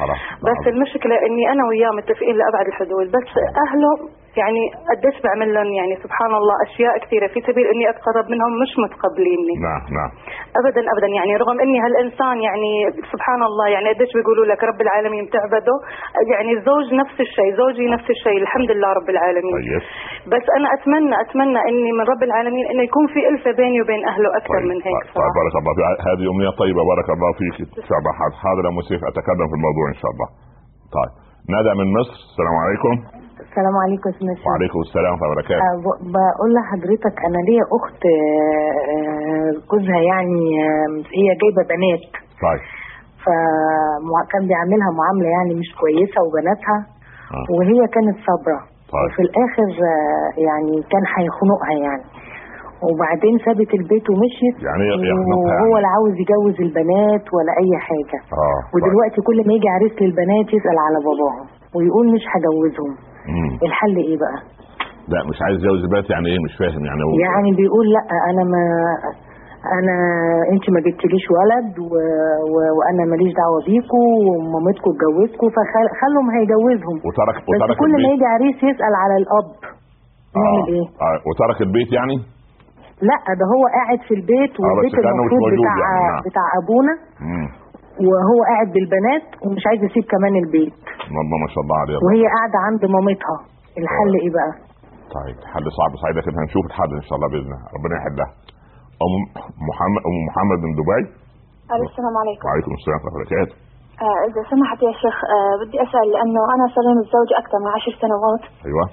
خلاص. 0.00 0.18
بس 0.48 0.62
المشكلة 0.72 1.14
إني 1.26 1.44
أنا 1.52 1.62
وياه 1.70 1.92
متفقين 1.98 2.34
لأبعد 2.40 2.66
الحدود 2.72 3.06
بس 3.16 3.30
أهله 3.64 3.92
يعني 4.40 4.62
قديش 4.90 5.16
بعمل 5.24 5.48
لهم؟ 5.54 5.70
يعني 5.80 5.94
سبحان 6.04 6.32
الله 6.40 6.54
أشياء 6.66 6.98
كثيرة. 7.04 7.26
في 7.34 7.40
سبيل 7.48 7.66
إني 7.72 7.84
أتقرب 7.92 8.26
منهم 8.32 8.52
مش 8.62 8.72
متقبليني. 8.84 9.54
نعم 9.66 9.82
نعم. 9.98 10.10
ابدا 10.60 10.82
ابدا. 10.92 11.08
يعني 11.18 11.32
رغم 11.42 11.56
إني 11.64 11.78
هالإنسان 11.84 12.36
يعني 12.48 12.70
سبحان 13.12 13.42
الله 13.48 13.66
يعني 13.74 13.86
قديش 13.92 14.10
بيقولوا 14.16 14.46
لك 14.50 14.60
رب 14.70 14.80
العالمين 14.86 15.22
بتعبده 15.26 15.76
يعني 16.32 16.50
الزوج 16.58 16.86
نفس 17.02 17.16
الشيء 17.26 17.50
زوجي 17.60 17.86
نفس 17.94 18.08
الشيء. 18.16 18.38
الحمد 18.44 18.70
لله 18.74 18.90
رب 18.98 19.08
العالمين. 19.14 19.54
طيب. 19.58 19.82
بس 20.32 20.44
أنا 20.56 20.68
أتمنى 20.76 21.14
أتمنى 21.24 21.60
إني 21.70 21.90
من 21.98 22.04
رب 22.12 22.22
العالمين 22.28 22.64
إنه 22.70 22.82
يكون 22.88 23.06
في 23.14 23.20
الفه 23.30 23.52
بيني 23.60 23.78
وبين 23.82 24.02
أهله 24.12 24.30
أكثر 24.40 24.60
طيب. 24.60 24.68
من 24.70 24.78
هيك 24.86 25.04
طيب 25.18 25.32
بارك 25.40 25.54
الله 25.60 25.72
فيك. 25.78 26.00
هذه 26.08 26.24
أمنية 26.32 26.52
طيبة. 26.62 26.80
بارك 26.92 27.08
الله 27.16 27.30
فيك. 27.40 27.56
إن 27.82 27.86
شاء 27.88 27.98
الله. 28.00 28.12
حاضر 28.44 28.64
يا 28.68 28.82
سيف 28.88 29.00
أتكلم 29.10 29.46
في 29.50 29.56
الموضوع 29.58 29.84
إن 29.94 29.98
شاء 30.02 30.10
الله. 30.14 30.28
طيب. 30.96 31.12
ندى 31.54 31.72
من 31.80 31.86
مصر. 31.98 32.16
السلام 32.30 32.56
عليكم. 32.64 33.17
السلام 33.46 33.74
عليكم 33.84 34.10
سمسم 34.18 34.44
وعليكم 34.50 34.78
السلام 34.86 35.12
ورحمة 35.12 35.24
الله 35.26 35.34
وبركاته. 35.36 35.64
ب- 35.84 36.00
بقول 36.14 36.50
لحضرتك 36.56 37.16
أنا 37.28 37.40
ليا 37.48 37.64
أخت 37.78 38.02
آه، 38.16 38.78
آه، 38.92 39.50
جوزها 39.70 40.00
يعني 40.12 40.40
آه، 40.66 40.90
هي 41.18 41.26
جايبة 41.42 41.62
بنات. 41.72 42.04
طيب. 42.44 42.62
فكان 43.24 44.42
بيعملها 44.50 44.90
معاملة 45.00 45.28
يعني 45.36 45.52
مش 45.60 45.68
كويسة 45.80 46.18
وبناتها. 46.26 46.78
آه. 47.36 47.44
وهي 47.56 47.80
كانت 47.94 48.16
صابرة. 48.28 48.60
طيب. 48.94 49.06
وفي 49.10 49.22
الآخر 49.26 49.68
آه، 49.92 50.28
يعني 50.48 50.74
كان 50.92 51.04
هيخنقها 51.16 51.74
يعني. 51.86 52.04
وبعدين 52.86 53.34
سابت 53.46 53.70
البيت 53.80 54.06
ومشيت. 54.10 54.56
يعني 54.68 54.84
يخنقها 55.10 55.54
وهو 55.60 55.74
يعني. 55.76 55.82
لا 55.84 55.88
عاوز 55.94 56.14
يجوز 56.24 56.56
البنات 56.66 57.24
ولا 57.36 57.52
أي 57.62 57.72
حاجة. 57.88 58.18
آه 58.44 58.58
طيب. 58.62 58.72
ودلوقتي 58.74 59.18
كل 59.28 59.38
ما 59.46 59.52
يجي 59.56 59.68
عريس 59.76 59.94
للبنات 60.02 60.46
يسأل 60.56 60.78
على 60.86 60.98
باباهم 61.06 61.46
ويقول 61.76 62.06
مش 62.14 62.24
هجوزهم. 62.34 62.92
مم. 63.34 63.50
الحل 63.68 63.96
إيه 64.08 64.16
بقى 64.22 64.38
لا 65.12 65.20
مش 65.30 65.38
عايز 65.44 65.56
يتجوز 65.58 65.80
البنات 65.84 66.10
يعني 66.10 66.26
إيه 66.32 66.40
مش 66.46 66.54
فاهم 66.60 66.82
يعني 66.88 67.00
هو 67.04 67.10
يعني 67.26 67.50
بيقول 67.60 67.86
لا 67.96 68.02
أنا 68.30 68.42
ما 68.52 68.62
أنا 69.78 69.96
أنت 70.52 70.64
ما 70.74 70.80
جبتليش 70.86 71.24
ولد 71.38 71.72
و... 71.78 71.92
و... 72.52 72.54
وأنا 72.78 73.02
ماليش 73.12 73.32
دعوة 73.40 73.58
بيكوا 73.68 74.08
ومامتكم 74.26 74.90
اتجوزكوا 74.94 75.48
فخلهم 75.56 76.26
هيجوزهم 76.36 76.96
وترك 77.08 77.36
بس 77.42 77.48
وترك 77.50 77.76
كل 77.82 77.92
ما 78.02 78.08
يجي 78.12 78.26
عريس 78.34 78.56
يسأل 78.70 78.94
على 79.02 79.14
الأب 79.22 79.50
نعمل 80.36 80.62
آه. 80.64 80.68
إيه 80.74 80.86
آه. 81.06 81.18
وترك 81.28 81.58
البيت 81.66 81.90
يعني 81.98 82.16
لا 83.10 83.18
ده 83.40 83.44
هو 83.54 83.62
قاعد 83.76 84.00
في 84.08 84.14
البيت 84.18 84.52
بس 84.54 84.60
والبيت 84.60 84.92
مش 84.98 85.06
المفروض 85.12 85.50
بتاع 85.60 85.76
يعني، 85.84 86.06
نعم. 86.12 86.20
بتاع 86.28 86.46
أبونا 86.60 86.94
مم. 87.30 87.46
وهو 88.06 88.38
قاعد 88.50 88.68
بالبنات 88.74 89.26
ومش 89.44 89.62
عايز 89.68 89.80
يسيب 89.88 90.04
كمان 90.14 90.34
البيت. 90.42 90.78
والله 91.16 91.36
ما 91.44 91.48
شاء 91.52 91.62
الله 91.64 91.76
عليه 91.82 91.96
وهي 92.06 92.24
قاعدة 92.34 92.58
عند 92.68 92.82
مامتها. 92.94 93.38
الحل 93.82 94.12
إيه 94.22 94.30
بقى؟ 94.36 94.52
طيب 95.16 95.36
حل 95.52 95.66
صعب 95.78 95.92
صعيد 96.02 96.14
لكن 96.20 96.32
هنشوف 96.40 96.64
الحل 96.70 96.90
إن 97.00 97.06
شاء 97.08 97.16
الله 97.16 97.28
بإذن 97.32 97.50
الله. 97.50 97.60
ربنا 97.76 97.94
يحلها. 97.98 98.28
أم 99.04 99.12
محمد 99.68 100.02
أم 100.08 100.16
محمد 100.28 100.58
من 100.64 100.72
دبي. 100.78 101.02
السلام 101.88 102.14
عليكم. 102.22 102.42
وعليكم 102.46 102.72
السلام 102.78 102.96
ورحمة 102.96 103.08
الله 103.08 103.20
وبركاته. 103.20 103.54
آه 104.06 104.18
إذا 104.28 104.40
سمحت 104.52 104.78
يا 104.88 104.92
شيخ 105.02 105.16
آه 105.34 105.54
بدي 105.60 105.76
أسأل 105.84 106.06
لأنه 106.12 106.42
أنا 106.54 106.64
صار 106.74 106.84
لي 106.86 106.92
متزوجة 107.00 107.34
أكثر 107.42 107.58
من 107.64 107.70
عشر 107.76 107.92
سنوات. 108.02 108.44
أيوه. 108.68 108.86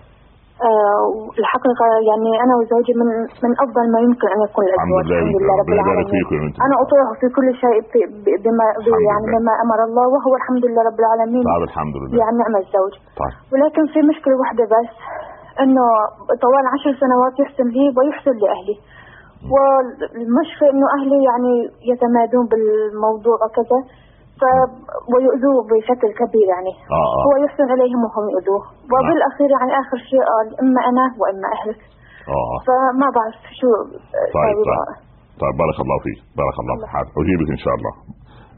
آه 0.56 1.00
والحقيقة 1.38 1.86
يعني 2.10 2.32
أنا 2.44 2.54
وزوجي 2.60 2.94
من 3.00 3.10
من 3.44 3.52
أفضل 3.64 3.86
ما 3.94 4.00
يمكن 4.06 4.28
أن 4.36 4.40
يكون 4.48 4.64
الحمد 4.66 4.92
الأزواج 4.92 5.08
الحمد 5.12 5.36
لله 5.42 5.54
رب 5.62 5.72
العالمين. 5.78 6.52
أنا 6.66 6.76
أطيعه 6.84 7.12
في 7.20 7.28
كل 7.38 7.48
شيء 7.64 7.78
بما 8.44 8.66
يعني. 9.10 9.26
بما 9.34 9.54
أمر 9.64 9.80
الله 9.88 10.06
وهو 10.14 10.34
الحمد 10.40 10.64
لله 10.68 10.82
رب 10.90 11.00
العالمين 11.04 11.44
طيب 11.52 11.64
الحمد 11.70 11.96
لله. 12.00 12.16
يعني 12.22 12.36
نعم 12.42 12.56
الزوج. 12.64 12.94
طيب. 13.22 13.36
ولكن 13.52 13.84
في 13.94 14.00
مشكلة 14.12 14.36
واحدة 14.42 14.64
بس 14.76 14.92
إنه 15.64 15.86
طوال 16.46 16.66
عشر 16.74 16.92
سنوات 17.04 17.34
يحسن 17.44 17.68
لي 17.76 17.86
ويحسن 17.98 18.36
لأهلي. 18.44 18.78
والمشكلة 19.54 20.68
إنه 20.74 20.88
أهلي 20.98 21.20
يعني 21.30 21.54
يتمادون 21.92 22.46
بالموضوع 22.52 23.38
وكذا. 23.46 23.80
ويؤذوه 25.12 25.58
بشكل 25.72 26.10
كبير 26.22 26.48
يعني. 26.56 26.74
آه 27.00 27.12
هو 27.26 27.32
آه 27.36 27.40
يحسن 27.46 27.68
عليهم 27.74 28.00
وهم 28.06 28.26
يؤذوه. 28.36 28.62
وبالأخير 28.94 29.50
يعني 29.56 29.72
آخر 29.82 29.98
شيء 30.10 30.24
قال 30.32 30.48
إما 30.64 30.82
أنا 30.92 31.06
وإما 31.22 31.48
أهلك. 31.58 31.82
آه 32.36 32.56
فما 32.68 33.08
بعرف 33.18 33.38
شو 33.60 33.70
طيب 34.38 34.58
طيب. 34.70 34.80
طيب 35.42 35.56
بارك 35.62 35.78
الله 35.84 35.98
فيك 36.06 36.20
بارك 36.42 36.58
الله 36.64 36.76
فيك. 36.82 37.08
أجيبك 37.22 37.50
إن 37.56 37.62
شاء 37.66 37.74
الله. 37.78 37.94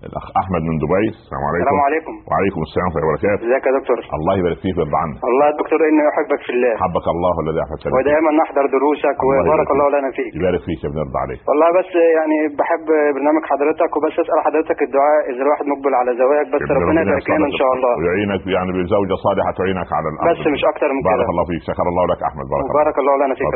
الأخ 0.05 0.25
أحمد 0.41 0.63
من 0.69 0.75
دبي. 0.83 1.07
السلام 1.17 1.43
عليكم. 1.49 1.63
السلام 1.65 1.81
عليكم. 1.87 2.13
وعليكم 2.29 2.61
السلام 2.67 2.85
ورحمة 2.87 2.99
الله 3.01 3.09
وبركاته. 3.09 3.43
إزيك 3.47 3.63
يا 3.69 3.73
دكتور؟ 3.79 3.97
الله 4.17 4.33
يبارك 4.39 4.59
فيك 4.63 4.75
ويرضى 4.77 4.99
عنك. 5.03 5.15
الله 5.31 5.45
يا 5.49 5.55
دكتور 5.61 5.79
إني 5.89 6.03
أحبك 6.11 6.41
في 6.47 6.51
الله. 6.55 6.73
حبك 6.83 7.07
الله 7.15 7.33
الذي 7.43 7.59
أحببت 7.65 7.81
فيك. 7.83 7.93
ودائما 7.97 8.31
نحضر 8.41 8.65
دروسك 8.77 9.17
وبارك 9.27 9.69
الله. 9.75 9.87
لنا 9.95 10.09
فيك. 10.17 10.31
يبارك 10.39 10.61
فيك 10.67 10.79
يا 10.83 10.87
ابن 10.89 10.97
يرضى 11.03 11.19
عليك. 11.25 11.39
والله 11.49 11.69
بس 11.79 11.91
يعني 12.17 12.37
بحب 12.59 12.85
برنامج 13.15 13.43
حضرتك 13.51 13.91
وبس 13.97 14.15
أسأل 14.23 14.39
حضرتك 14.47 14.79
الدعاء 14.87 15.19
إذا 15.31 15.41
الواحد 15.45 15.65
مقبل 15.73 15.93
على 15.99 16.11
زواج 16.21 16.45
بس 16.53 16.61
ربنا 16.77 16.99
يبارك 17.03 17.27
لنا 17.33 17.45
إن 17.51 17.57
شاء 17.61 17.71
الله. 17.75 17.91
ويعينك 17.99 18.43
يعني 18.55 18.71
بزوجة 18.77 19.15
صالحة 19.25 19.51
تعينك 19.59 19.89
على 19.97 20.07
الامر 20.11 20.27
بس 20.29 20.41
مش 20.55 20.63
أكتر 20.71 20.89
من 20.95 21.01
بارك 21.09 21.25
كده. 21.25 21.31
الله 21.33 21.45
فيك. 21.49 21.61
شكر 21.69 21.85
الله 21.91 22.03
لك 22.11 22.21
أحمد. 22.29 22.45
بارك 22.53 22.63
الله. 22.63 22.73
وبارك 22.75 22.97
الله 23.01 23.15
لنا 23.21 23.35
فيك. 23.39 23.53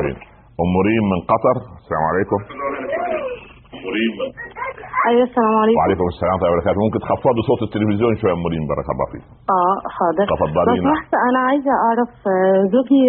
أم 0.64 0.74
ريم 0.88 1.06
من 1.14 1.20
قطر. 1.32 1.56
السلام 1.82 2.04
عليكم. 2.12 2.40
ريم 3.96 4.14
أيوه 5.10 5.24
السلام 5.30 5.56
عليكم. 5.64 5.80
وعليكم 5.82 6.06
السلام 6.14 6.34
ورحمة 6.36 6.46
الله 6.48 6.56
وبركاته. 6.58 6.80
ممكن 6.86 7.00
تخفضوا 7.06 7.44
صوت 7.50 7.62
التلفزيون 7.68 8.12
شوية 8.20 8.32
يا 8.32 8.38
ام 8.38 8.46
ريم 8.54 8.64
بارك 8.72 8.88
الله 8.94 9.06
فيك. 9.12 9.24
آه 9.58 9.76
حاضر. 9.96 10.26
تفضلي، 10.34 10.74
بس 10.80 10.84
نعم. 10.90 11.26
أنا 11.30 11.40
عايزة 11.50 11.72
أعرف 11.86 12.12
آه، 12.34 12.62
زوجي 12.74 13.02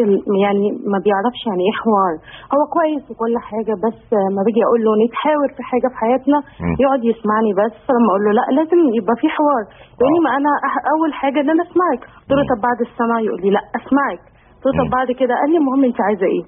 يعني 0.44 0.66
ما 0.92 0.98
بيعرفش 1.04 1.40
يعني 1.48 1.62
إيه 1.68 1.74
حوار. 1.82 2.14
هو 2.54 2.62
كويس 2.76 3.04
وكل 3.10 3.34
حاجة 3.50 3.74
بس 3.84 4.00
ما 4.36 4.40
باجي 4.46 4.60
أقول 4.68 4.80
له 4.86 4.90
نتحاور 5.04 5.48
في 5.56 5.62
حاجة 5.70 5.86
في 5.92 5.96
حياتنا 6.02 6.38
مم. 6.64 6.74
يقعد 6.82 7.02
يسمعني 7.12 7.50
بس. 7.60 7.76
لما 7.96 8.08
أقول 8.12 8.22
له 8.26 8.30
لأ 8.38 8.46
لازم 8.58 8.78
يبقى 8.98 9.14
في 9.22 9.26
حوار. 9.36 9.62
يقول 9.98 10.10
لي 10.14 10.20
آه. 10.22 10.24
ما 10.26 10.30
أنا 10.38 10.52
أول 10.94 11.10
حاجة 11.20 11.38
إن 11.44 11.50
أنا 11.54 11.62
أسمعك. 11.68 12.00
قلت 12.28 12.38
له. 12.38 12.44
طب 12.52 12.58
بعد 12.66 12.78
السمع 12.88 13.16
يقول 13.26 13.40
لي 13.44 13.50
لأ 13.56 13.64
أسمعك. 13.80 14.22
قلت 14.62 14.74
له 14.78 14.84
طب. 14.86 14.90
بعد 14.96 15.08
كده؟ 15.20 15.32
قال 15.40 15.48
لي 15.52 15.56
المهم 15.62 15.82
أنت 15.90 15.98
عايزة 16.08 16.26
إيه؟ 16.34 16.44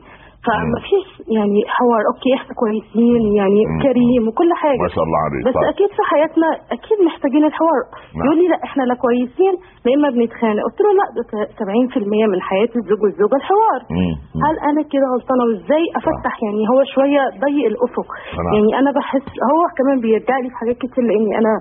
فما 0.46 0.78
فيش 0.88 1.06
يعني 1.36 1.60
حوار 1.76 2.02
أوكي 2.10 2.30
إحنا 2.38 2.52
كويسين 2.60 3.22
يعني 3.40 3.60
مم. 3.66 3.80
كريم 3.86 4.22
وكل 4.28 4.50
حاجة 4.62 4.80
ما 4.88 4.92
شاء 4.96 5.04
الله 5.06 5.20
عليك 5.26 5.42
بس 5.48 5.54
طيب. 5.58 5.68
أكيد 5.74 5.90
في 5.96 6.02
حياتنا 6.12 6.48
أكيد 6.76 6.98
محتاجين 7.08 7.44
الحوار 7.50 7.82
نعم. 8.16 8.24
يقول 8.24 8.36
لي 8.40 8.46
لا 8.52 8.58
إحنا 8.68 8.82
لا 8.90 8.94
كويسين 9.04 9.54
لا 9.84 9.90
إما 9.96 10.08
بنتخانق 10.16 10.62
قلت 10.66 10.78
له 10.84 10.90
لا 11.00 11.06
ده 11.16 11.22
70% 11.60 12.32
من 12.32 12.40
حياه 12.48 12.72
الزوج 12.80 13.00
والزوجه 13.04 13.36
الحوار 13.42 13.80
مم. 13.96 14.12
مم. 14.34 14.40
هل 14.44 14.54
أنا 14.70 14.82
كده 14.92 15.06
غلطانة 15.14 15.42
وإزاي 15.48 15.84
أفتح 15.98 16.34
يعني 16.44 16.62
هو 16.72 16.78
شوية 16.94 17.22
ضيق 17.44 17.66
الأفق 17.72 18.08
نعم. 18.44 18.52
يعني 18.56 18.70
أنا 18.80 18.90
بحس 18.98 19.26
هو 19.52 19.62
كمان 19.78 19.96
بيرجع 20.04 20.36
لي 20.42 20.48
في 20.52 20.56
حاجات 20.62 20.76
كتير 20.84 21.02
لأني 21.10 21.32
أنا 21.40 21.52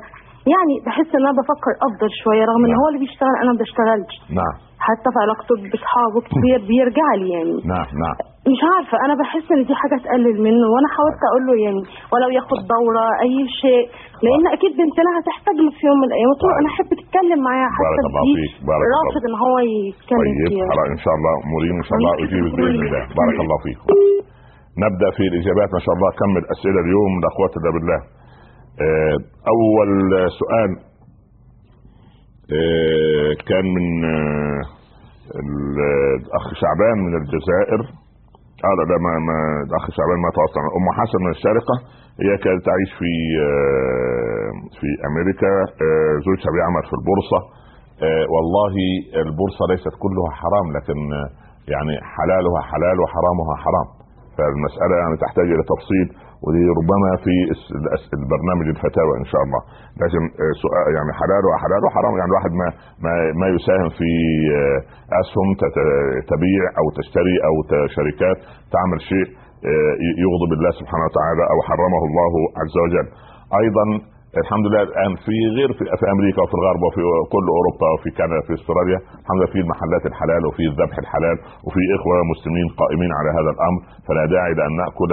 يعني 0.53 0.75
بحس 0.85 1.09
إن 1.15 1.23
أنا 1.25 1.35
بفكر 1.41 1.73
أفضل 1.87 2.09
شوية 2.23 2.43
رغم 2.49 2.63
إن 2.65 2.71
نعم. 2.71 2.79
هو 2.81 2.87
اللي 2.89 3.01
بيشتغل 3.05 3.35
أنا 3.43 3.51
ما 3.53 3.59
بشتغلش. 3.63 4.13
نعم. 4.39 4.55
حتى 4.87 5.09
في 5.13 5.19
علاقته 5.25 5.53
بأصحابه 5.61 6.19
كتير 6.27 6.57
بيرجع 6.69 7.09
لي 7.19 7.27
يعني. 7.35 7.55
نعم 7.73 7.89
نعم. 8.03 8.17
مش 8.53 8.61
عارفة 8.71 8.95
أنا 9.05 9.13
بحس 9.21 9.47
إن 9.55 9.61
دي 9.69 9.73
حاجة 9.81 9.95
تقلل 10.05 10.37
منه 10.47 10.65
وأنا 10.73 10.87
حاولت 10.95 11.21
أقول 11.29 11.43
له 11.47 11.55
يعني 11.65 11.81
ولو 12.13 12.29
ياخد 12.37 12.59
دورة 12.75 13.05
أي 13.25 13.37
شيء 13.61 13.85
لأن 14.25 14.43
أكيد 14.55 14.71
بنتنا 14.79 15.09
هتحتاج 15.17 15.55
له 15.63 15.71
في 15.77 15.83
يوم 15.89 15.97
من 16.01 16.07
الأيام. 16.09 16.29
قلت 16.33 16.43
له 16.47 16.53
أنا 16.61 16.69
أحب 16.73 16.89
تتكلم 17.01 17.39
معايا 17.47 17.67
بارك 17.69 17.97
حتى 17.97 18.07
الله 18.09 18.23
دي 18.27 18.33
فيك، 18.39 18.53
بارك 18.69 18.85
الله 18.87 18.99
رافض 19.07 19.23
إن 19.29 19.35
هو 19.45 19.55
يتكلم 19.75 20.21
طيب 20.23 20.37
فيها. 20.51 20.65
خلاص 20.71 20.87
إن 20.95 21.01
شاء 21.05 21.13
الله 21.17 21.33
مريم 21.53 21.75
إن 21.81 21.87
شاء 21.89 21.97
الله 21.99 22.11
اجيبك 22.23 22.53
بإذن 22.57 22.81
الله. 22.87 23.03
بارك 23.21 23.37
الله 23.43 23.57
فيك. 23.65 23.79
نبدأ 24.85 25.09
في 25.17 25.23
الإجابات 25.31 25.69
ما 25.77 25.81
شاء 25.85 25.93
الله. 25.95 26.09
كم 26.21 26.31
الاسئله 26.43 26.79
اليوم 26.85 27.11
لا 27.23 27.29
قوه 27.37 27.53
الا 27.59 27.71
بالله 27.75 27.99
أول 29.53 29.89
سؤال 30.39 30.71
آه، 32.57 33.31
كان 33.49 33.65
من 33.75 34.05
آه، 34.05 34.61
ال- 35.41 36.19
الأخ 36.25 36.45
شعبان 36.61 36.97
من 37.05 37.13
الجزائر. 37.21 37.81
قال 38.63 38.77
لا 38.89 38.97
ما, 39.05 39.13
ما 39.27 39.37
الأخ 39.67 39.85
شعبان 39.97 40.19
ما 40.25 40.29
تواصل 40.37 40.59
أم 40.77 40.87
حسن 40.99 41.19
من 41.25 41.31
الشارقة 41.31 41.75
هي 42.23 42.31
كانت 42.43 42.61
تعيش 42.69 42.91
في 42.99 43.11
آه، 43.47 44.49
في 44.79 44.87
أمريكا 45.09 45.51
آه، 45.85 46.13
زوجها 46.25 46.49
بيعمل 46.55 46.83
في 46.89 46.95
البورصة. 46.99 47.39
آه، 48.07 48.25
والله 48.33 48.73
البورصة 49.25 49.63
ليست 49.71 49.93
كلها 50.03 50.29
حرام 50.41 50.67
لكن 50.77 50.97
آه، 51.19 51.29
يعني 51.73 51.93
حلالها 52.15 52.61
حلال 52.71 52.97
وحرامها 53.03 53.55
حرام. 53.65 53.87
فالمسألة 54.37 54.95
يعني 55.01 55.15
تحتاج 55.25 55.47
إلى 55.55 55.63
تفصيل. 55.73 56.07
ودي 56.45 56.63
ربما 56.79 57.09
في 57.23 57.33
البرنامج 58.19 58.67
الفتاوى 58.75 59.13
إن 59.21 59.27
شاء 59.31 59.41
الله. 59.45 59.61
لكن 60.01 60.21
آه، 60.43 60.53
سؤال 60.63 60.87
يعني 60.97 61.11
حلال 61.21 61.43
وحلال 61.49 61.81
وحرام 61.85 62.13
يعني 62.19 62.29
الواحد 62.31 62.51
ما 62.61 62.67
ما 63.05 63.13
ما 63.41 63.47
يساهم 63.55 63.89
في 63.99 64.09
آه، 64.59 64.79
أسهم 65.21 65.47
تبيع 66.31 66.63
أو 66.79 66.85
تشتري 66.99 67.35
أو 67.47 67.53
شركات 67.97 68.37
تعمل 68.75 68.99
شيء 69.11 69.27
آه، 69.69 69.93
يغضب 70.25 70.51
الله 70.57 70.71
سبحانه 70.81 71.05
وتعالى 71.09 71.43
أو 71.51 71.57
حرمه 71.67 72.01
الله 72.09 72.33
عز 72.61 72.75
وجل. 72.83 73.07
أيضا 73.61 73.85
الحمد 74.43 74.65
لله 74.67 74.83
الآن 74.89 75.11
في 75.25 75.35
غير 75.57 75.69
في, 75.77 75.83
في 75.99 76.05
أمريكا 76.15 76.41
وفي 76.41 76.55
الغرب 76.59 76.81
وفي 76.87 77.01
كل 77.33 77.45
أوروبا 77.57 77.87
وفي 77.95 78.09
كندا 78.17 78.37
وفي 78.41 78.53
أستراليا 78.59 78.99
الحمد 79.21 79.37
لله 79.39 79.51
في 79.55 79.59
المحلات 79.65 80.03
الحلال 80.11 80.41
وفي 80.47 80.63
الذبح 80.71 80.97
الحلال 81.03 81.37
وفي 81.65 81.81
إخوة 81.97 82.15
مسلمين 82.33 82.67
قائمين 82.81 83.11
على 83.19 83.29
هذا 83.37 83.51
الأمر. 83.55 83.79
فلا 84.07 84.23
داعي 84.33 84.53
لأن 84.59 84.73
نأكل 84.81 85.11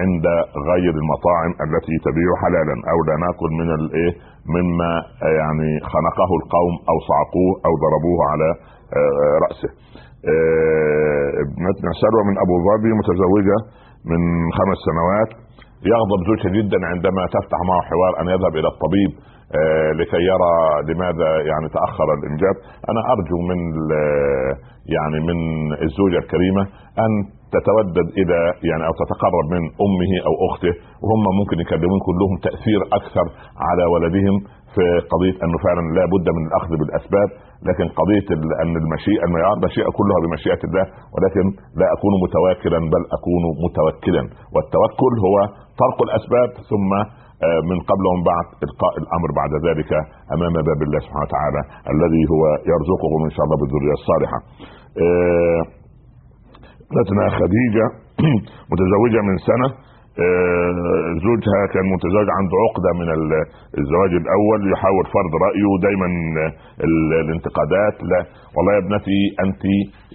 عند 0.00 0.26
غير 0.70 0.94
المطاعم 1.02 1.52
التي 1.66 1.96
تبيع 2.06 2.30
حلالا 2.42 2.76
أو 2.92 2.98
لا 3.08 3.14
نأكل 3.24 3.50
من 3.60 3.68
الايه 3.78 4.12
مما 4.56 4.92
يعني 5.40 5.70
خنقه 5.92 6.30
القوم 6.40 6.74
أو 6.90 6.96
صعقوه 7.10 7.52
أو 7.66 7.72
ضربوه 7.84 8.20
على 8.32 8.48
آه، 8.98 9.34
رأسه. 9.44 9.70
آه، 10.32 11.28
ابنتنا 11.44 11.90
سلوى 12.02 12.22
من 12.30 12.36
أبو 12.44 12.54
ظبي 12.68 12.90
متزوجة 13.00 13.58
من 14.10 14.20
خمس 14.58 14.78
سنوات 14.88 15.30
يغضب 15.92 16.20
زوجها 16.28 16.50
جدا 16.58 16.78
عندما 16.92 17.22
تفتح 17.36 17.58
معه 17.68 17.82
حوار 17.90 18.12
أن 18.20 18.26
يذهب 18.34 18.54
إلى 18.60 18.68
الطبيب 18.74 19.10
آه، 19.58 19.90
لكي 19.98 20.22
يرى 20.32 20.54
لماذا 20.88 21.30
يعني 21.50 21.68
تأخر 21.76 22.08
الإنجاب 22.18 22.56
أنا 22.90 23.00
أرجو 23.12 23.38
من 23.50 23.60
يعني 24.96 25.18
من 25.28 25.38
الزوجة 25.86 26.18
الكريمة 26.24 26.62
أن 27.04 27.12
تتودد 27.56 28.08
إلى 28.20 28.38
يعني 28.70 28.82
أو 28.88 28.92
تتقرب 29.02 29.44
من 29.54 29.62
أمه 29.86 30.12
أو 30.28 30.32
أخته 30.48 30.72
وهم 31.04 31.22
ممكن 31.40 31.56
يكلمون 31.64 32.00
كلهم 32.08 32.34
تأثير 32.48 32.80
أكثر 32.98 33.26
على 33.66 33.84
ولدهم 33.94 34.36
في 34.74 34.84
قضية 35.12 35.36
أنه 35.44 35.58
فعلا 35.66 35.82
لا 35.98 36.04
بد 36.14 36.26
من 36.36 36.42
الأخذ 36.48 36.70
بالأسباب 36.80 37.28
لكن 37.68 37.86
قضية 38.00 38.28
أن 38.62 38.72
المشيئه 38.82 39.24
المشيئه 39.56 39.90
كلها 39.98 40.18
بمشيئة 40.24 40.62
الله 40.68 40.84
ولكن 41.14 41.44
لا 41.80 41.86
أكون 41.96 42.12
متواكلا 42.24 42.78
بل 42.94 43.02
أكون 43.16 43.42
متوكلا 43.64 44.22
والتوكل 44.54 45.14
هو 45.26 45.36
طرق 45.82 45.98
الأسباب 46.06 46.50
ثم 46.70 46.90
آه، 47.46 47.60
من 47.70 47.78
قبل 47.90 48.04
ومن 48.10 48.22
بعد 48.32 48.46
إلقاء 48.66 48.94
الأمر 49.02 49.28
بعد 49.40 49.52
ذلك 49.66 49.90
أمام 50.34 50.54
باب 50.68 50.80
الله 50.86 51.00
سبحانه 51.06 51.26
وتعالى 51.28 51.60
الذي 51.94 52.22
هو 52.32 52.42
يرزقكم 52.72 53.20
ان 53.28 53.32
شاء 53.36 53.44
الله 53.46 53.56
بالذرية 53.60 53.94
الصالحة. 54.00 54.38
آه، 56.92 57.00
ابنتنا 57.00 57.24
خديجة 57.38 57.86
متزوجة 58.72 59.20
من 59.28 59.36
سنة. 59.36 59.92
آه، 60.24 61.08
زوجها 61.26 61.60
كان 61.74 61.84
متزوج 61.94 62.28
عنده 62.38 62.56
عقدة 62.66 62.90
من 63.00 63.08
الزواج 63.80 64.12
الأول 64.22 64.60
يحاول 64.72 65.04
فرض 65.16 65.32
رأيه 65.46 65.70
دايما 65.86 66.08
الانتقادات. 67.22 67.96
لا 68.12 68.20
والله 68.54 68.72
يا 68.76 68.82
ابنتي 68.86 69.18
انت 69.44 69.62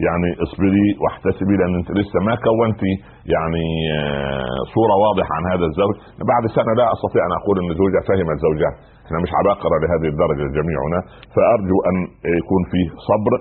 يعني 0.06 0.30
اصبري 0.46 0.88
واحتسبي 1.04 1.54
لأن 1.60 1.74
انت 1.82 1.90
لسه 2.00 2.18
ما 2.28 2.36
كونتي 2.48 2.94
يعني 3.36 3.66
آه، 3.98 4.60
صورة 4.74 4.96
واضحة 5.06 5.32
عن 5.38 5.44
هذا 5.54 5.66
الزوج. 5.70 5.96
بعد 6.32 6.44
سنة 6.58 6.72
لا 6.80 6.86
أستطيع 6.96 7.22
أن 7.28 7.34
أقول 7.40 7.56
إن 7.62 7.70
زوجها 7.82 8.02
فهم 8.10 8.30
زوجها. 8.46 8.72
إحنا 9.06 9.18
مش 9.24 9.32
عباقرة 9.40 9.76
لهذه 9.84 10.08
الدرجة 10.14 10.46
جميعنا. 10.58 11.00
فأرجو 11.34 11.78
أن 11.90 11.96
يكون 12.40 12.62
فيه 12.72 12.88
صبر. 13.10 13.34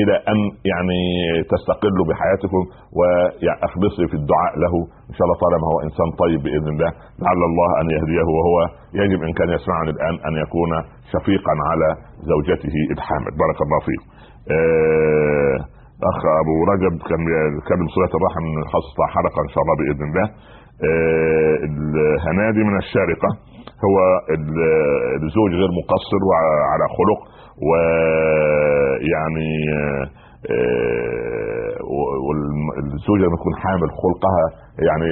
إلى 0.00 0.14
أن 0.32 0.38
يعني 0.72 1.00
تستقلوا 1.52 2.06
بحياتكم 2.10 2.62
واخلصي 2.98 4.04
في 4.10 4.16
الدعاء 4.20 4.52
له 4.64 4.74
إن 5.10 5.14
شاء 5.16 5.24
الله 5.26 5.38
طالما 5.44 5.66
هو 5.72 5.78
إنسان 5.86 6.08
طيب 6.22 6.40
بإذن 6.46 6.68
الله 6.74 6.90
لعل 7.22 7.40
الله 7.50 7.70
أن 7.80 7.86
يهديه 7.96 8.26
وهو 8.38 8.56
يجب 9.02 9.20
إن 9.28 9.32
كان 9.38 9.50
يسمعني 9.56 9.90
الآن 9.96 10.14
أن 10.28 10.34
يكون 10.44 10.70
شفيقا 11.12 11.54
على 11.70 11.88
زوجته 12.30 12.76
الحامل 12.96 13.32
بارك 13.42 13.58
الله 13.64 13.80
فيك. 13.88 14.02
آه 14.56 15.56
أخ 16.12 16.20
أبو 16.42 16.54
رجب 16.72 16.92
كان 17.08 17.20
بيتكلم 17.54 17.86
صلة 17.96 18.12
الرحم 18.18 18.44
خاصه 18.72 19.00
حلقة 19.14 19.38
إن 19.46 19.50
شاء 19.54 19.62
الله 19.64 19.74
بإذن 19.80 20.04
الله. 20.10 20.26
آه 20.88 21.56
الهنادي 21.68 22.62
من 22.70 22.76
الشارقة 22.84 23.30
هو 23.86 23.96
الزوج 25.24 25.50
غير 25.60 25.70
مقصر 25.80 26.20
وعلى 26.30 26.86
خلق 26.98 27.20
ويعني 27.68 29.50
آه، 30.50 31.74
والزوجه 32.26 33.22
لما 33.26 33.36
تكون 33.40 33.54
حامل 33.64 33.88
خلقها 34.02 34.44
يعني 34.88 35.08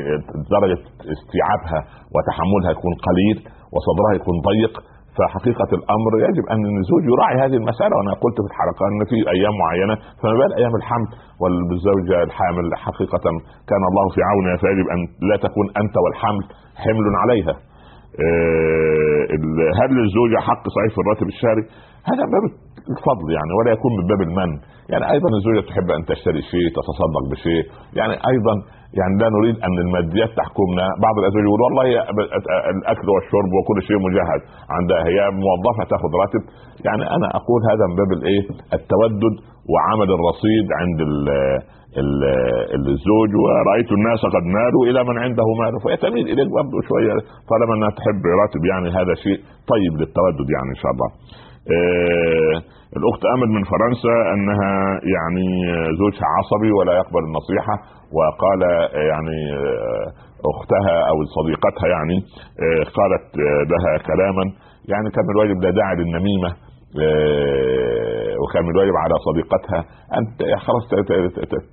درجة 0.57 0.80
استيعابها 1.14 1.80
وتحملها 2.14 2.70
يكون 2.76 2.95
قليل 3.09 3.36
وصدرها 3.74 4.12
يكون 4.20 4.36
ضيق 4.51 4.74
فحقيقة 5.16 5.70
الأمر 5.78 6.12
يجب 6.26 6.45
أن 6.55 6.62
الزوج 6.82 7.03
يراعي 7.12 7.36
هذه 7.45 7.57
المسألة 7.62 7.93
وأنا 7.97 8.12
قلت 8.24 8.38
في 8.45 8.49
الحلقة 8.53 8.82
أن 8.90 9.01
في 9.11 9.18
أيام 9.36 9.55
معينة 9.62 9.95
فما 10.20 10.34
بال 10.40 10.53
أيام 10.61 10.74
الحمل 10.80 11.09
والزوجة 11.40 12.16
الحامل 12.28 12.66
حقيقة 12.86 13.24
كان 13.70 13.82
الله 13.90 14.05
في 14.14 14.20
عونها 14.28 14.57
فيجب 14.62 14.86
أن 14.95 15.01
لا 15.30 15.36
تكون 15.47 15.66
أنت 15.82 15.95
والحمل 16.05 16.45
حمل 16.84 17.07
عليها 17.22 17.55
آه، 18.24 19.22
هل 19.80 19.88
للزوجة 19.99 20.38
حق 20.49 20.64
صحيح 20.76 20.90
في 20.95 21.01
الراتب 21.05 21.26
الشهري؟ 21.34 21.64
هذا 22.11 22.25
باب 22.35 22.45
الفضل 22.95 23.27
يعني 23.37 23.53
ولا 23.59 23.71
يكون 23.77 23.93
من 23.99 24.05
باب 24.11 24.21
المن. 24.29 24.51
يعني 24.93 25.05
أيضا 25.15 25.29
الزوجة 25.39 25.63
تحب 25.71 25.89
أن 25.97 26.03
تشتري 26.11 26.43
شيء 26.53 26.67
تتصدق 26.79 27.25
بشيء. 27.33 27.63
يعني 27.99 28.15
أيضا 28.33 28.55
يعني 28.99 29.15
لا 29.23 29.29
نريد 29.37 29.57
أن 29.67 29.77
الماديات 29.85 30.31
تحكمنا. 30.41 30.87
بعض 31.07 31.15
الأزواج 31.21 31.45
يقول 31.49 31.61
والله 31.67 31.87
الأكل 32.75 33.07
والشرب 33.15 33.51
وكل 33.57 33.79
شيء 33.89 33.99
مجهز 34.09 34.41
عندها 34.77 35.01
هي 35.11 35.19
موظفة 35.45 35.83
تأخذ 35.93 36.11
راتب. 36.23 36.43
يعني 36.87 37.05
أنا 37.17 37.27
أقول 37.39 37.61
هذا 37.71 37.85
من 37.91 37.95
باب 38.01 38.11
الإيه؟ 38.19 38.43
التودد 38.79 39.35
وعمل 39.73 40.09
الرصيد 40.17 40.67
عند 40.81 40.99
الزوج. 42.93 43.31
ورأيت 43.43 43.91
الناس 43.99 44.21
قد 44.37 44.45
مالوا 44.59 44.83
إلى 44.89 45.01
من 45.09 45.17
عنده 45.25 45.47
مال. 45.61 45.75
فهي 45.85 45.97
تميل 46.05 46.27
إليك 46.33 46.49
برضه 46.59 46.77
شوية 46.89 47.13
طالما 47.51 47.73
أنها 47.77 47.93
تحب 47.99 48.23
راتب 48.43 48.63
يعني 48.73 48.89
هذا 48.99 49.15
شيء 49.25 49.39
طيب 49.73 49.93
للتودد 50.01 50.49
يعني 50.57 50.69
إن 50.75 50.81
شاء 50.83 50.93
الله. 50.95 51.11
آه 51.71 52.57
الأخت 52.97 53.23
أمل 53.35 53.49
من 53.57 53.63
فرنسا 53.73 54.17
أنها 54.35 54.73
يعني 55.17 55.47
زوجها 55.99 56.27
عصبي 56.39 56.73
ولا 56.73 56.93
يقبل 56.93 57.23
النصيحة 57.29 57.75
وقال 58.17 58.61
يعني 59.11 59.39
آه، 59.57 60.07
أختها 60.53 60.95
أو 61.11 61.17
صديقتها 61.37 61.89
يعني 61.89 62.17
آه، 62.65 62.83
قالت 62.97 63.27
لها 63.73 63.99
كلاما. 64.09 64.45
يعني 64.93 65.11
كان 65.15 65.25
الواجب 65.35 65.63
لا 65.63 65.71
داعي 65.71 65.95
للنميمة. 65.97 66.51
وكان 68.43 68.62
من 68.66 68.70
الواجب 68.74 68.97
على 69.05 69.14
صديقتها 69.28 69.80
أن 70.16 70.22
خلاص 70.66 70.84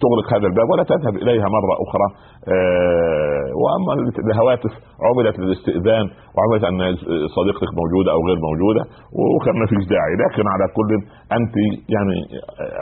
تغلق 0.03 0.27
هذا 0.35 0.47
الباب 0.51 0.67
ولا 0.71 0.83
تذهب 0.93 1.15
إليها 1.23 1.47
مرة 1.57 1.73
أخرى. 1.85 2.07
آه، 2.53 3.47
وأما 3.61 3.91
الهواتف 4.31 4.73
عملت 5.07 5.35
للاستئذان 5.39 6.05
وعملت 6.35 6.63
أن 6.69 6.77
صديقتك 7.37 7.71
موجودة 7.81 8.09
أو 8.15 8.19
غير 8.27 8.39
موجودة 8.49 8.83
وكان 9.35 9.55
ما 9.61 9.67
فيش 9.71 9.83
داعي. 9.93 10.13
لكن 10.23 10.43
على 10.53 10.65
كل 10.77 10.89
أنت 11.37 11.53
يعني 11.95 12.17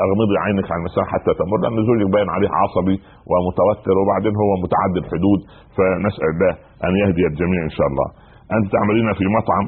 أغمضي 0.06 0.36
عينك 0.46 0.68
عن 0.74 0.80
المساحة 0.82 1.08
حتى 1.16 1.32
تمر 1.40 1.58
لأن 1.64 1.78
زوجك 1.88 2.10
باين 2.14 2.30
عليه 2.36 2.50
عصبي 2.62 2.98
ومتوتر 3.30 3.96
وبعدين 4.02 4.34
هو 4.42 4.52
متعدد 4.66 5.02
الحدود 5.06 5.40
فنسأل 5.76 6.28
الله 6.34 6.54
أن 6.86 6.94
يهدي 7.02 7.24
الجميع 7.32 7.62
إن 7.70 7.74
شاء 7.78 7.88
الله. 7.92 8.08
أنت 8.56 8.66
تعملين 8.76 9.08
في 9.20 9.26
مطعم 9.38 9.66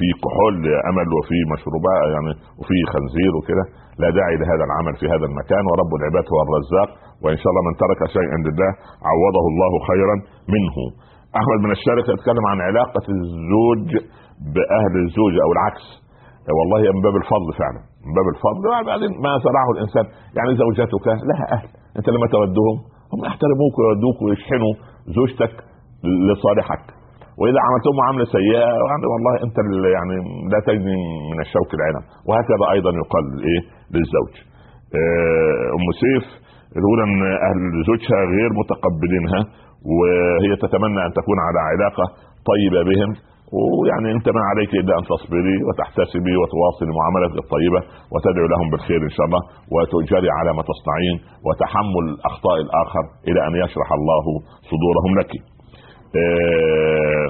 في 0.00 0.08
كحول 0.22 0.56
امل 0.90 1.08
وفي 1.16 1.38
مشروبات 1.54 2.00
يعني 2.14 2.32
وفي 2.60 2.76
خنزير 2.92 3.32
وكده 3.38 3.64
لا 4.02 4.08
داعي 4.18 4.34
لهذا 4.40 4.64
العمل 4.68 4.94
في 5.00 5.06
هذا 5.14 5.26
المكان 5.30 5.62
ورب 5.70 5.92
العباد 5.98 6.26
هو 6.32 6.38
الرزاق 6.46 6.90
وإن 7.22 7.38
شاء 7.40 7.48
الله 7.52 7.64
من 7.68 7.74
ترك 7.82 8.00
شيئا 8.16 8.38
لله 8.46 8.70
عوضه 9.10 9.44
الله 9.52 9.72
خيرا 9.90 10.16
منه. 10.54 10.76
أحمد 11.40 11.58
من 11.64 11.70
الشارقه 11.76 12.10
يتكلم 12.16 12.44
عن 12.52 12.58
علاقة 12.68 13.06
الزوج 13.16 13.88
بأهل 14.54 14.94
الزوج 15.04 15.34
أو 15.44 15.50
العكس. 15.56 15.84
والله 16.58 16.80
من 16.96 17.00
باب 17.06 17.16
الفضل 17.22 17.48
فعلا 17.60 17.80
من 18.06 18.12
باب 18.18 18.26
الفضل. 18.34 18.62
بعدين 18.90 19.12
ما 19.24 19.32
زرعه 19.46 19.68
الإنسان. 19.76 20.04
يعني 20.36 20.50
زوجتك 20.62 21.06
لها 21.30 21.46
أهل 21.56 21.68
أنت 21.98 22.06
لما 22.14 22.26
تودهم 22.34 22.76
هم 23.12 23.20
يحترموك 23.28 23.74
ويودوك 23.78 24.18
ويشحنوا 24.22 24.72
زوجتك 25.16 25.54
لصالحك. 26.28 26.84
وإذا 27.40 27.58
عملتهم 27.66 27.94
معاملة 28.02 28.26
سيئة 28.38 28.70
والله 29.12 29.34
أنت 29.46 29.56
يعني 29.96 30.16
لا 30.52 30.60
تجني 30.68 30.96
من 31.32 31.38
الشوك 31.46 31.70
العنب. 31.78 32.04
وهكذا 32.28 32.64
أيضا 32.76 32.90
يقال 33.02 33.24
إيه؟ 33.48 33.60
للزوج. 33.94 34.32
آه، 34.98 35.64
أم 35.76 35.86
سيف 36.02 36.26
الاولى 36.78 37.02
إن 37.08 37.20
أهل 37.48 37.60
زوجها 37.88 38.20
غير 38.34 38.50
متقبلينها 38.60 39.40
وهي 39.98 40.52
تتمنى 40.64 41.00
أن 41.06 41.12
تكون 41.18 41.38
على 41.46 41.60
علاقة 41.70 42.04
طيبة 42.50 42.80
بهم. 42.90 43.12
ويعني 43.56 44.08
أنت 44.16 44.26
ما 44.36 44.42
عليك 44.50 44.70
إلا 44.80 44.92
أن 44.98 45.04
تصبري 45.12 45.56
وتحتسبي 45.66 46.34
وتواصلي 46.40 46.92
معاملتك 46.98 47.38
الطيبة 47.44 47.80
وتدعو 48.12 48.46
لهم 48.52 48.66
بالخير 48.72 49.00
إن 49.08 49.14
شاء 49.16 49.26
الله 49.28 49.42
وتؤجري 49.74 50.30
على 50.38 50.50
ما 50.58 50.62
تصنعين 50.70 51.16
وتحمل 51.46 52.06
اخطاء 52.30 52.56
الآخر 52.66 53.04
إلى 53.28 53.40
أن 53.48 53.54
يشرح 53.64 53.88
الله 53.98 54.24
صدورهم 54.70 55.12
لك. 55.20 55.32
آه 56.16 57.28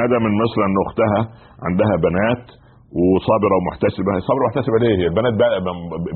ندى 0.00 0.18
من 0.24 0.32
مصر 0.42 0.58
ان 0.68 0.74
أختها 0.86 1.20
عندها 1.66 1.94
بنات 2.06 2.44
وصابرة 3.00 3.54
ومحتسبة؟ 3.58 4.12
صابرة 4.28 4.44
ومحتسبة 4.44 4.76
ليه؟ 4.82 4.94
هي 5.00 5.06
البنات 5.12 5.34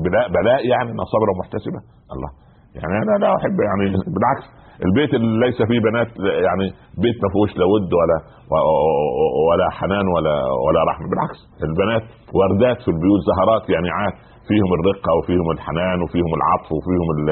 بلاء, 0.05 0.25
بلاء 0.37 0.59
يعني 0.71 0.87
إنها 0.91 1.05
صابرة 1.13 1.31
ومحتسبة؟ 1.35 1.79
الله. 2.13 2.29
يعني 2.77 2.93
أنا 3.03 3.15
لا 3.23 3.29
أحب 3.37 3.57
يعني 3.67 3.85
بالعكس. 4.15 4.45
البيت 4.87 5.11
اللي 5.13 5.45
ليس 5.45 5.57
فيه 5.69 5.79
بنات 5.89 6.09
يعني 6.47 6.65
بيت 7.03 7.17
ما 7.23 7.29
فيهوش 7.33 7.51
لا 7.59 7.65
ود 7.73 7.89
ولا 7.99 8.17
ولا 9.49 9.67
حنان 9.79 10.05
ولا 10.15 10.35
ولا 10.65 10.81
رحمه 10.91 11.07
بالعكس 11.11 11.39
البنات 11.69 12.03
وردات 12.37 12.77
في 12.85 12.89
البيوت 12.95 13.21
زهرات 13.29 13.63
يعني 13.75 13.89
عاد 13.97 14.13
فيهم 14.49 14.69
الرقه 14.77 15.11
وفيهم 15.17 15.47
الحنان 15.55 15.97
وفيهم 16.03 16.31
العطف 16.39 16.69
وفيهم 16.77 17.07
ال 17.15 17.27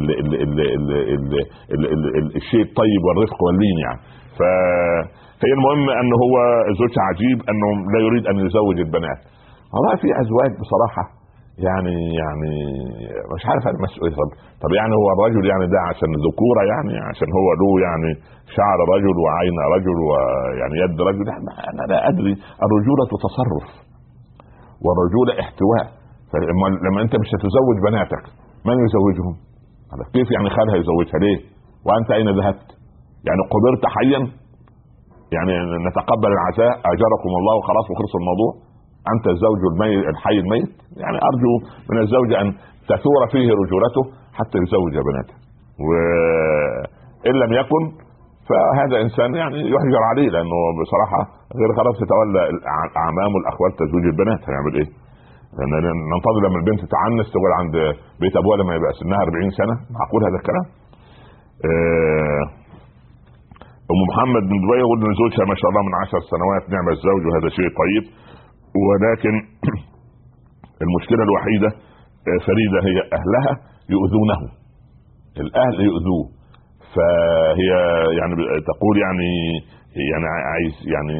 ال 0.00 0.08
ال 0.20 0.30
ال 0.44 0.60
ال 0.60 0.90
ال 1.16 1.32
ال 1.74 1.82
ال 1.94 2.02
ال 2.18 2.36
الشيء 2.40 2.62
الطيب 2.68 3.00
والرفق 3.06 3.38
واللين 3.44 3.76
يعني 3.86 4.00
ف 4.38 4.40
هي 5.44 5.52
المهم 5.58 5.84
ان 6.00 6.10
هو 6.24 6.34
زوج 6.80 6.94
عجيب 7.08 7.38
انه 7.50 7.68
لا 7.92 8.00
يريد 8.06 8.24
ان 8.30 8.36
يزوج 8.46 8.76
البنات 8.86 9.20
والله 9.74 9.94
في 10.02 10.08
ازواج 10.22 10.50
بصراحه 10.62 11.17
يعني 11.66 11.96
يعني 12.22 12.52
مش 13.34 13.42
عارف 13.50 13.62
أنا 13.70 13.78
مسؤول 13.86 14.10
طب, 14.20 14.28
طب 14.62 14.70
يعني 14.78 14.92
هو 15.00 15.06
الرجل 15.16 15.42
يعني 15.52 15.64
ده 15.74 15.80
عشان 15.90 16.10
ذكورة 16.28 16.62
يعني 16.72 16.94
عشان 17.10 17.28
هو 17.38 17.48
له 17.60 17.70
يعني 17.86 18.10
شعر 18.56 18.78
رجل 18.94 19.16
وعين 19.24 19.56
رجل 19.76 19.96
ويعني 20.08 20.76
يد 20.82 20.98
رجل؟ 21.08 21.26
أنا 21.70 21.82
لا 21.92 21.98
أدري. 22.10 22.32
الرجولة 22.66 23.02
تصرف 23.26 23.66
والرجولة 24.84 25.32
احتواء. 25.42 25.84
لما 26.86 26.98
أنت 27.04 27.14
مش 27.22 27.30
هتزوج 27.34 27.76
بناتك 27.88 28.24
من 28.68 28.76
يزوجهم؟ 28.86 29.34
كيف 30.14 30.28
يعني 30.34 30.48
خالها 30.56 30.76
يزوجها 30.82 31.18
ليه؟ 31.24 31.38
وأنت 31.86 32.08
أين 32.18 32.28
ذهبت؟ 32.38 32.68
يعني 33.28 33.42
قبرت 33.54 33.82
حيا؟ 33.96 34.20
يعني 35.36 35.52
نتقبل 35.88 36.30
العزاء؟ 36.36 36.74
أجركم 36.92 37.30
الله 37.40 37.54
وخلاص 37.60 37.86
وخلص 37.90 38.12
الموضوع؟ 38.20 38.52
أنت 39.12 39.24
الزوج 39.34 39.60
الميت 39.72 40.04
الحي 40.12 40.36
الميت. 40.44 40.70
يعني 41.02 41.18
أرجو 41.30 41.52
من 41.90 41.98
الزوج 42.04 42.30
أن 42.42 42.46
تثور 42.90 43.22
فيه 43.32 43.48
رجولته 43.62 44.02
حتى 44.38 44.56
يزوج 44.64 44.94
بناته 45.08 45.34
وإن 45.86 47.34
لم 47.42 47.52
يكن 47.60 47.82
فهذا 48.48 48.96
إنسان 49.04 49.30
يعني 49.34 49.58
يحجر 49.74 50.02
عليه 50.10 50.28
لأنه 50.34 50.58
بصراحة 50.82 51.20
غير 51.60 51.70
خلاص 51.78 51.96
يتولى 52.04 52.42
الاعمام 52.54 53.30
والاخوات 53.34 53.72
تزويج 53.80 54.04
البنات. 54.12 54.40
هيعمل 54.48 54.72
إيه؟ 54.80 54.88
ننتظر 56.12 56.40
لما 56.46 56.58
البنت 56.62 56.80
تعنس 56.96 57.26
تقول 57.34 57.52
عند 57.60 57.74
بيت 58.20 58.34
أبوها 58.40 58.56
لما 58.60 58.72
يبقى 58.78 58.92
سنها 59.02 59.20
40 59.22 59.50
سنة. 59.60 59.74
معقول 59.96 60.20
هذا 60.28 60.36
الكلام؟ 60.40 60.66
آه، 61.68 62.44
أم 63.92 63.98
محمد 64.10 64.42
بن 64.50 64.56
دبي 64.62 64.76
يقول 64.84 64.98
ان 65.06 65.14
زوجها 65.22 65.44
ما 65.50 65.56
شاء 65.60 65.68
الله 65.70 65.82
من 65.88 65.94
عشر 66.02 66.20
سنوات 66.32 66.64
نعم 66.74 66.86
الزوج 66.96 67.22
وهذا 67.28 67.48
شيء 67.58 67.70
طيب. 67.82 68.04
ولكن 68.86 69.34
المشكلة 70.84 71.22
الوحيدة 71.28 71.68
آه، 72.28 72.38
فريدة 72.46 72.78
هي 72.88 72.98
أهلها 73.18 73.52
يؤذونه. 73.94 74.40
الأهل 75.40 75.76
يؤذوه. 75.90 76.24
فهي 76.94 77.70
يعني 78.18 78.34
تقول 78.70 78.94
يعني 79.04 79.30
يعني 80.12 80.26
عايز 80.52 80.74
يعني 80.94 81.16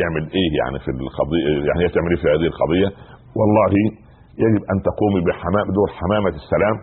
يعمل 0.00 0.24
إيه 0.38 0.50
يعني 0.60 0.78
في 0.84 0.90
القضية؟ 0.90 1.48
يعني 1.68 1.80
هي 1.84 1.88
تعمل 1.94 2.10
إيه 2.12 2.20
في 2.22 2.28
هذه 2.34 2.46
القضية؟ 2.52 2.88
والله 3.38 3.72
يجب 4.44 4.62
أن 4.72 4.76
تقومي 4.88 5.20
بحمام 5.26 5.66
دور 5.78 5.88
حمامة 6.00 6.34
السلام 6.42 6.76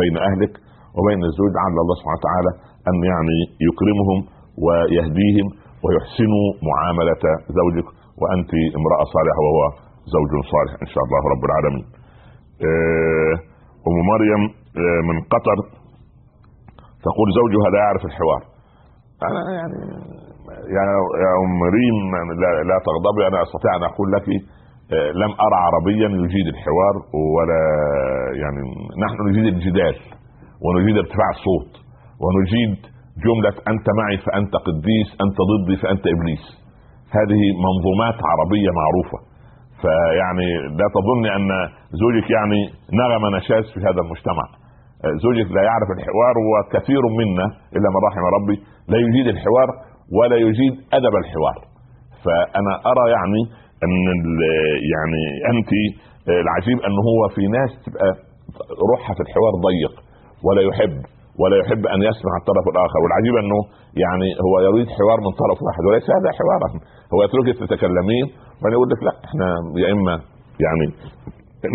بين 0.00 0.14
أهلك 0.28 0.52
وبين 0.96 1.20
الزوج 1.28 1.50
لعل 1.56 1.76
الله 1.82 1.94
سبحانه 2.00 2.20
وتعالى 2.22 2.52
أن 2.88 2.96
يعني 3.12 3.38
يكرمهم 3.68 4.18
ويهديهم 4.64 5.46
ويحسنوا 5.84 6.46
معاملة 6.70 7.22
زوجك. 7.58 7.88
وأنت 8.20 8.50
امرأة 8.78 9.04
صالحة 9.14 9.40
وهو 9.46 9.62
زوج 10.14 10.32
صالح 10.52 10.72
إن 10.84 10.90
شاء 10.94 11.02
الله 11.06 11.20
رب 11.34 11.42
العالمين. 11.48 11.84
آه، 12.68 13.34
أم 13.88 13.96
مريم 14.12 14.42
آه، 14.82 15.00
من 15.08 15.16
قطر 15.32 15.58
تقول 17.06 17.28
زوجها 17.40 17.68
لا 17.74 17.78
يعرف 17.84 18.04
الحوار. 18.10 18.42
أنا 19.28 19.40
يعني 19.58 19.78
يعني 20.76 20.92
يا 21.24 21.30
أم 21.44 21.58
ريم 21.76 21.98
لا, 22.42 22.50
لا 22.70 22.76
تغضبي 22.88 23.22
أنا 23.26 23.42
أستطيع 23.42 23.76
أن 23.76 23.82
أقول 23.90 24.08
لك 24.12 24.26
آه، 24.92 25.10
لم 25.22 25.32
أرى 25.46 25.58
عربيا 25.66 26.08
يجيد 26.24 26.46
الحوار 26.54 26.94
ولا 27.36 27.60
يعني 28.42 28.60
نحن 29.04 29.16
نجيد 29.28 29.46
الجدال 29.54 29.96
ونجيد 30.64 30.96
ارتفاع 30.98 31.28
الصوت 31.36 31.72
ونجيد 32.22 32.76
جملة 33.24 33.54
أنت 33.72 33.86
معي 34.00 34.16
فأنت 34.26 34.52
قديس 34.66 35.08
أنت 35.24 35.38
ضدي 35.50 35.76
فأنت 35.82 36.04
إبليس 36.14 36.44
هذه 37.16 37.42
منظومات 37.66 38.16
عربية 38.30 38.70
معروفة. 38.80 39.18
فيعني 39.82 40.48
لا 40.80 40.86
تظن 40.96 41.24
أن 41.36 41.48
زوجك 42.02 42.26
يعني 42.36 42.60
نغم 43.00 43.24
نشاز 43.36 43.64
في 43.74 43.80
هذا 43.88 44.00
المجتمع. 44.04 44.44
زوجك 45.24 45.48
لا 45.56 45.62
يعرف 45.68 45.88
الحوار 45.96 46.34
وكثير 46.48 47.02
منا 47.20 47.46
إلا 47.76 47.88
من 47.94 48.00
رحم 48.08 48.24
ربي 48.36 48.56
لا 48.92 48.98
يجيد 49.06 49.26
الحوار 49.34 49.68
ولا 50.18 50.36
يجيد 50.36 50.74
أدب 50.92 51.14
الحوار. 51.22 51.58
فأنا 52.24 52.72
أرى 52.90 53.04
يعني 53.16 53.40
أن 53.84 53.92
يعني 54.94 55.22
أنت 55.52 55.70
العجيب 56.28 56.78
أن 56.88 56.96
هو 57.08 57.20
في 57.34 57.42
ناس 57.58 57.70
تبقى 57.86 58.08
روحها 58.92 59.14
في 59.14 59.22
الحوار 59.26 59.52
ضيق 59.68 59.94
ولا 60.46 60.62
يحب. 60.68 60.96
ولا 61.40 61.56
يحب 61.62 61.82
أن 61.94 62.00
يسمع 62.08 62.32
الطرف 62.40 62.64
الآخر. 62.72 62.98
والعجيب 63.02 63.34
أنه 63.42 63.58
يعني 64.04 64.28
هو 64.46 64.54
يريد 64.68 64.88
حوار 64.98 65.18
من 65.26 65.32
طرف 65.42 65.58
واحد 65.66 65.82
وليس 65.88 66.06
هذا 66.16 66.28
حوارا 66.38 66.68
هو 67.12 67.18
يتركك 67.26 67.56
تتكلمين 67.62 68.26
وبعدين 68.56 68.76
يقول 68.78 68.88
لك 68.92 69.00
لا 69.06 69.14
إحنا 69.26 69.46
يا 69.82 69.88
إما 69.94 70.14
يعني 70.64 70.84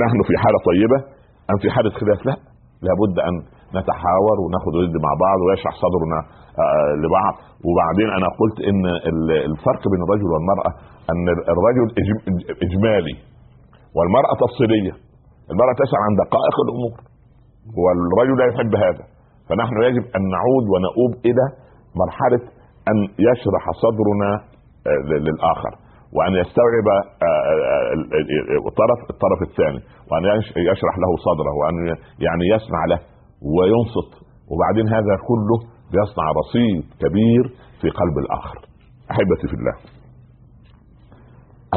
نحن 0.03 0.17
في 0.27 0.33
حالة 0.43 0.59
طيبة 0.69 0.99
أم 1.51 1.57
في 1.63 1.67
حالة 1.75 1.91
خلاف. 2.01 2.19
لا 2.29 2.35
لابد 2.87 3.15
أن 3.27 3.33
نتحاور 3.77 4.37
وناخذ 4.43 4.73
ود 4.81 4.95
مع 5.05 5.11
بعض 5.25 5.39
ويشرح 5.45 5.73
صدرنا 5.85 6.19
آه، 6.63 6.91
لبعض. 7.03 7.33
وبعدين 7.67 8.09
أنا 8.17 8.27
قلت 8.41 8.57
إن 8.69 8.81
الفرق 9.51 9.83
بين 9.91 10.01
الرجل 10.05 10.27
والمرأة 10.33 10.71
أن 11.11 11.25
الرجل 11.53 11.85
إجمالي 12.65 13.15
والمرأة 13.95 14.33
تفصيلية. 14.43 14.93
المرأة 15.51 15.73
تسعى 15.83 16.01
عن 16.07 16.13
دقائق 16.23 16.55
الأمور 16.65 16.93
والرجل 17.83 18.35
لا 18.41 18.45
يحب 18.51 18.73
هذا. 18.85 19.03
فنحن 19.49 19.75
يجب 19.83 20.03
أن 20.15 20.21
نعود 20.35 20.65
ونؤوب 20.73 21.11
إلى 21.25 21.45
مرحله 22.01 22.43
أن 22.91 22.97
يشرح 23.29 23.63
صدرنا 23.83 24.31
آه، 24.87 25.19
للآخر 25.27 25.73
وأن 26.15 26.33
يستوعب 26.41 26.87
آه، 26.87 27.25
آه، 27.25 28.67
الطرف 28.69 28.99
الطرف 29.09 29.39
الثاني 29.49 29.81
وأن 30.11 30.23
يشرح 30.71 30.95
له 31.03 31.11
صدره 31.27 31.53
وأن 31.59 31.75
يعني 32.25 32.45
يسمع 32.55 32.85
له 32.85 32.99
وينصت. 33.55 34.11
وبعدين 34.51 34.87
هذا 34.87 35.15
كله 35.29 35.57
يصنع 35.99 36.25
رصيد 36.41 36.85
كبير 37.03 37.43
في 37.81 37.89
قلب 37.89 38.17
الآخر. 38.17 38.59
أحبتي 39.11 39.47
في 39.47 39.53
الله 39.53 39.75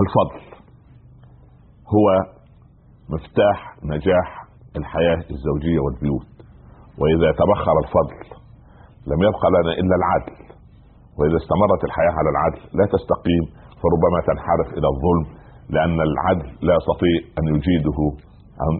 الفضل 0.02 0.56
هو 1.94 2.06
مفتاح 3.08 3.76
نجاح 3.84 4.44
الحياة 4.76 5.24
الزوجية 5.30 5.78
والبيوت. 5.84 6.36
وإذا 7.01 7.28
تبخر 7.40 7.76
الفضل 7.84 8.18
لم 9.11 9.20
يبقى 9.28 9.49
لنا 9.57 9.72
إلا 9.80 9.94
العدل. 10.01 10.36
وإذا 11.18 11.36
استمرت 11.42 11.80
الحياة 11.88 12.14
على 12.20 12.30
العدل 12.34 12.61
لا 12.78 12.84
تستقيم 12.94 13.44
فربما 13.82 14.18
تنحرف 14.28 14.68
إلى 14.78 14.88
الظلم 14.94 15.24
لأن 15.74 15.99
العدل 16.09 16.49
لا 16.66 16.74
يستطيع 16.78 17.16
أن 17.38 17.44
يجيده 17.55 17.99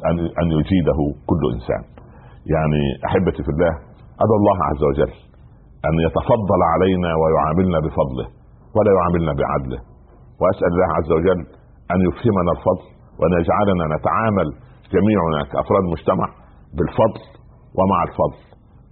أن 0.09 0.17
أن 0.43 0.47
يجيده 0.59 0.99
كل 1.31 1.43
إنسان. 1.57 1.83
يعني 2.55 2.83
أحبتي 3.09 3.41
في 3.47 3.51
الله 3.55 3.73
أدعو 4.25 4.37
الله 4.43 4.59
عز 4.71 4.83
وجل 4.91 5.13
أن 5.89 5.95
يتفضل 6.07 6.61
علينا 6.73 7.11
ويعاملنا 7.21 7.79
بفضله 7.85 8.27
ولا 8.77 8.91
يعاملنا 8.97 9.33
بعدله. 9.43 9.81
وأسأل 10.41 10.71
الله 10.75 10.91
عز 10.99 11.11
وجل 11.17 11.41
أن 11.95 11.99
يفهمنا 12.09 12.51
الفضل 12.57 12.87
وأن 13.19 13.33
يجعلنا 13.41 13.85
نتعامل 13.97 14.49
جميعنا 14.95 15.41
كأفراد 15.53 15.85
مجتمع 15.95 16.27
بالفضل 16.77 17.23
ومع 17.79 17.99
الفضل. 18.09 18.39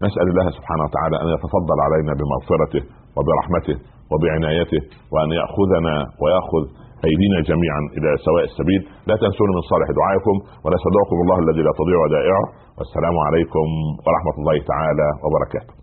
نسأل 0.07 0.27
الله 0.33 0.47
سبحانه 0.59 0.83
وتعالى 0.87 1.17
أن 1.23 1.29
يتفضل 1.35 1.79
علينا 1.87 2.13
بمغفرته 2.21 2.83
وبرحمته 3.17 3.77
وبعنايته 4.11 4.83
وأن 5.13 5.31
يأخذنا 5.41 5.95
ويأخذ 6.23 6.65
أيدينا 7.09 7.39
جميعا 7.51 7.83
إلى 7.97 8.11
سواء 8.27 8.45
السبيل. 8.51 8.81
لا 9.09 9.17
تنسون 9.23 9.49
من 9.57 9.63
صالح 9.73 9.89
دعائكم 10.01 10.37
ونستودعكم 10.65 11.17
الله 11.23 11.39
الذي 11.45 11.63
لا 11.67 11.73
تضيع 11.81 11.99
ودائعه 12.05 12.45
والسلام 12.79 13.17
عليكم 13.27 13.67
ورحمة 14.07 14.37
الله 14.41 14.57
تعالى 14.73 15.09
وبركاته. 15.25 15.75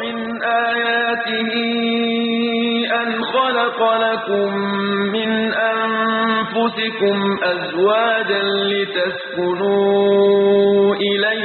من 0.00 0.16
آيات 0.42 1.04
آياته 1.14 1.50
أن 3.00 3.08
خلق 3.34 3.80
لكم 4.06 4.50
أنفسكم 6.78 7.38
أزواجا 7.42 8.42
لتسكنوا 9.64 10.14
إليه 10.94 11.43